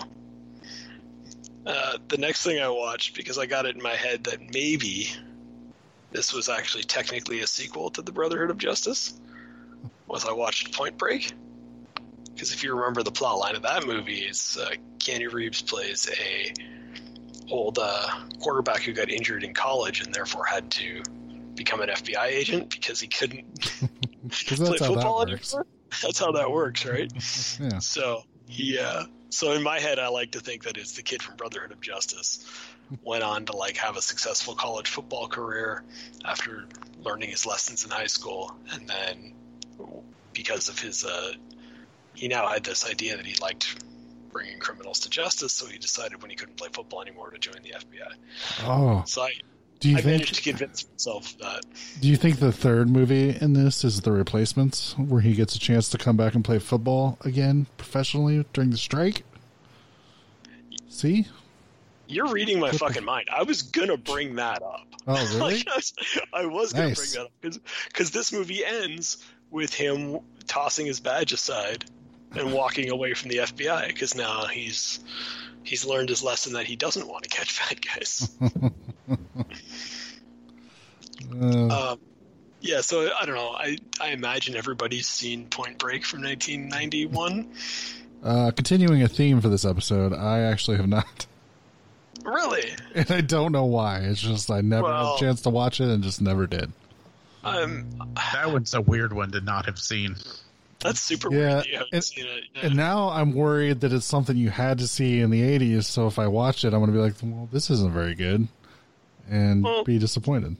[1.66, 5.10] Uh, the next thing I watched, because I got it in my head that maybe
[6.16, 9.20] this was actually technically a sequel to The Brotherhood of Justice,
[10.08, 11.34] was I watched Point Break.
[12.34, 16.10] Because if you remember the plot line of that movie, it's uh, Keanu Reeves plays
[16.20, 16.54] a
[17.50, 18.08] old uh,
[18.40, 21.02] quarterback who got injured in college and therefore had to
[21.54, 23.46] become an FBI agent because he couldn't
[24.32, 25.66] play how that football anymore.
[26.02, 27.12] That's how that works, right?
[27.60, 27.80] Yeah.
[27.80, 29.04] So he, uh,
[29.36, 31.82] so in my head, I like to think that it's the kid from Brotherhood of
[31.82, 32.46] Justice
[33.04, 35.84] went on to like have a successful college football career
[36.24, 36.66] after
[37.04, 39.34] learning his lessons in high school, and then
[40.34, 41.34] because of his, uh,
[42.14, 43.84] he now had this idea that he liked
[44.32, 47.62] bringing criminals to justice, so he decided when he couldn't play football anymore to join
[47.62, 48.68] the FBI.
[48.68, 49.34] Oh, So I,
[49.80, 50.14] do you I think?
[50.14, 51.64] managed to convince myself that.
[52.00, 55.60] Do you think the third movie in this is the replacements, where he gets a
[55.60, 59.24] chance to come back and play football again professionally during the strike?
[60.90, 61.28] See?
[62.08, 63.28] You're reading my fucking mind.
[63.36, 64.88] I was gonna bring that up.
[65.08, 65.56] Oh, really?
[65.56, 65.94] Like, I was,
[66.34, 67.32] I was gonna bring that up
[67.88, 69.18] because this movie ends
[69.52, 71.86] with him tossing his badge aside
[72.32, 75.00] and walking away from the FBI because now he's
[75.64, 78.30] he's learned his lesson that he doesn't want to catch bad guys.
[81.32, 82.00] Uh, um,
[82.62, 83.50] yeah, so I don't know.
[83.52, 87.50] I I imagine everybody's seen Point Break from 1991.
[88.24, 91.26] uh, continuing a theme for this episode, I actually have not.
[92.24, 92.64] Really?
[92.96, 94.00] And I don't know why.
[94.00, 96.72] It's just I never had a chance to watch it and just never did.
[97.44, 97.86] Um,
[98.34, 100.16] That one's a weird one to not have seen.
[100.80, 101.52] that's super Yeah, weird.
[101.60, 102.44] That you haven't and- seen it.
[102.56, 102.62] Yeah.
[102.66, 105.84] And now I'm worried that it's something you had to see in the 80s.
[105.84, 108.48] So if I watch it, I'm going to be like, well, this isn't very good.
[109.30, 110.56] And Well- be disappointed.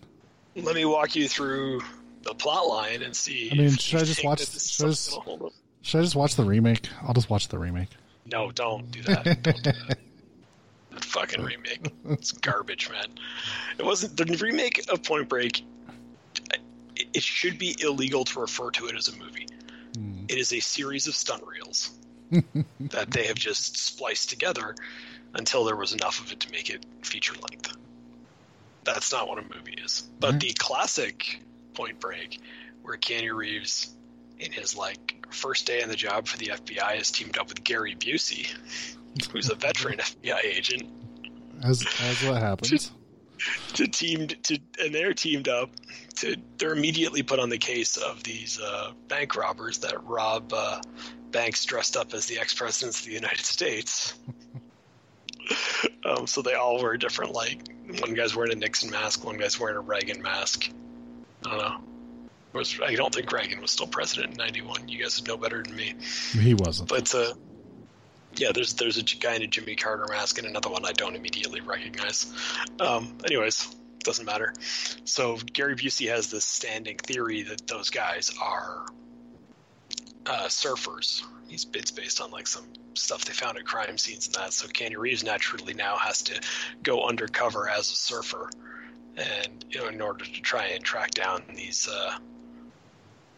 [0.56, 1.82] Let me walk you through
[2.24, 3.50] the plot line and see.
[3.52, 5.54] I mean, should I just watch- that this is should I just- that'll hold up.
[5.82, 6.88] Should I just watch the remake?
[7.04, 7.90] I'll just watch the remake.
[8.32, 9.24] No, don't do that.
[9.26, 9.98] Don't do that.
[10.92, 11.92] That fucking remake.
[12.10, 13.08] It's garbage, man.
[13.78, 15.64] It wasn't the remake of Point Break.
[16.96, 19.48] It, it should be illegal to refer to it as a movie.
[19.96, 20.24] Hmm.
[20.30, 21.92] It is a series of stunt reels
[22.80, 24.76] that they have just spliced together
[25.36, 27.76] until there was enough of it to make it feature length.
[28.86, 30.08] That's not what a movie is.
[30.20, 30.40] But Mhm.
[30.42, 31.42] the classic
[31.74, 32.40] Point Break,
[32.84, 33.90] where Keanu Reeves,
[34.40, 37.64] in his like first day on the job for the FBI, has teamed up with
[37.64, 38.48] Gary Busey,
[39.32, 40.84] who's a veteran FBI agent,
[41.64, 42.92] As, as what happens.
[43.74, 45.70] to teamed to and they're teamed up
[46.16, 50.80] to they're immediately put on the case of these uh, bank robbers that rob uh,
[51.32, 54.14] banks dressed up as the ex presidents of the United States.
[56.06, 57.60] um, so they all wear different like
[58.02, 60.70] one guy's wearing a Nixon mask, one guy's wearing a Reagan mask.
[61.46, 61.78] I don't know.
[62.54, 64.88] Was, I don't think Reagan was still president in '91.
[64.88, 65.96] You guys would know better than me.
[66.32, 66.88] He wasn't.
[66.88, 67.34] But uh,
[68.38, 71.16] yeah, there's there's a guy in a Jimmy Carter mask and another one I don't
[71.16, 72.32] immediately recognize.
[72.80, 74.54] Um, anyways, doesn't matter.
[75.04, 78.86] So Gary Busey has this standing theory that those guys are
[80.26, 81.24] uh, surfers.
[81.48, 84.54] He's it's based on like some stuff they found at crime scenes and that.
[84.54, 86.42] So Keanu Reeves naturally now has to
[86.84, 88.50] go undercover as a surfer,
[89.16, 91.88] and you know in order to try and track down these.
[91.88, 92.18] Uh,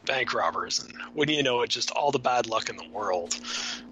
[0.06, 3.38] bank robbers and when you know it just all the bad luck in the world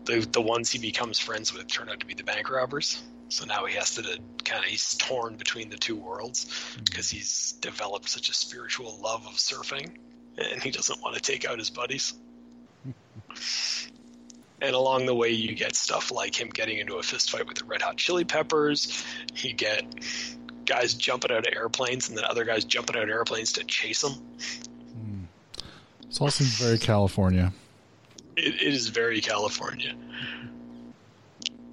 [0.05, 3.43] the the ones he becomes friends with turn out to be the bank robbers so
[3.43, 4.01] now he has to
[4.45, 9.27] kind of he's torn between the two worlds because he's developed such a spiritual love
[9.27, 9.89] of surfing
[10.37, 12.13] and he doesn't want to take out his buddies
[14.61, 17.57] and along the way you get stuff like him getting into a fist fight with
[17.57, 19.03] the red hot chili peppers
[19.35, 19.83] you get
[20.65, 24.03] guys jumping out of airplanes and then other guys jumping out of airplanes to chase
[24.03, 25.23] him hmm.
[26.15, 27.51] This all seems very California.
[28.37, 29.93] It, it is very California.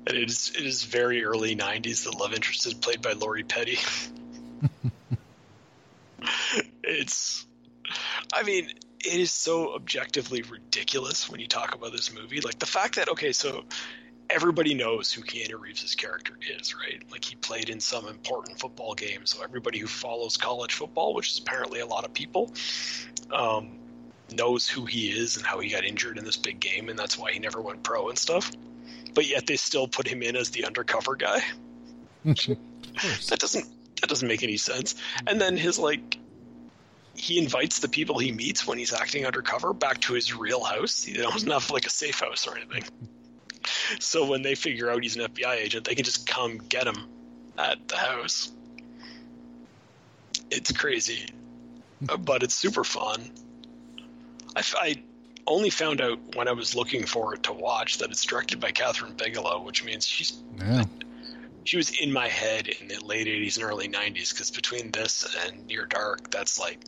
[0.05, 2.02] And it is it is very early '90s.
[2.02, 3.78] The love interest is played by Lori Petty.
[6.82, 7.47] it's,
[8.32, 8.73] I mean,
[9.04, 12.40] it is so objectively ridiculous when you talk about this movie.
[12.40, 13.64] Like the fact that okay, so
[14.30, 17.02] everybody knows who Keanu Reeves' character is, right?
[17.10, 21.32] Like he played in some important football game, so everybody who follows college football, which
[21.32, 22.52] is apparently a lot of people,
[23.30, 23.78] um,
[24.32, 27.18] knows who he is and how he got injured in this big game, and that's
[27.18, 28.50] why he never went pro and stuff.
[29.14, 31.42] But yet they still put him in as the undercover guy.
[32.24, 33.66] that doesn't
[34.00, 34.94] that doesn't make any sense.
[35.26, 36.18] And then his like
[37.14, 41.02] he invites the people he meets when he's acting undercover back to his real house.
[41.05, 42.84] He doesn't have like a safe house or anything.
[44.01, 47.06] So when they figure out he's an FBI agent, they can just come get him
[47.59, 48.51] at the house.
[50.51, 51.26] It's crazy,
[52.20, 53.30] but it's super fun.
[54.56, 55.02] I
[55.47, 58.72] only found out when I was looking for it to watch that it's directed by
[58.72, 60.84] Kathryn Bigelow, which means she's Yeah.
[61.64, 65.26] she was in my head in the late 80s and early 90s because between this
[65.47, 66.80] and Near Dark, that's like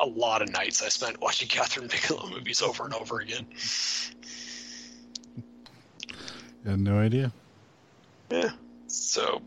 [0.00, 3.46] a lot of nights I spent watching Kathryn Bigelow movies over and over again.
[6.66, 7.32] I had no idea.
[8.30, 8.50] Yeah.
[8.86, 9.40] So,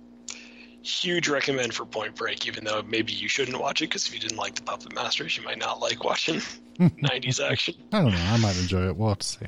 [0.82, 4.20] huge recommend for Point Break, even though maybe you shouldn't watch it because if you
[4.20, 6.36] didn't like the Puppet Masters, you might not like watching
[6.80, 7.76] 90s action.
[7.92, 8.18] I don't know.
[8.18, 8.96] I might enjoy it.
[8.96, 9.46] We'll have to see.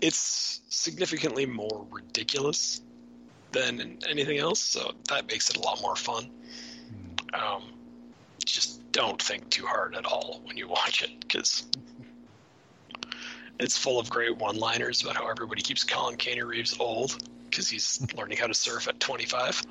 [0.00, 2.80] It's significantly more ridiculous
[3.52, 6.30] than anything else, so that makes it a lot more fun.
[7.34, 7.62] Um,
[8.44, 11.64] just don't think too hard at all when you watch it because
[13.58, 17.16] it's full of great one-liners about how everybody keeps calling Keanu Reeves old
[17.48, 19.62] because he's learning how to surf at 25.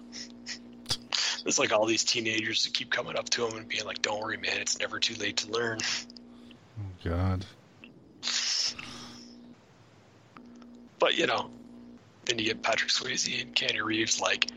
[1.46, 4.20] It's like all these teenagers that keep coming up to him and being like, "Don't
[4.20, 5.80] worry, man, it's never too late to learn."
[6.80, 7.46] Oh, God.
[11.00, 11.50] But you know,
[12.26, 14.52] then you get Patrick Swayze and Keanu Reeves like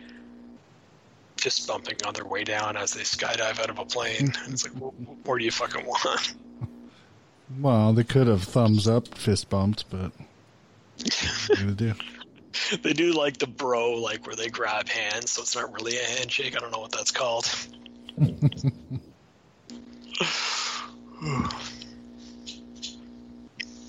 [1.43, 4.33] fist bumping on their way down as they skydive out of a plane.
[4.45, 6.35] And it's like, wh- wh- where do you fucking want?
[7.61, 10.11] Well, they could have thumbs up, fist bumped, but
[10.97, 11.93] what gonna do?
[12.83, 16.03] They do like the bro, like where they grab hands, so it's not really a
[16.03, 16.57] handshake.
[16.57, 17.47] I don't know what that's called.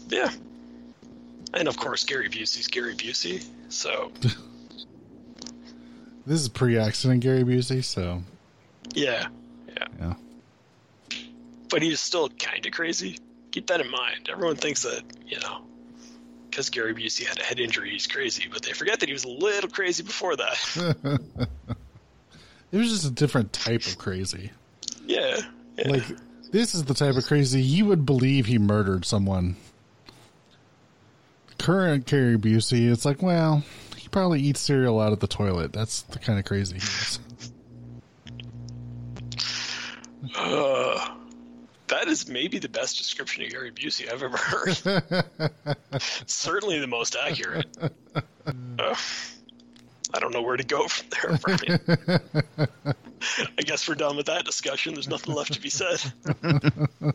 [0.09, 0.29] yeah.
[1.53, 3.45] And of course, Gary Busey's Gary Busey.
[3.69, 4.11] So,
[6.25, 8.23] This is pre-accident Gary Busey, so
[8.93, 9.27] yeah.
[9.67, 9.87] Yeah.
[9.99, 10.13] yeah.
[11.69, 13.17] But he's still kind of crazy.
[13.51, 14.29] Keep that in mind.
[14.31, 15.61] Everyone thinks that, you know,
[16.49, 19.25] because Gary Busey had a head injury, he's crazy, but they forget that he was
[19.25, 21.25] a little crazy before that.
[22.71, 24.49] It was just a different type of crazy.
[25.05, 25.39] yeah.
[25.77, 25.89] yeah.
[25.89, 26.03] Like
[26.51, 29.57] this is the type of crazy you would believe he murdered someone.
[31.59, 33.82] Current Gary Busey, it's like, well, he
[34.13, 35.73] probably eats cereal out of the toilet.
[35.73, 37.19] That's the kind of crazy he is.
[40.37, 41.15] Uh,
[41.87, 45.99] that is maybe the best description of Gary Busey I've ever heard.
[46.27, 47.65] Certainly the most accurate.
[48.45, 48.95] Uh,
[50.13, 52.19] I don't know where to go from there.
[53.57, 54.93] I guess we're done with that discussion.
[54.93, 56.01] There's nothing left to be said.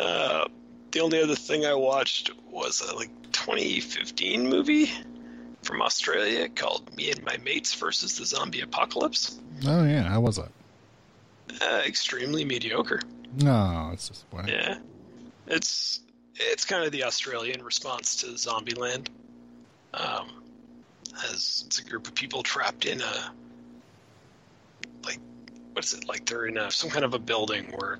[0.00, 0.48] Uh,
[0.90, 4.90] the only other thing I watched was a like 2015 movie
[5.62, 9.38] from Australia called Me and My Mates versus the Zombie Apocalypse.
[9.66, 10.50] Oh yeah, how was that?
[11.60, 13.00] Uh, extremely mediocre.
[13.40, 14.54] No, it's just disappointing.
[14.54, 14.78] Yeah,
[15.46, 16.00] it's
[16.34, 19.08] it's kind of the Australian response to Zombieland.
[19.94, 20.42] Um,
[21.30, 23.32] as it's a group of people trapped in a
[25.04, 25.18] like
[25.72, 27.98] what is it like they're in a some kind of a building where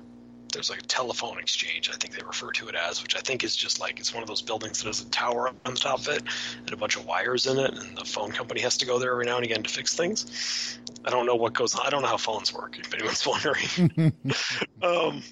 [0.53, 1.89] there's like a telephone exchange.
[1.89, 4.23] I think they refer to it as, which I think is just like it's one
[4.23, 6.23] of those buildings that has a tower on the top of it
[6.59, 9.11] and a bunch of wires in it, and the phone company has to go there
[9.11, 10.79] every now and again to fix things.
[11.05, 11.85] I don't know what goes on.
[11.85, 12.77] I don't know how phones work.
[12.79, 14.13] If anyone's wondering.
[14.81, 15.23] um,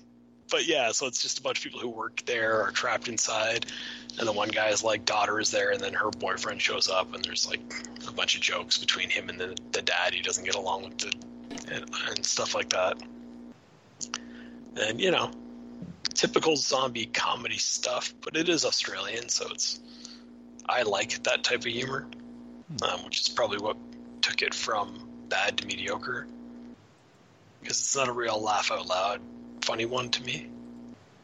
[0.49, 3.68] but yeah, so it's just a bunch of people who work there are trapped inside,
[4.19, 7.23] and the one guy's like daughter is there, and then her boyfriend shows up, and
[7.23, 7.61] there's like
[8.07, 10.14] a bunch of jokes between him and the, the dad.
[10.14, 11.14] He doesn't get along with the
[11.72, 12.98] and, and stuff like that.
[14.80, 15.31] And you know,
[16.14, 19.80] typical zombie comedy stuff, but it is Australian, so it's
[20.68, 22.07] I like that type of humor,
[22.84, 23.77] um, which is probably what
[24.22, 26.27] took it from bad to mediocre.
[27.61, 29.22] Because it's not a real laugh out loud
[29.64, 30.48] funny one to me.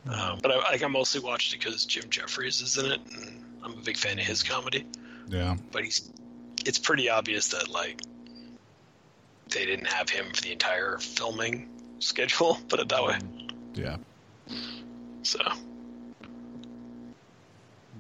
[0.10, 3.44] Um, but I, like I mostly watched it because Jim Jefferies is in it, and
[3.64, 4.86] I'm a big fan of his comedy.
[5.28, 5.58] Yeah.
[5.72, 6.10] But he's,
[6.66, 8.02] it's pretty obvious that like
[9.50, 11.70] they didn't have him for the entire filming
[12.00, 12.58] schedule.
[12.70, 13.18] Put it that way.
[13.78, 13.98] Yeah.
[15.24, 15.40] So,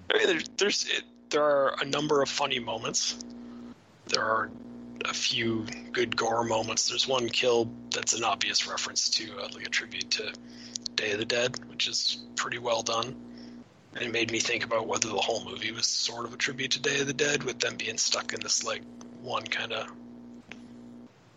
[0.09, 3.17] I mean, there's, there's it, there are a number of funny moments.
[4.07, 4.49] There are
[5.05, 6.89] a few good gore moments.
[6.89, 10.33] There's one kill that's an obvious reference to uh, like a tribute to
[10.95, 13.15] Day of the Dead, which is pretty well done.
[13.93, 16.71] And it made me think about whether the whole movie was sort of a tribute
[16.71, 18.81] to Day of the Dead, with them being stuck in this like
[19.21, 19.87] one kind of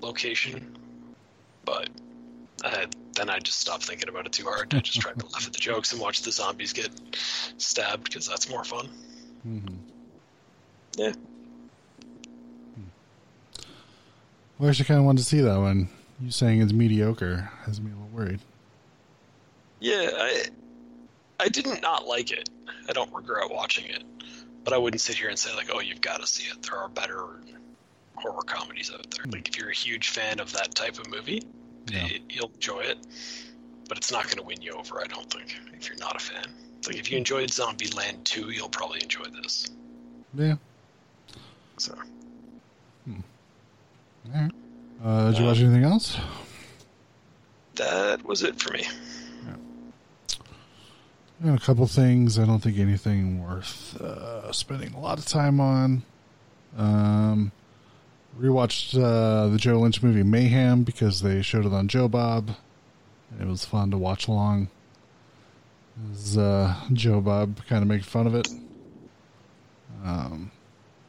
[0.01, 0.77] location.
[1.65, 1.91] But
[2.65, 2.87] I uh,
[3.21, 4.75] then I just stopped thinking about it too hard.
[4.75, 6.89] I just tried to laugh at the jokes and watch the zombies get
[7.59, 8.89] stabbed because that's more fun.
[9.47, 9.75] Mm-hmm.
[10.97, 11.13] Yeah.
[14.59, 15.91] Well, I actually kind of wanted to see that one.
[16.19, 18.41] You saying it's mediocre has me a little worried.
[19.81, 20.45] Yeah, I
[21.39, 22.49] I didn't not like it.
[22.89, 24.03] I don't regret watching it,
[24.65, 26.77] but I wouldn't sit here and say like, "Oh, you've got to see it." There
[26.79, 27.41] are better
[28.17, 29.25] horror comedies out there.
[29.31, 31.43] Like if you're a huge fan of that type of movie,
[31.89, 32.07] Yeah.
[32.07, 32.98] it, you'll enjoy it.
[33.89, 36.20] But it's not going to win you over, I don't think, if you're not a
[36.20, 36.44] fan.
[36.78, 39.66] It's like if you enjoyed Zombie Land 2, you'll probably enjoy this.
[40.35, 40.55] Yeah.
[41.77, 41.94] So
[43.09, 43.15] All
[44.32, 44.51] right.
[45.02, 46.19] Uh, did you watch anything else?
[47.77, 48.86] that was it for me.
[51.44, 52.39] Got a couple things.
[52.39, 56.02] I don't think anything worth uh, spending a lot of time on.
[56.77, 57.51] Um,
[58.39, 62.51] rewatched uh, the Joe Lynch movie Mayhem because they showed it on Joe Bob.
[63.31, 64.69] And it was fun to watch along.
[66.09, 68.48] Was, uh, Joe Bob kind of making fun of it.
[70.05, 70.51] Um,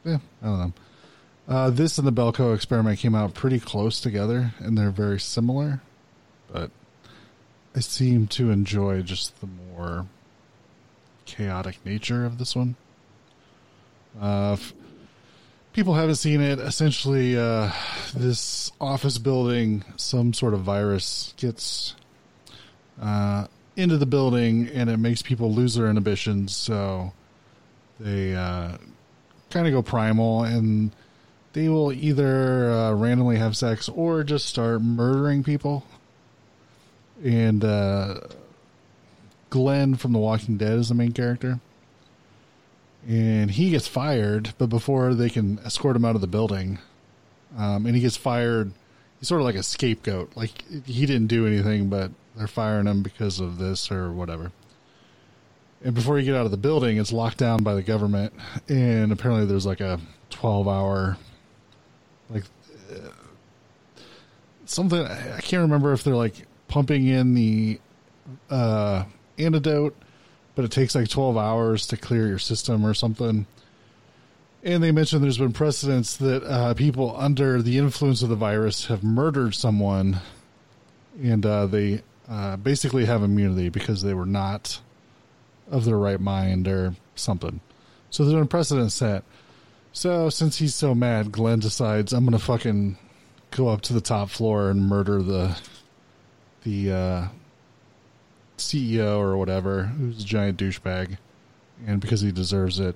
[0.04, 0.74] yeah, I don't know.
[1.48, 5.82] Uh, this and the Belko experiment came out pretty close together, and they're very similar,
[6.52, 6.72] but
[7.76, 10.06] I seem to enjoy just the more
[11.26, 12.76] chaotic nature of this one.
[14.20, 14.58] Uh,
[15.74, 16.60] people haven't seen it.
[16.60, 17.72] Essentially, uh,
[18.16, 21.96] this office building, some sort of virus gets
[23.02, 26.56] uh, into the building, and it makes people lose their inhibitions.
[26.56, 27.14] So
[28.00, 28.78] they uh,
[29.50, 30.92] kind of go primal, and
[31.54, 35.86] they will either uh, randomly have sex or just start murdering people.
[37.24, 38.22] And uh,
[39.50, 41.60] Glenn from The Walking Dead is the main character.
[43.08, 46.80] And he gets fired, but before they can escort him out of the building,
[47.58, 48.72] um, and he gets fired,
[49.20, 50.32] he's sort of like a scapegoat.
[50.36, 54.52] Like he didn't do anything, but they're firing him because of this or whatever.
[55.84, 58.34] And before you get out of the building, it's locked down by the government,
[58.70, 60.00] and apparently there's like a
[60.30, 61.18] 12 hour,
[62.30, 62.44] like
[62.92, 63.10] uh,
[64.66, 65.02] something.
[65.04, 67.80] I can't remember if they're like pumping in the
[68.52, 69.06] uh,
[69.40, 69.96] antidote,
[70.62, 73.48] but it takes like 12 hours to clear your system or something.
[74.62, 78.86] And they mentioned there's been precedents that uh, people under the influence of the virus
[78.86, 80.20] have murdered someone,
[81.20, 84.80] and uh, they uh, basically have immunity because they were not
[85.72, 87.60] of their right mind or something.
[88.12, 89.24] So there's been precedent set.
[89.94, 93.00] So since he's so mad, Glenn decides I'm gonna fucking
[93.50, 95.58] go up to the top floor and murder the
[96.64, 97.28] the uh,
[98.62, 101.18] CEO or whatever, who's a giant douchebag,
[101.86, 102.96] and because he deserves it,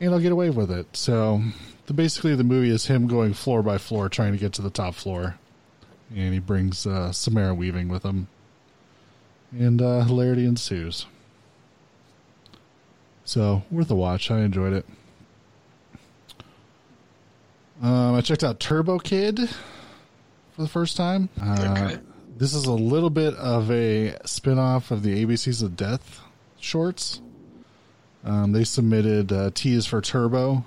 [0.00, 0.96] and I'll get away with it.
[0.96, 1.42] So
[1.86, 4.70] the, basically, the movie is him going floor by floor trying to get to the
[4.70, 5.38] top floor,
[6.14, 8.28] and he brings uh, Samara Weaving with him,
[9.52, 11.06] and uh, hilarity ensues.
[13.24, 14.30] So worth a watch.
[14.30, 14.86] I enjoyed it.
[17.82, 19.38] Um, I checked out Turbo Kid
[20.52, 21.28] for the first time.
[21.40, 21.98] Uh, Okay.
[22.38, 26.20] This is a little bit of a spin-off of the ABCs of Death
[26.60, 27.22] shorts.
[28.24, 30.62] Um, they submitted uh, T is for Turbo,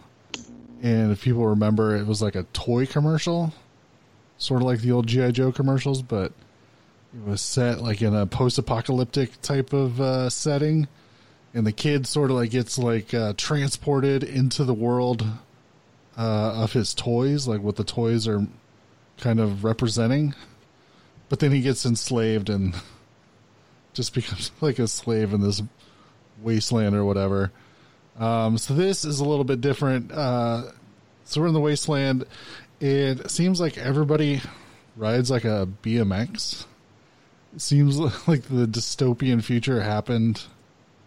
[0.82, 3.54] and if people remember, it was like a toy commercial,
[4.40, 6.32] sort of like the old GI Joe commercials, but
[7.14, 10.88] it was set like in a post-apocalyptic type of uh, setting,
[11.54, 15.24] and the kid sort of like gets like uh, transported into the world
[16.18, 18.48] uh, of his toys, like what the toys are
[19.20, 20.34] kind of representing.
[21.30, 22.74] But then he gets enslaved and
[23.94, 25.62] just becomes like a slave in this
[26.42, 27.52] wasteland or whatever.
[28.20, 30.12] Um, so this is a little bit different.
[30.12, 30.72] Uh,
[31.24, 32.26] so we're in the wasteland.
[32.80, 34.42] It seems like everybody
[34.96, 36.66] rides like a BMX.
[37.56, 37.98] It seems
[38.28, 40.44] like the dystopian future happened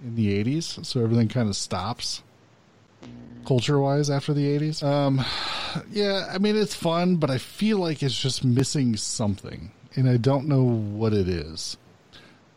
[0.03, 2.23] in the 80s, so everything kind of stops
[3.47, 4.83] culture wise after the 80s.
[4.83, 5.25] Um,
[5.91, 10.17] yeah, I mean, it's fun, but I feel like it's just missing something, and I
[10.17, 11.77] don't know what it is.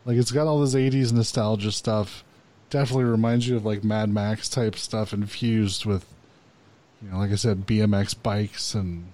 [0.04, 2.24] Like, it's got all this 80s nostalgia stuff.
[2.70, 6.06] Definitely reminds you of like Mad Max type stuff infused with,
[7.02, 9.06] you know, like I said, BMX bikes and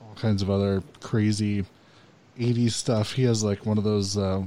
[0.00, 1.64] all kinds of other crazy
[2.38, 3.12] 80s stuff.
[3.12, 4.42] He has like one of those uh,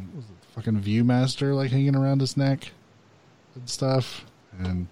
[0.55, 2.71] fucking Viewmaster like hanging around his neck
[3.55, 4.25] and stuff.
[4.59, 4.87] And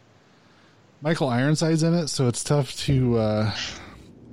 [1.02, 3.56] Michael Ironside's in it, so it's tough to uh,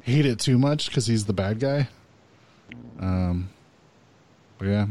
[0.02, 1.88] hate it too much because he's the bad guy.
[3.00, 3.50] Um,
[4.58, 4.86] but yeah,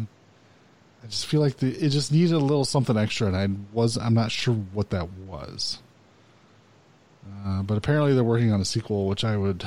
[1.03, 3.97] I just feel like the, it just needed a little something extra, and I was
[3.97, 5.79] I'm not sure what that was.
[7.45, 9.63] Uh, but apparently they're working on a sequel, which I would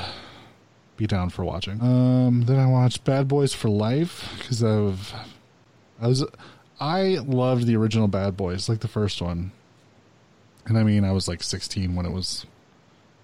[0.96, 1.80] be down for watching.
[1.80, 6.24] Um, then I watched Bad Boys for Life because I was
[6.80, 9.52] I loved the original Bad Boys, like the first one.
[10.66, 12.46] And I mean, I was like 16 when it was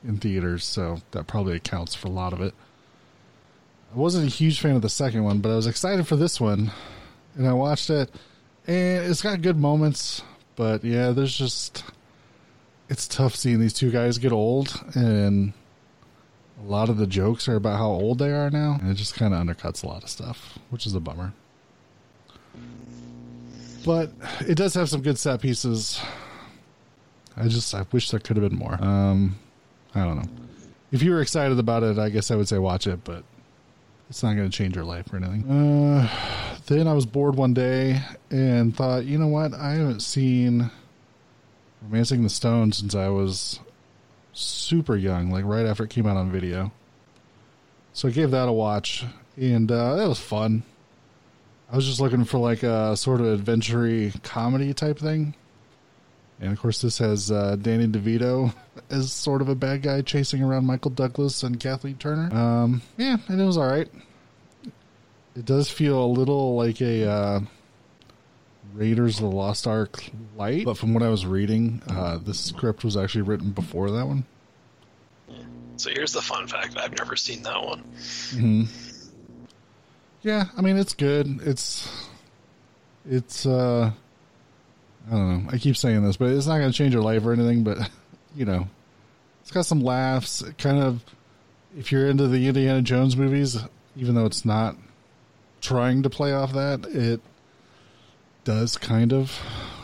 [0.05, 2.55] in theaters, so that probably accounts for a lot of it.
[3.93, 6.41] I wasn't a huge fan of the second one, but I was excited for this
[6.41, 6.71] one,
[7.35, 8.11] and I watched it,
[8.67, 10.23] and it's got good moments,
[10.55, 11.83] but yeah, there's just
[12.89, 15.53] it's tough seeing these two guys get old, and
[16.62, 19.15] a lot of the jokes are about how old they are now, and it just
[19.15, 21.33] kind of undercuts a lot of stuff, which is a bummer.
[23.85, 26.01] But it does have some good set pieces.
[27.37, 28.75] I just I wish there could have been more.
[28.83, 29.37] Um,
[29.95, 30.31] I don't know.
[30.93, 33.25] If you were excited about it, I guess I would say watch it, but
[34.11, 35.49] it's not going to change your life or anything.
[35.49, 36.09] Uh,
[36.66, 39.55] then I was bored one day and thought, you know what?
[39.55, 40.69] I haven't seen
[41.81, 43.61] Romancing the Stone since I was
[44.32, 46.73] super young, like right after it came out on video.
[47.93, 49.05] So I gave that a watch,
[49.37, 50.65] and uh, that was fun.
[51.70, 55.37] I was just looking for like a sort of adventure comedy type thing.
[56.41, 58.55] And of course, this has uh, Danny DeVito
[58.91, 62.35] as sort of a bad guy chasing around Michael Douglas and Kathleen Turner.
[62.35, 63.89] Um, yeah, and it was all right.
[65.37, 67.41] It does feel a little like a uh,
[68.75, 70.03] Raiders of the Lost Ark
[70.37, 74.07] light, but from what I was reading, uh, the script was actually written before that
[74.07, 74.25] one.
[75.77, 77.81] So here's the fun fact: I've never seen that one.
[78.31, 78.65] hmm
[80.23, 81.41] Yeah, I mean it's good.
[81.43, 81.89] It's
[83.09, 83.93] it's uh
[85.09, 85.51] I don't know.
[85.52, 87.64] I keep saying this, but it's not going to change your life or anything.
[87.64, 87.78] But
[88.36, 88.68] you know,
[89.43, 90.43] it's got some laughs.
[90.43, 91.05] It kind of,
[91.77, 93.59] if you're into the Indiana Jones movies,
[93.97, 94.77] even though it's not
[95.60, 97.20] trying to play off that, it
[98.44, 99.39] does kind of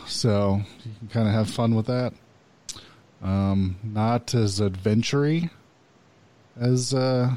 [0.07, 2.13] so you can kind of have fun with that.
[3.21, 5.49] Um, not as adventure
[6.59, 7.35] as uh,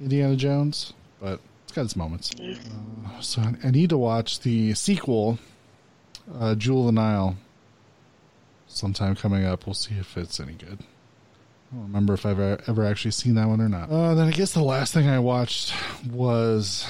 [0.00, 2.30] Indiana Jones, but it's got its moments.
[2.40, 5.38] Uh, so I need to watch the sequel,
[6.38, 7.36] uh, Jewel of the Nile,
[8.68, 9.66] sometime coming up.
[9.66, 10.78] We'll see if it's any good.
[10.80, 13.90] I don't remember if I've ever, ever actually seen that one or not.
[13.90, 15.72] Uh, then I guess the last thing I watched
[16.10, 16.86] was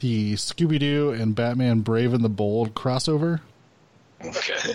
[0.00, 3.40] the Scooby Doo and Batman Brave and the Bold crossover,
[4.22, 4.74] Okay.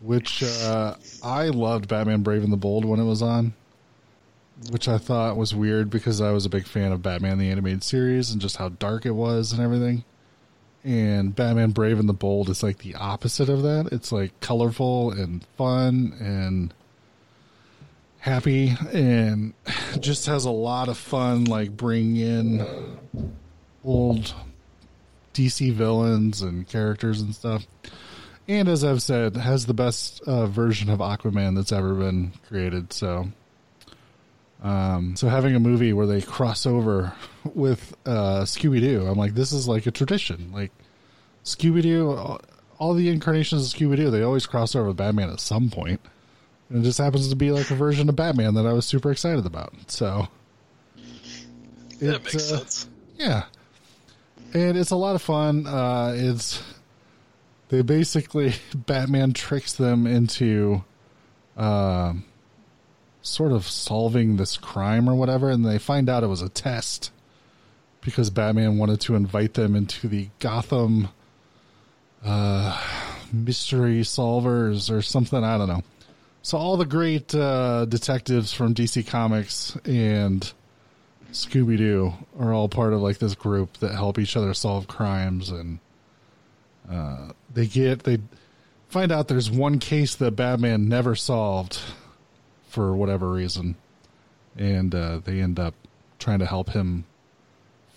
[0.00, 3.52] which uh, I loved Batman Brave and the Bold when it was on,
[4.70, 7.84] which I thought was weird because I was a big fan of Batman the Animated
[7.84, 10.04] Series and just how dark it was and everything.
[10.82, 13.90] And Batman Brave and the Bold is like the opposite of that.
[13.92, 16.72] It's like colorful and fun and
[18.18, 19.52] happy and
[20.00, 22.96] just has a lot of fun like bringing in
[23.84, 24.34] old
[25.34, 27.66] DC villains and characters and stuff.
[28.48, 32.92] And as I've said, has the best uh, version of Aquaman that's ever been created.
[32.92, 33.28] So,
[34.62, 37.12] um, so having a movie where they cross over
[37.54, 40.50] with uh, Scooby Doo, I'm like, this is like a tradition.
[40.52, 40.72] Like
[41.44, 42.40] Scooby Doo, all,
[42.78, 46.00] all the incarnations of Scooby Doo, they always cross over with Batman at some point.
[46.68, 49.10] And it just happens to be like a version of Batman that I was super
[49.10, 49.72] excited about.
[49.90, 50.28] So,
[52.00, 52.88] That makes uh, sense.
[53.18, 53.44] yeah,
[54.54, 55.66] and it's a lot of fun.
[55.66, 56.62] Uh, it's
[57.68, 60.84] they basically Batman tricks them into
[61.56, 62.24] um
[63.22, 67.10] sort of solving this crime or whatever, and they find out it was a test
[68.00, 71.08] because Batman wanted to invite them into the Gotham
[72.24, 72.80] uh,
[73.32, 75.42] mystery solvers or something.
[75.42, 75.82] I don't know.
[76.42, 80.50] So all the great uh, detectives from DC Comics and
[81.32, 85.50] Scooby Doo are all part of like this group that help each other solve crimes,
[85.50, 85.78] and
[86.90, 88.18] uh, they get they
[88.88, 91.78] find out there's one case that Batman never solved
[92.68, 93.76] for whatever reason,
[94.56, 95.74] and uh, they end up
[96.18, 97.04] trying to help him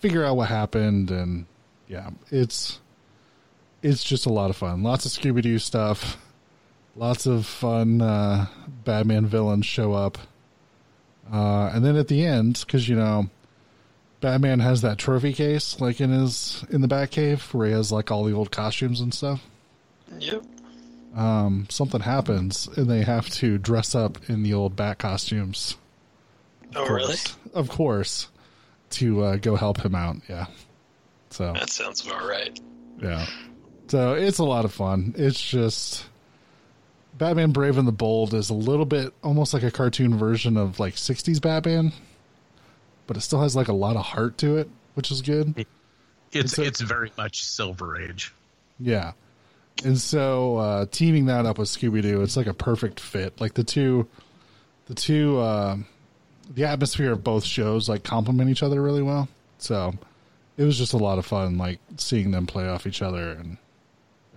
[0.04, 1.46] figure out what happened, and
[1.88, 2.82] yeah, it's
[3.82, 4.84] it's just a lot of fun.
[4.84, 6.18] Lots of Scooby Doo stuff.
[6.98, 8.48] Lots of fun uh,
[8.84, 10.18] Batman villains show up.
[11.32, 13.30] Uh, and then at the end, because you know,
[14.20, 18.12] Batman has that trophy case like in his in the Batcave where he has like
[18.12, 19.42] all the old costumes and stuff.
[20.20, 20.44] Yep.
[21.16, 25.78] Um, something happens and they have to dress up in the old Bat costumes.
[26.76, 27.16] Oh, really?
[27.54, 28.28] Of course,
[28.94, 30.18] to uh, go help him out.
[30.30, 30.46] Yeah.
[31.30, 32.60] So That sounds about right.
[33.02, 33.26] yeah.
[33.88, 35.14] So it's a lot of fun.
[35.18, 36.06] It's just
[37.18, 40.80] Batman Brave and the Bold is a little bit almost like a cartoon version of
[40.80, 41.92] like 60s Batman,
[43.08, 45.54] but it still has like a lot of heart to it, which is good.
[45.58, 45.70] It's
[46.32, 48.34] It's a- it's very much Silver Age.
[48.80, 49.12] Yeah.
[49.84, 53.40] And so uh teaming that up with Scooby Doo, it's like a perfect fit.
[53.42, 54.08] Like the two
[54.86, 55.78] the two uh
[56.50, 59.28] the atmosphere of both shows like complement each other really well.
[59.58, 59.94] So
[60.58, 63.58] it was just a lot of fun like seeing them play off each other and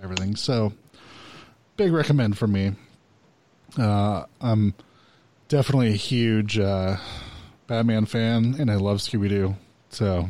[0.02, 0.36] everything.
[0.36, 0.72] So
[1.76, 2.72] big recommend for me.
[3.78, 4.74] Uh I'm
[5.48, 6.96] definitely a huge uh
[7.66, 9.56] Batman fan and I love Scooby Doo.
[9.90, 10.28] So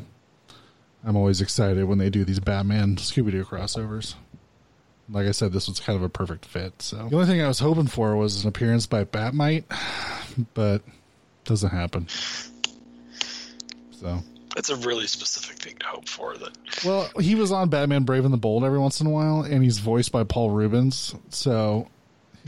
[1.05, 4.15] I'm always excited when they do these Batman Scooby Doo crossovers.
[5.09, 6.82] Like I said, this was kind of a perfect fit.
[6.82, 9.65] So the only thing I was hoping for was an appearance by Bat-Mite,
[10.55, 10.82] but
[11.47, 12.09] doesn't happen.
[13.93, 14.23] So,
[14.56, 16.36] it's a really specific thing to hope for.
[16.36, 19.43] That well, he was on Batman Brave and the Bold every once in a while,
[19.43, 21.89] and he's voiced by Paul Reubens, so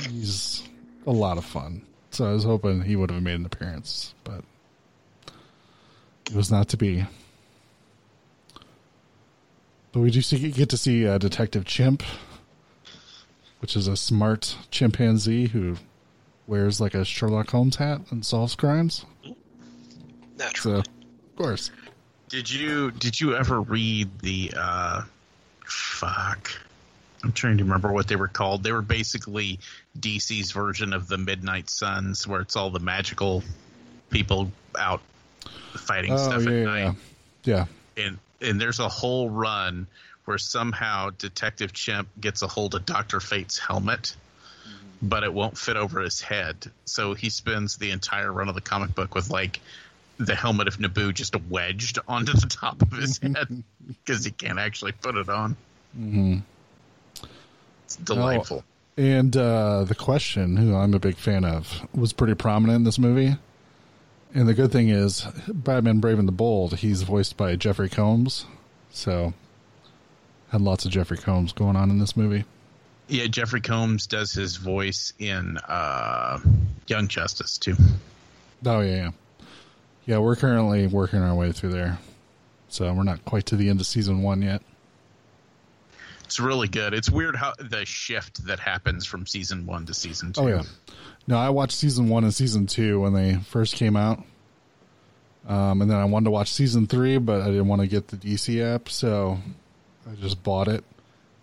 [0.01, 0.63] he's
[1.07, 1.83] a lot of fun.
[2.11, 4.43] So I was hoping he would have made an appearance, but
[6.27, 7.07] it was not to be.
[9.93, 12.03] But we do see, get to see uh, Detective Chimp,
[13.61, 15.77] which is a smart chimpanzee who
[16.49, 19.05] wears like a Sherlock Holmes hat and solves crimes.
[19.25, 19.35] So,
[20.37, 20.79] naturally.
[20.81, 21.71] of course.
[22.29, 25.03] Did you did you ever read the uh
[25.65, 26.51] fuck?
[27.25, 28.63] I'm trying to remember what they were called.
[28.63, 29.59] They were basically
[29.99, 33.43] DC's version of the Midnight Suns, where it's all the magical
[34.11, 35.01] people out
[35.75, 36.95] fighting Oh, stuff yeah, at yeah, night.
[37.45, 37.65] yeah.
[37.97, 39.87] And and there's a whole run
[40.27, 44.15] where somehow Detective Chimp gets a hold of Doctor Fate's helmet,
[45.01, 46.71] but it won't fit over his head.
[46.85, 49.61] So he spends the entire run of the comic book with like
[50.19, 54.59] the helmet of Nabu just wedged onto the top of his head because he can't
[54.59, 55.57] actually put it on.
[55.99, 56.39] Mm-hmm.
[57.85, 58.65] It's delightful.
[58.97, 62.99] And uh, the question, who I'm a big fan of, was pretty prominent in this
[62.99, 63.37] movie.
[64.35, 68.45] And the good thing is, Batman Brave and the Bold, he's voiced by Jeffrey Combs.
[68.91, 69.35] So,
[70.51, 72.45] had lots of Jeffrey Combs going on in this movie.
[73.09, 76.39] Yeah, Jeffrey Combs does his voice in uh,
[76.87, 77.75] Young Justice too.
[78.67, 79.11] Oh yeah, yeah,
[80.07, 80.19] yeah.
[80.19, 81.99] We're currently working our way through there,
[82.69, 84.63] so we're not quite to the end of season one yet.
[86.25, 86.93] It's really good.
[86.93, 90.43] It's weird how the shift that happens from season one to season two.
[90.43, 90.63] Oh yeah.
[91.27, 94.23] No, I watched season one and season two when they first came out.
[95.47, 98.09] Um, and then I wanted to watch season three, but I didn't want to get
[98.09, 99.39] the DC app, so
[100.11, 100.85] I just bought it.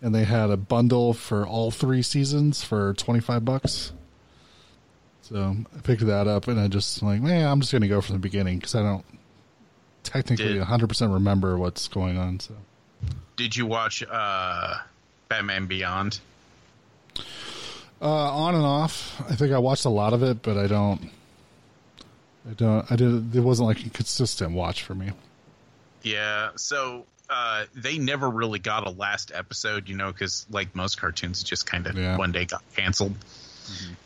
[0.01, 3.91] And they had a bundle for all three seasons for twenty five bucks.
[5.23, 8.13] So I picked that up, and I just like, man, I'm just gonna go from
[8.13, 9.05] the beginning because I don't
[10.03, 12.39] technically Did- 100 percent remember what's going on.
[12.39, 12.53] So
[13.35, 14.76] Did you watch uh,
[15.30, 16.19] Batman Beyond?
[18.01, 19.19] Uh, on and off.
[19.30, 21.09] I think I watched a lot of it, but I don't.
[22.47, 22.91] I don't.
[22.91, 23.35] I did.
[23.35, 25.11] It wasn't like a consistent watch for me.
[26.03, 30.99] Yeah, so uh, they never really got a last episode, you know, because like most
[30.99, 32.18] cartoons, it just kind of Yeah.
[32.18, 33.15] one day got canceled.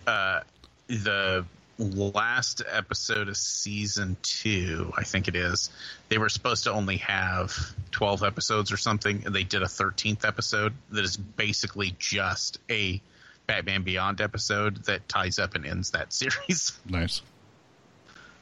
[0.07, 0.41] Uh,
[0.87, 1.45] the
[1.77, 5.69] last episode of season two, I think it is,
[6.09, 7.55] they were supposed to only have
[7.91, 13.01] 12 episodes or something, and they did a 13th episode that is basically just a
[13.47, 17.21] Batman Beyond episode that ties up and ends that series Nice.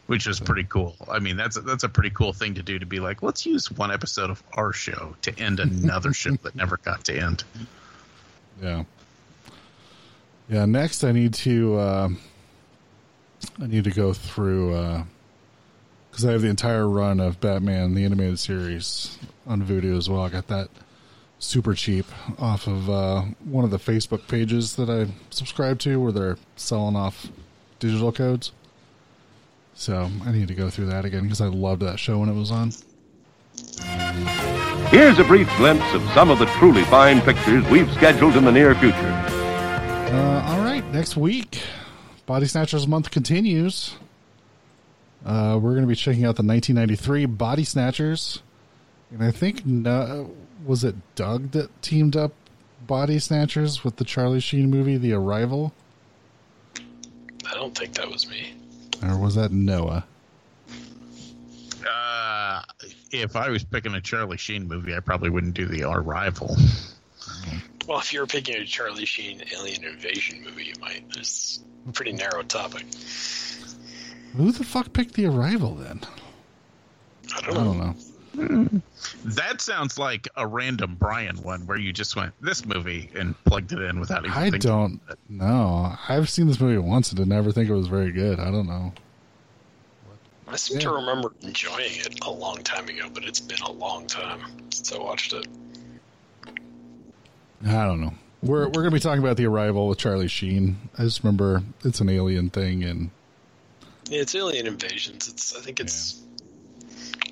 [0.08, 0.96] Which was pretty cool.
[1.10, 3.46] I mean, that's a, that's a pretty cool thing to do to be like, let's
[3.46, 7.44] use one episode of our show to end another show that never got to end.
[8.62, 8.84] Yeah.
[10.50, 10.66] Yeah.
[10.66, 11.76] Next, I need to.
[11.76, 12.10] Uh,
[13.62, 15.06] I need to go through
[16.10, 20.22] because I have the entire run of Batman the animated series on Vudu as well.
[20.22, 20.70] I got that
[21.40, 22.06] super cheap
[22.40, 26.96] off of uh, one of the Facebook pages that I subscribe to, where they're selling
[26.96, 27.28] off
[27.80, 28.52] digital codes.
[29.78, 32.34] So I need to go through that again because I loved that show when it
[32.34, 32.72] was on.
[34.90, 38.52] Here's a brief glimpse of some of the truly fine pictures we've scheduled in the
[38.52, 38.96] near future.
[38.98, 41.62] Uh, all right, next week,
[42.26, 43.96] Body Snatchers Month continues.
[45.24, 48.42] Uh, we're going to be checking out the 1993 Body Snatchers,
[49.12, 50.32] and I think no,
[50.66, 52.32] was it Doug that teamed up
[52.88, 55.72] Body Snatchers with the Charlie Sheen movie, The Arrival,
[57.46, 58.57] I don't think that was me.
[59.04, 60.06] Or was that Noah?
[61.88, 62.62] Uh,
[63.12, 66.56] if I was picking a Charlie Sheen movie, I probably wouldn't do the Arrival.
[67.88, 71.04] Well, if you're picking a Charlie Sheen alien invasion movie, you might.
[71.16, 72.86] It's a pretty narrow topic.
[74.36, 76.02] Who the fuck picked The Arrival then?
[77.34, 77.64] I I don't know.
[77.64, 77.78] don't
[78.38, 78.82] know.
[79.26, 83.72] That sounds like a random Brian one where you just went this movie and plugged
[83.72, 84.32] it in without even.
[84.38, 84.60] I thinking.
[84.60, 85.96] don't know.
[86.08, 88.40] I've seen this movie once and did never think it was very good.
[88.40, 88.94] I don't know.
[90.48, 90.84] I seem Yeah.
[90.88, 94.40] to remember enjoying it a long time ago, but it's been a long time
[94.72, 95.46] since I watched it.
[97.66, 98.14] I don't know.
[98.44, 100.78] We're we're gonna be talking about the arrival with Charlie Sheen.
[100.98, 103.10] I just remember it's an alien thing, and
[104.10, 105.28] Yeah, it's alien invasions.
[105.28, 106.22] It's I think it's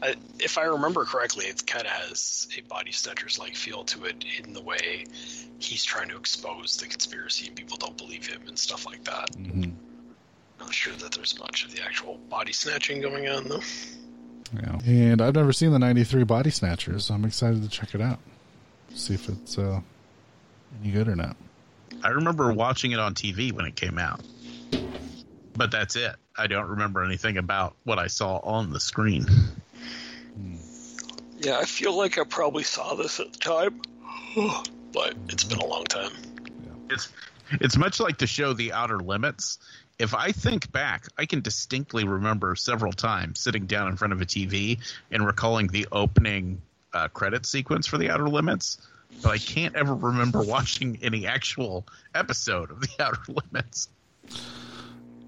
[0.06, 4.06] I, if I remember correctly, it kind of has a body snatchers like feel to
[4.06, 5.06] it in the way
[5.60, 9.36] he's trying to expose the conspiracy and people don't believe him and stuff like that.
[10.60, 13.61] Not sure that there's much of the actual body snatching going on though.
[14.53, 14.80] yeah.
[14.86, 17.06] And I've never seen the '93 Body Snatchers.
[17.06, 18.19] So I'm excited to check it out.
[18.94, 19.82] See if it's uh,
[20.82, 21.36] any good or not.
[22.03, 24.22] I remember watching it on TV when it came out,
[25.56, 26.15] but that's it.
[26.38, 29.26] I don't remember anything about what I saw on the screen.
[31.37, 33.81] Yeah, I feel like I probably saw this at the time,
[34.93, 36.11] but it's been a long time.
[36.89, 37.09] It's
[37.51, 39.59] it's much like the show The Outer Limits.
[39.99, 44.21] If I think back, I can distinctly remember several times sitting down in front of
[44.21, 44.79] a TV
[45.11, 46.61] and recalling the opening
[46.93, 48.77] uh, credit sequence for The Outer Limits,
[49.21, 53.89] but I can't ever remember watching any actual episode of The Outer Limits.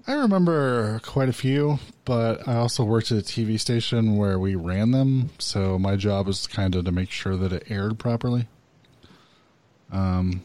[0.08, 4.54] I remember quite a few, but I also worked at a TV station where we
[4.54, 8.48] ran them, so my job was kind of to make sure that it aired properly.
[9.92, 10.42] Um,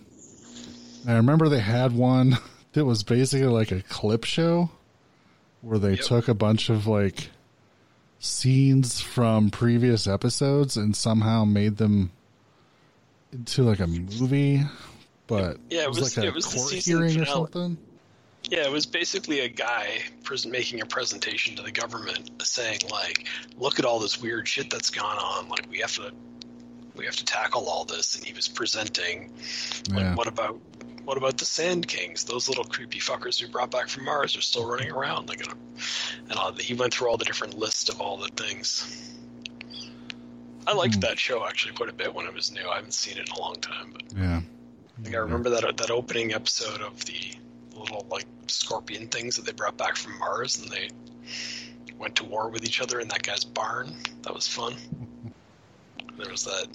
[1.08, 2.38] I remember they had one
[2.74, 4.70] that was basically like a clip show
[5.62, 7.30] where they took a bunch of like
[8.20, 12.12] scenes from previous episodes and somehow made them
[13.32, 14.62] into like a movie.
[15.28, 17.78] But Yeah, it was- like a it was court hearing or something.
[18.50, 20.00] Yeah, it was basically a guy
[20.46, 24.90] making a presentation to the government saying like, "Look at all this weird shit that's
[24.90, 25.48] gone on.
[25.50, 26.12] Like, we have to,
[26.96, 29.32] we have to tackle all this." And he was presenting,
[29.90, 30.16] like, Yeah.
[30.16, 30.60] what about,
[31.06, 32.26] what about the Sand Kings?
[32.26, 35.28] Those little creepy fuckers we brought back from Mars are still running around.
[35.28, 35.38] They're
[36.30, 39.10] and all, he went through all the different lists of all the things.
[40.68, 41.00] I liked Hmm.
[41.02, 42.68] that show actually quite a bit when it was new.
[42.70, 44.42] I haven't seen it in a long time, but Yeah.
[45.04, 47.34] Like I remember that that opening episode of the
[47.84, 50.90] little like scorpion things that they brought back from Mars, and they
[51.98, 53.96] went to war with each other in that guy's barn.
[54.24, 54.76] That was fun.
[56.16, 56.68] There was that.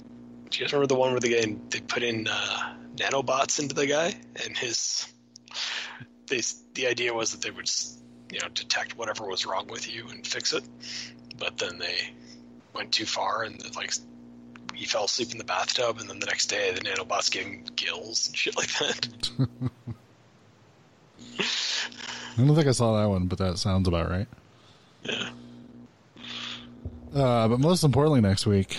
[0.49, 3.73] Do you guys remember the one where the guy they put in uh, nanobots into
[3.73, 4.13] the guy
[4.43, 5.07] and his?
[6.27, 6.41] They
[6.73, 7.71] the idea was that they would
[8.33, 10.65] you know detect whatever was wrong with you and fix it,
[11.37, 12.11] but then they
[12.73, 13.93] went too far and like
[14.79, 17.63] he fell asleep in the bathtub, and then the next day the nanobots gave him
[17.75, 19.29] gills and shit like that.
[21.39, 24.27] I don't think I saw that one, but that sounds about right.
[25.03, 25.29] Yeah.
[27.13, 28.77] Uh, but most importantly, next week,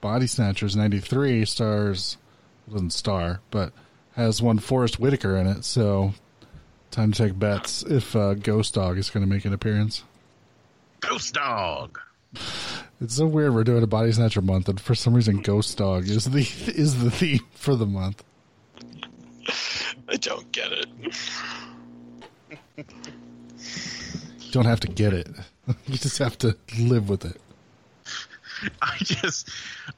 [0.00, 2.18] Body Snatchers '93 stars
[2.70, 3.72] doesn't star, but
[4.12, 5.64] has one Forest Whitaker in it.
[5.64, 6.12] So,
[6.90, 10.04] time to take bets if uh, Ghost Dog is going to make an appearance.
[11.00, 11.98] Ghost Dog.
[13.00, 13.54] It's so weird.
[13.54, 17.02] We're doing a Body Snatcher month, and for some reason, Ghost Dog is the is
[17.02, 18.22] the theme for the month.
[20.08, 20.86] I don't get it.
[22.78, 22.84] You
[24.52, 25.28] don't have to get it.
[25.86, 27.38] You just have to live with it.
[28.80, 29.50] I just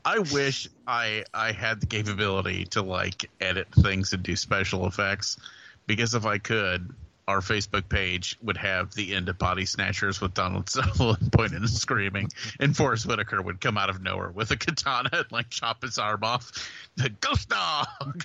[0.04, 5.38] I wish I I had the capability to like edit things and do special effects
[5.86, 6.92] because if I could
[7.28, 11.70] our Facebook page would have the end of Body Snatchers with Donald Sutherland pointing and
[11.70, 12.28] screaming,
[12.58, 15.98] and Forest Whitaker would come out of nowhere with a katana and like chop his
[15.98, 16.50] arm off.
[16.96, 18.24] The ghost dog.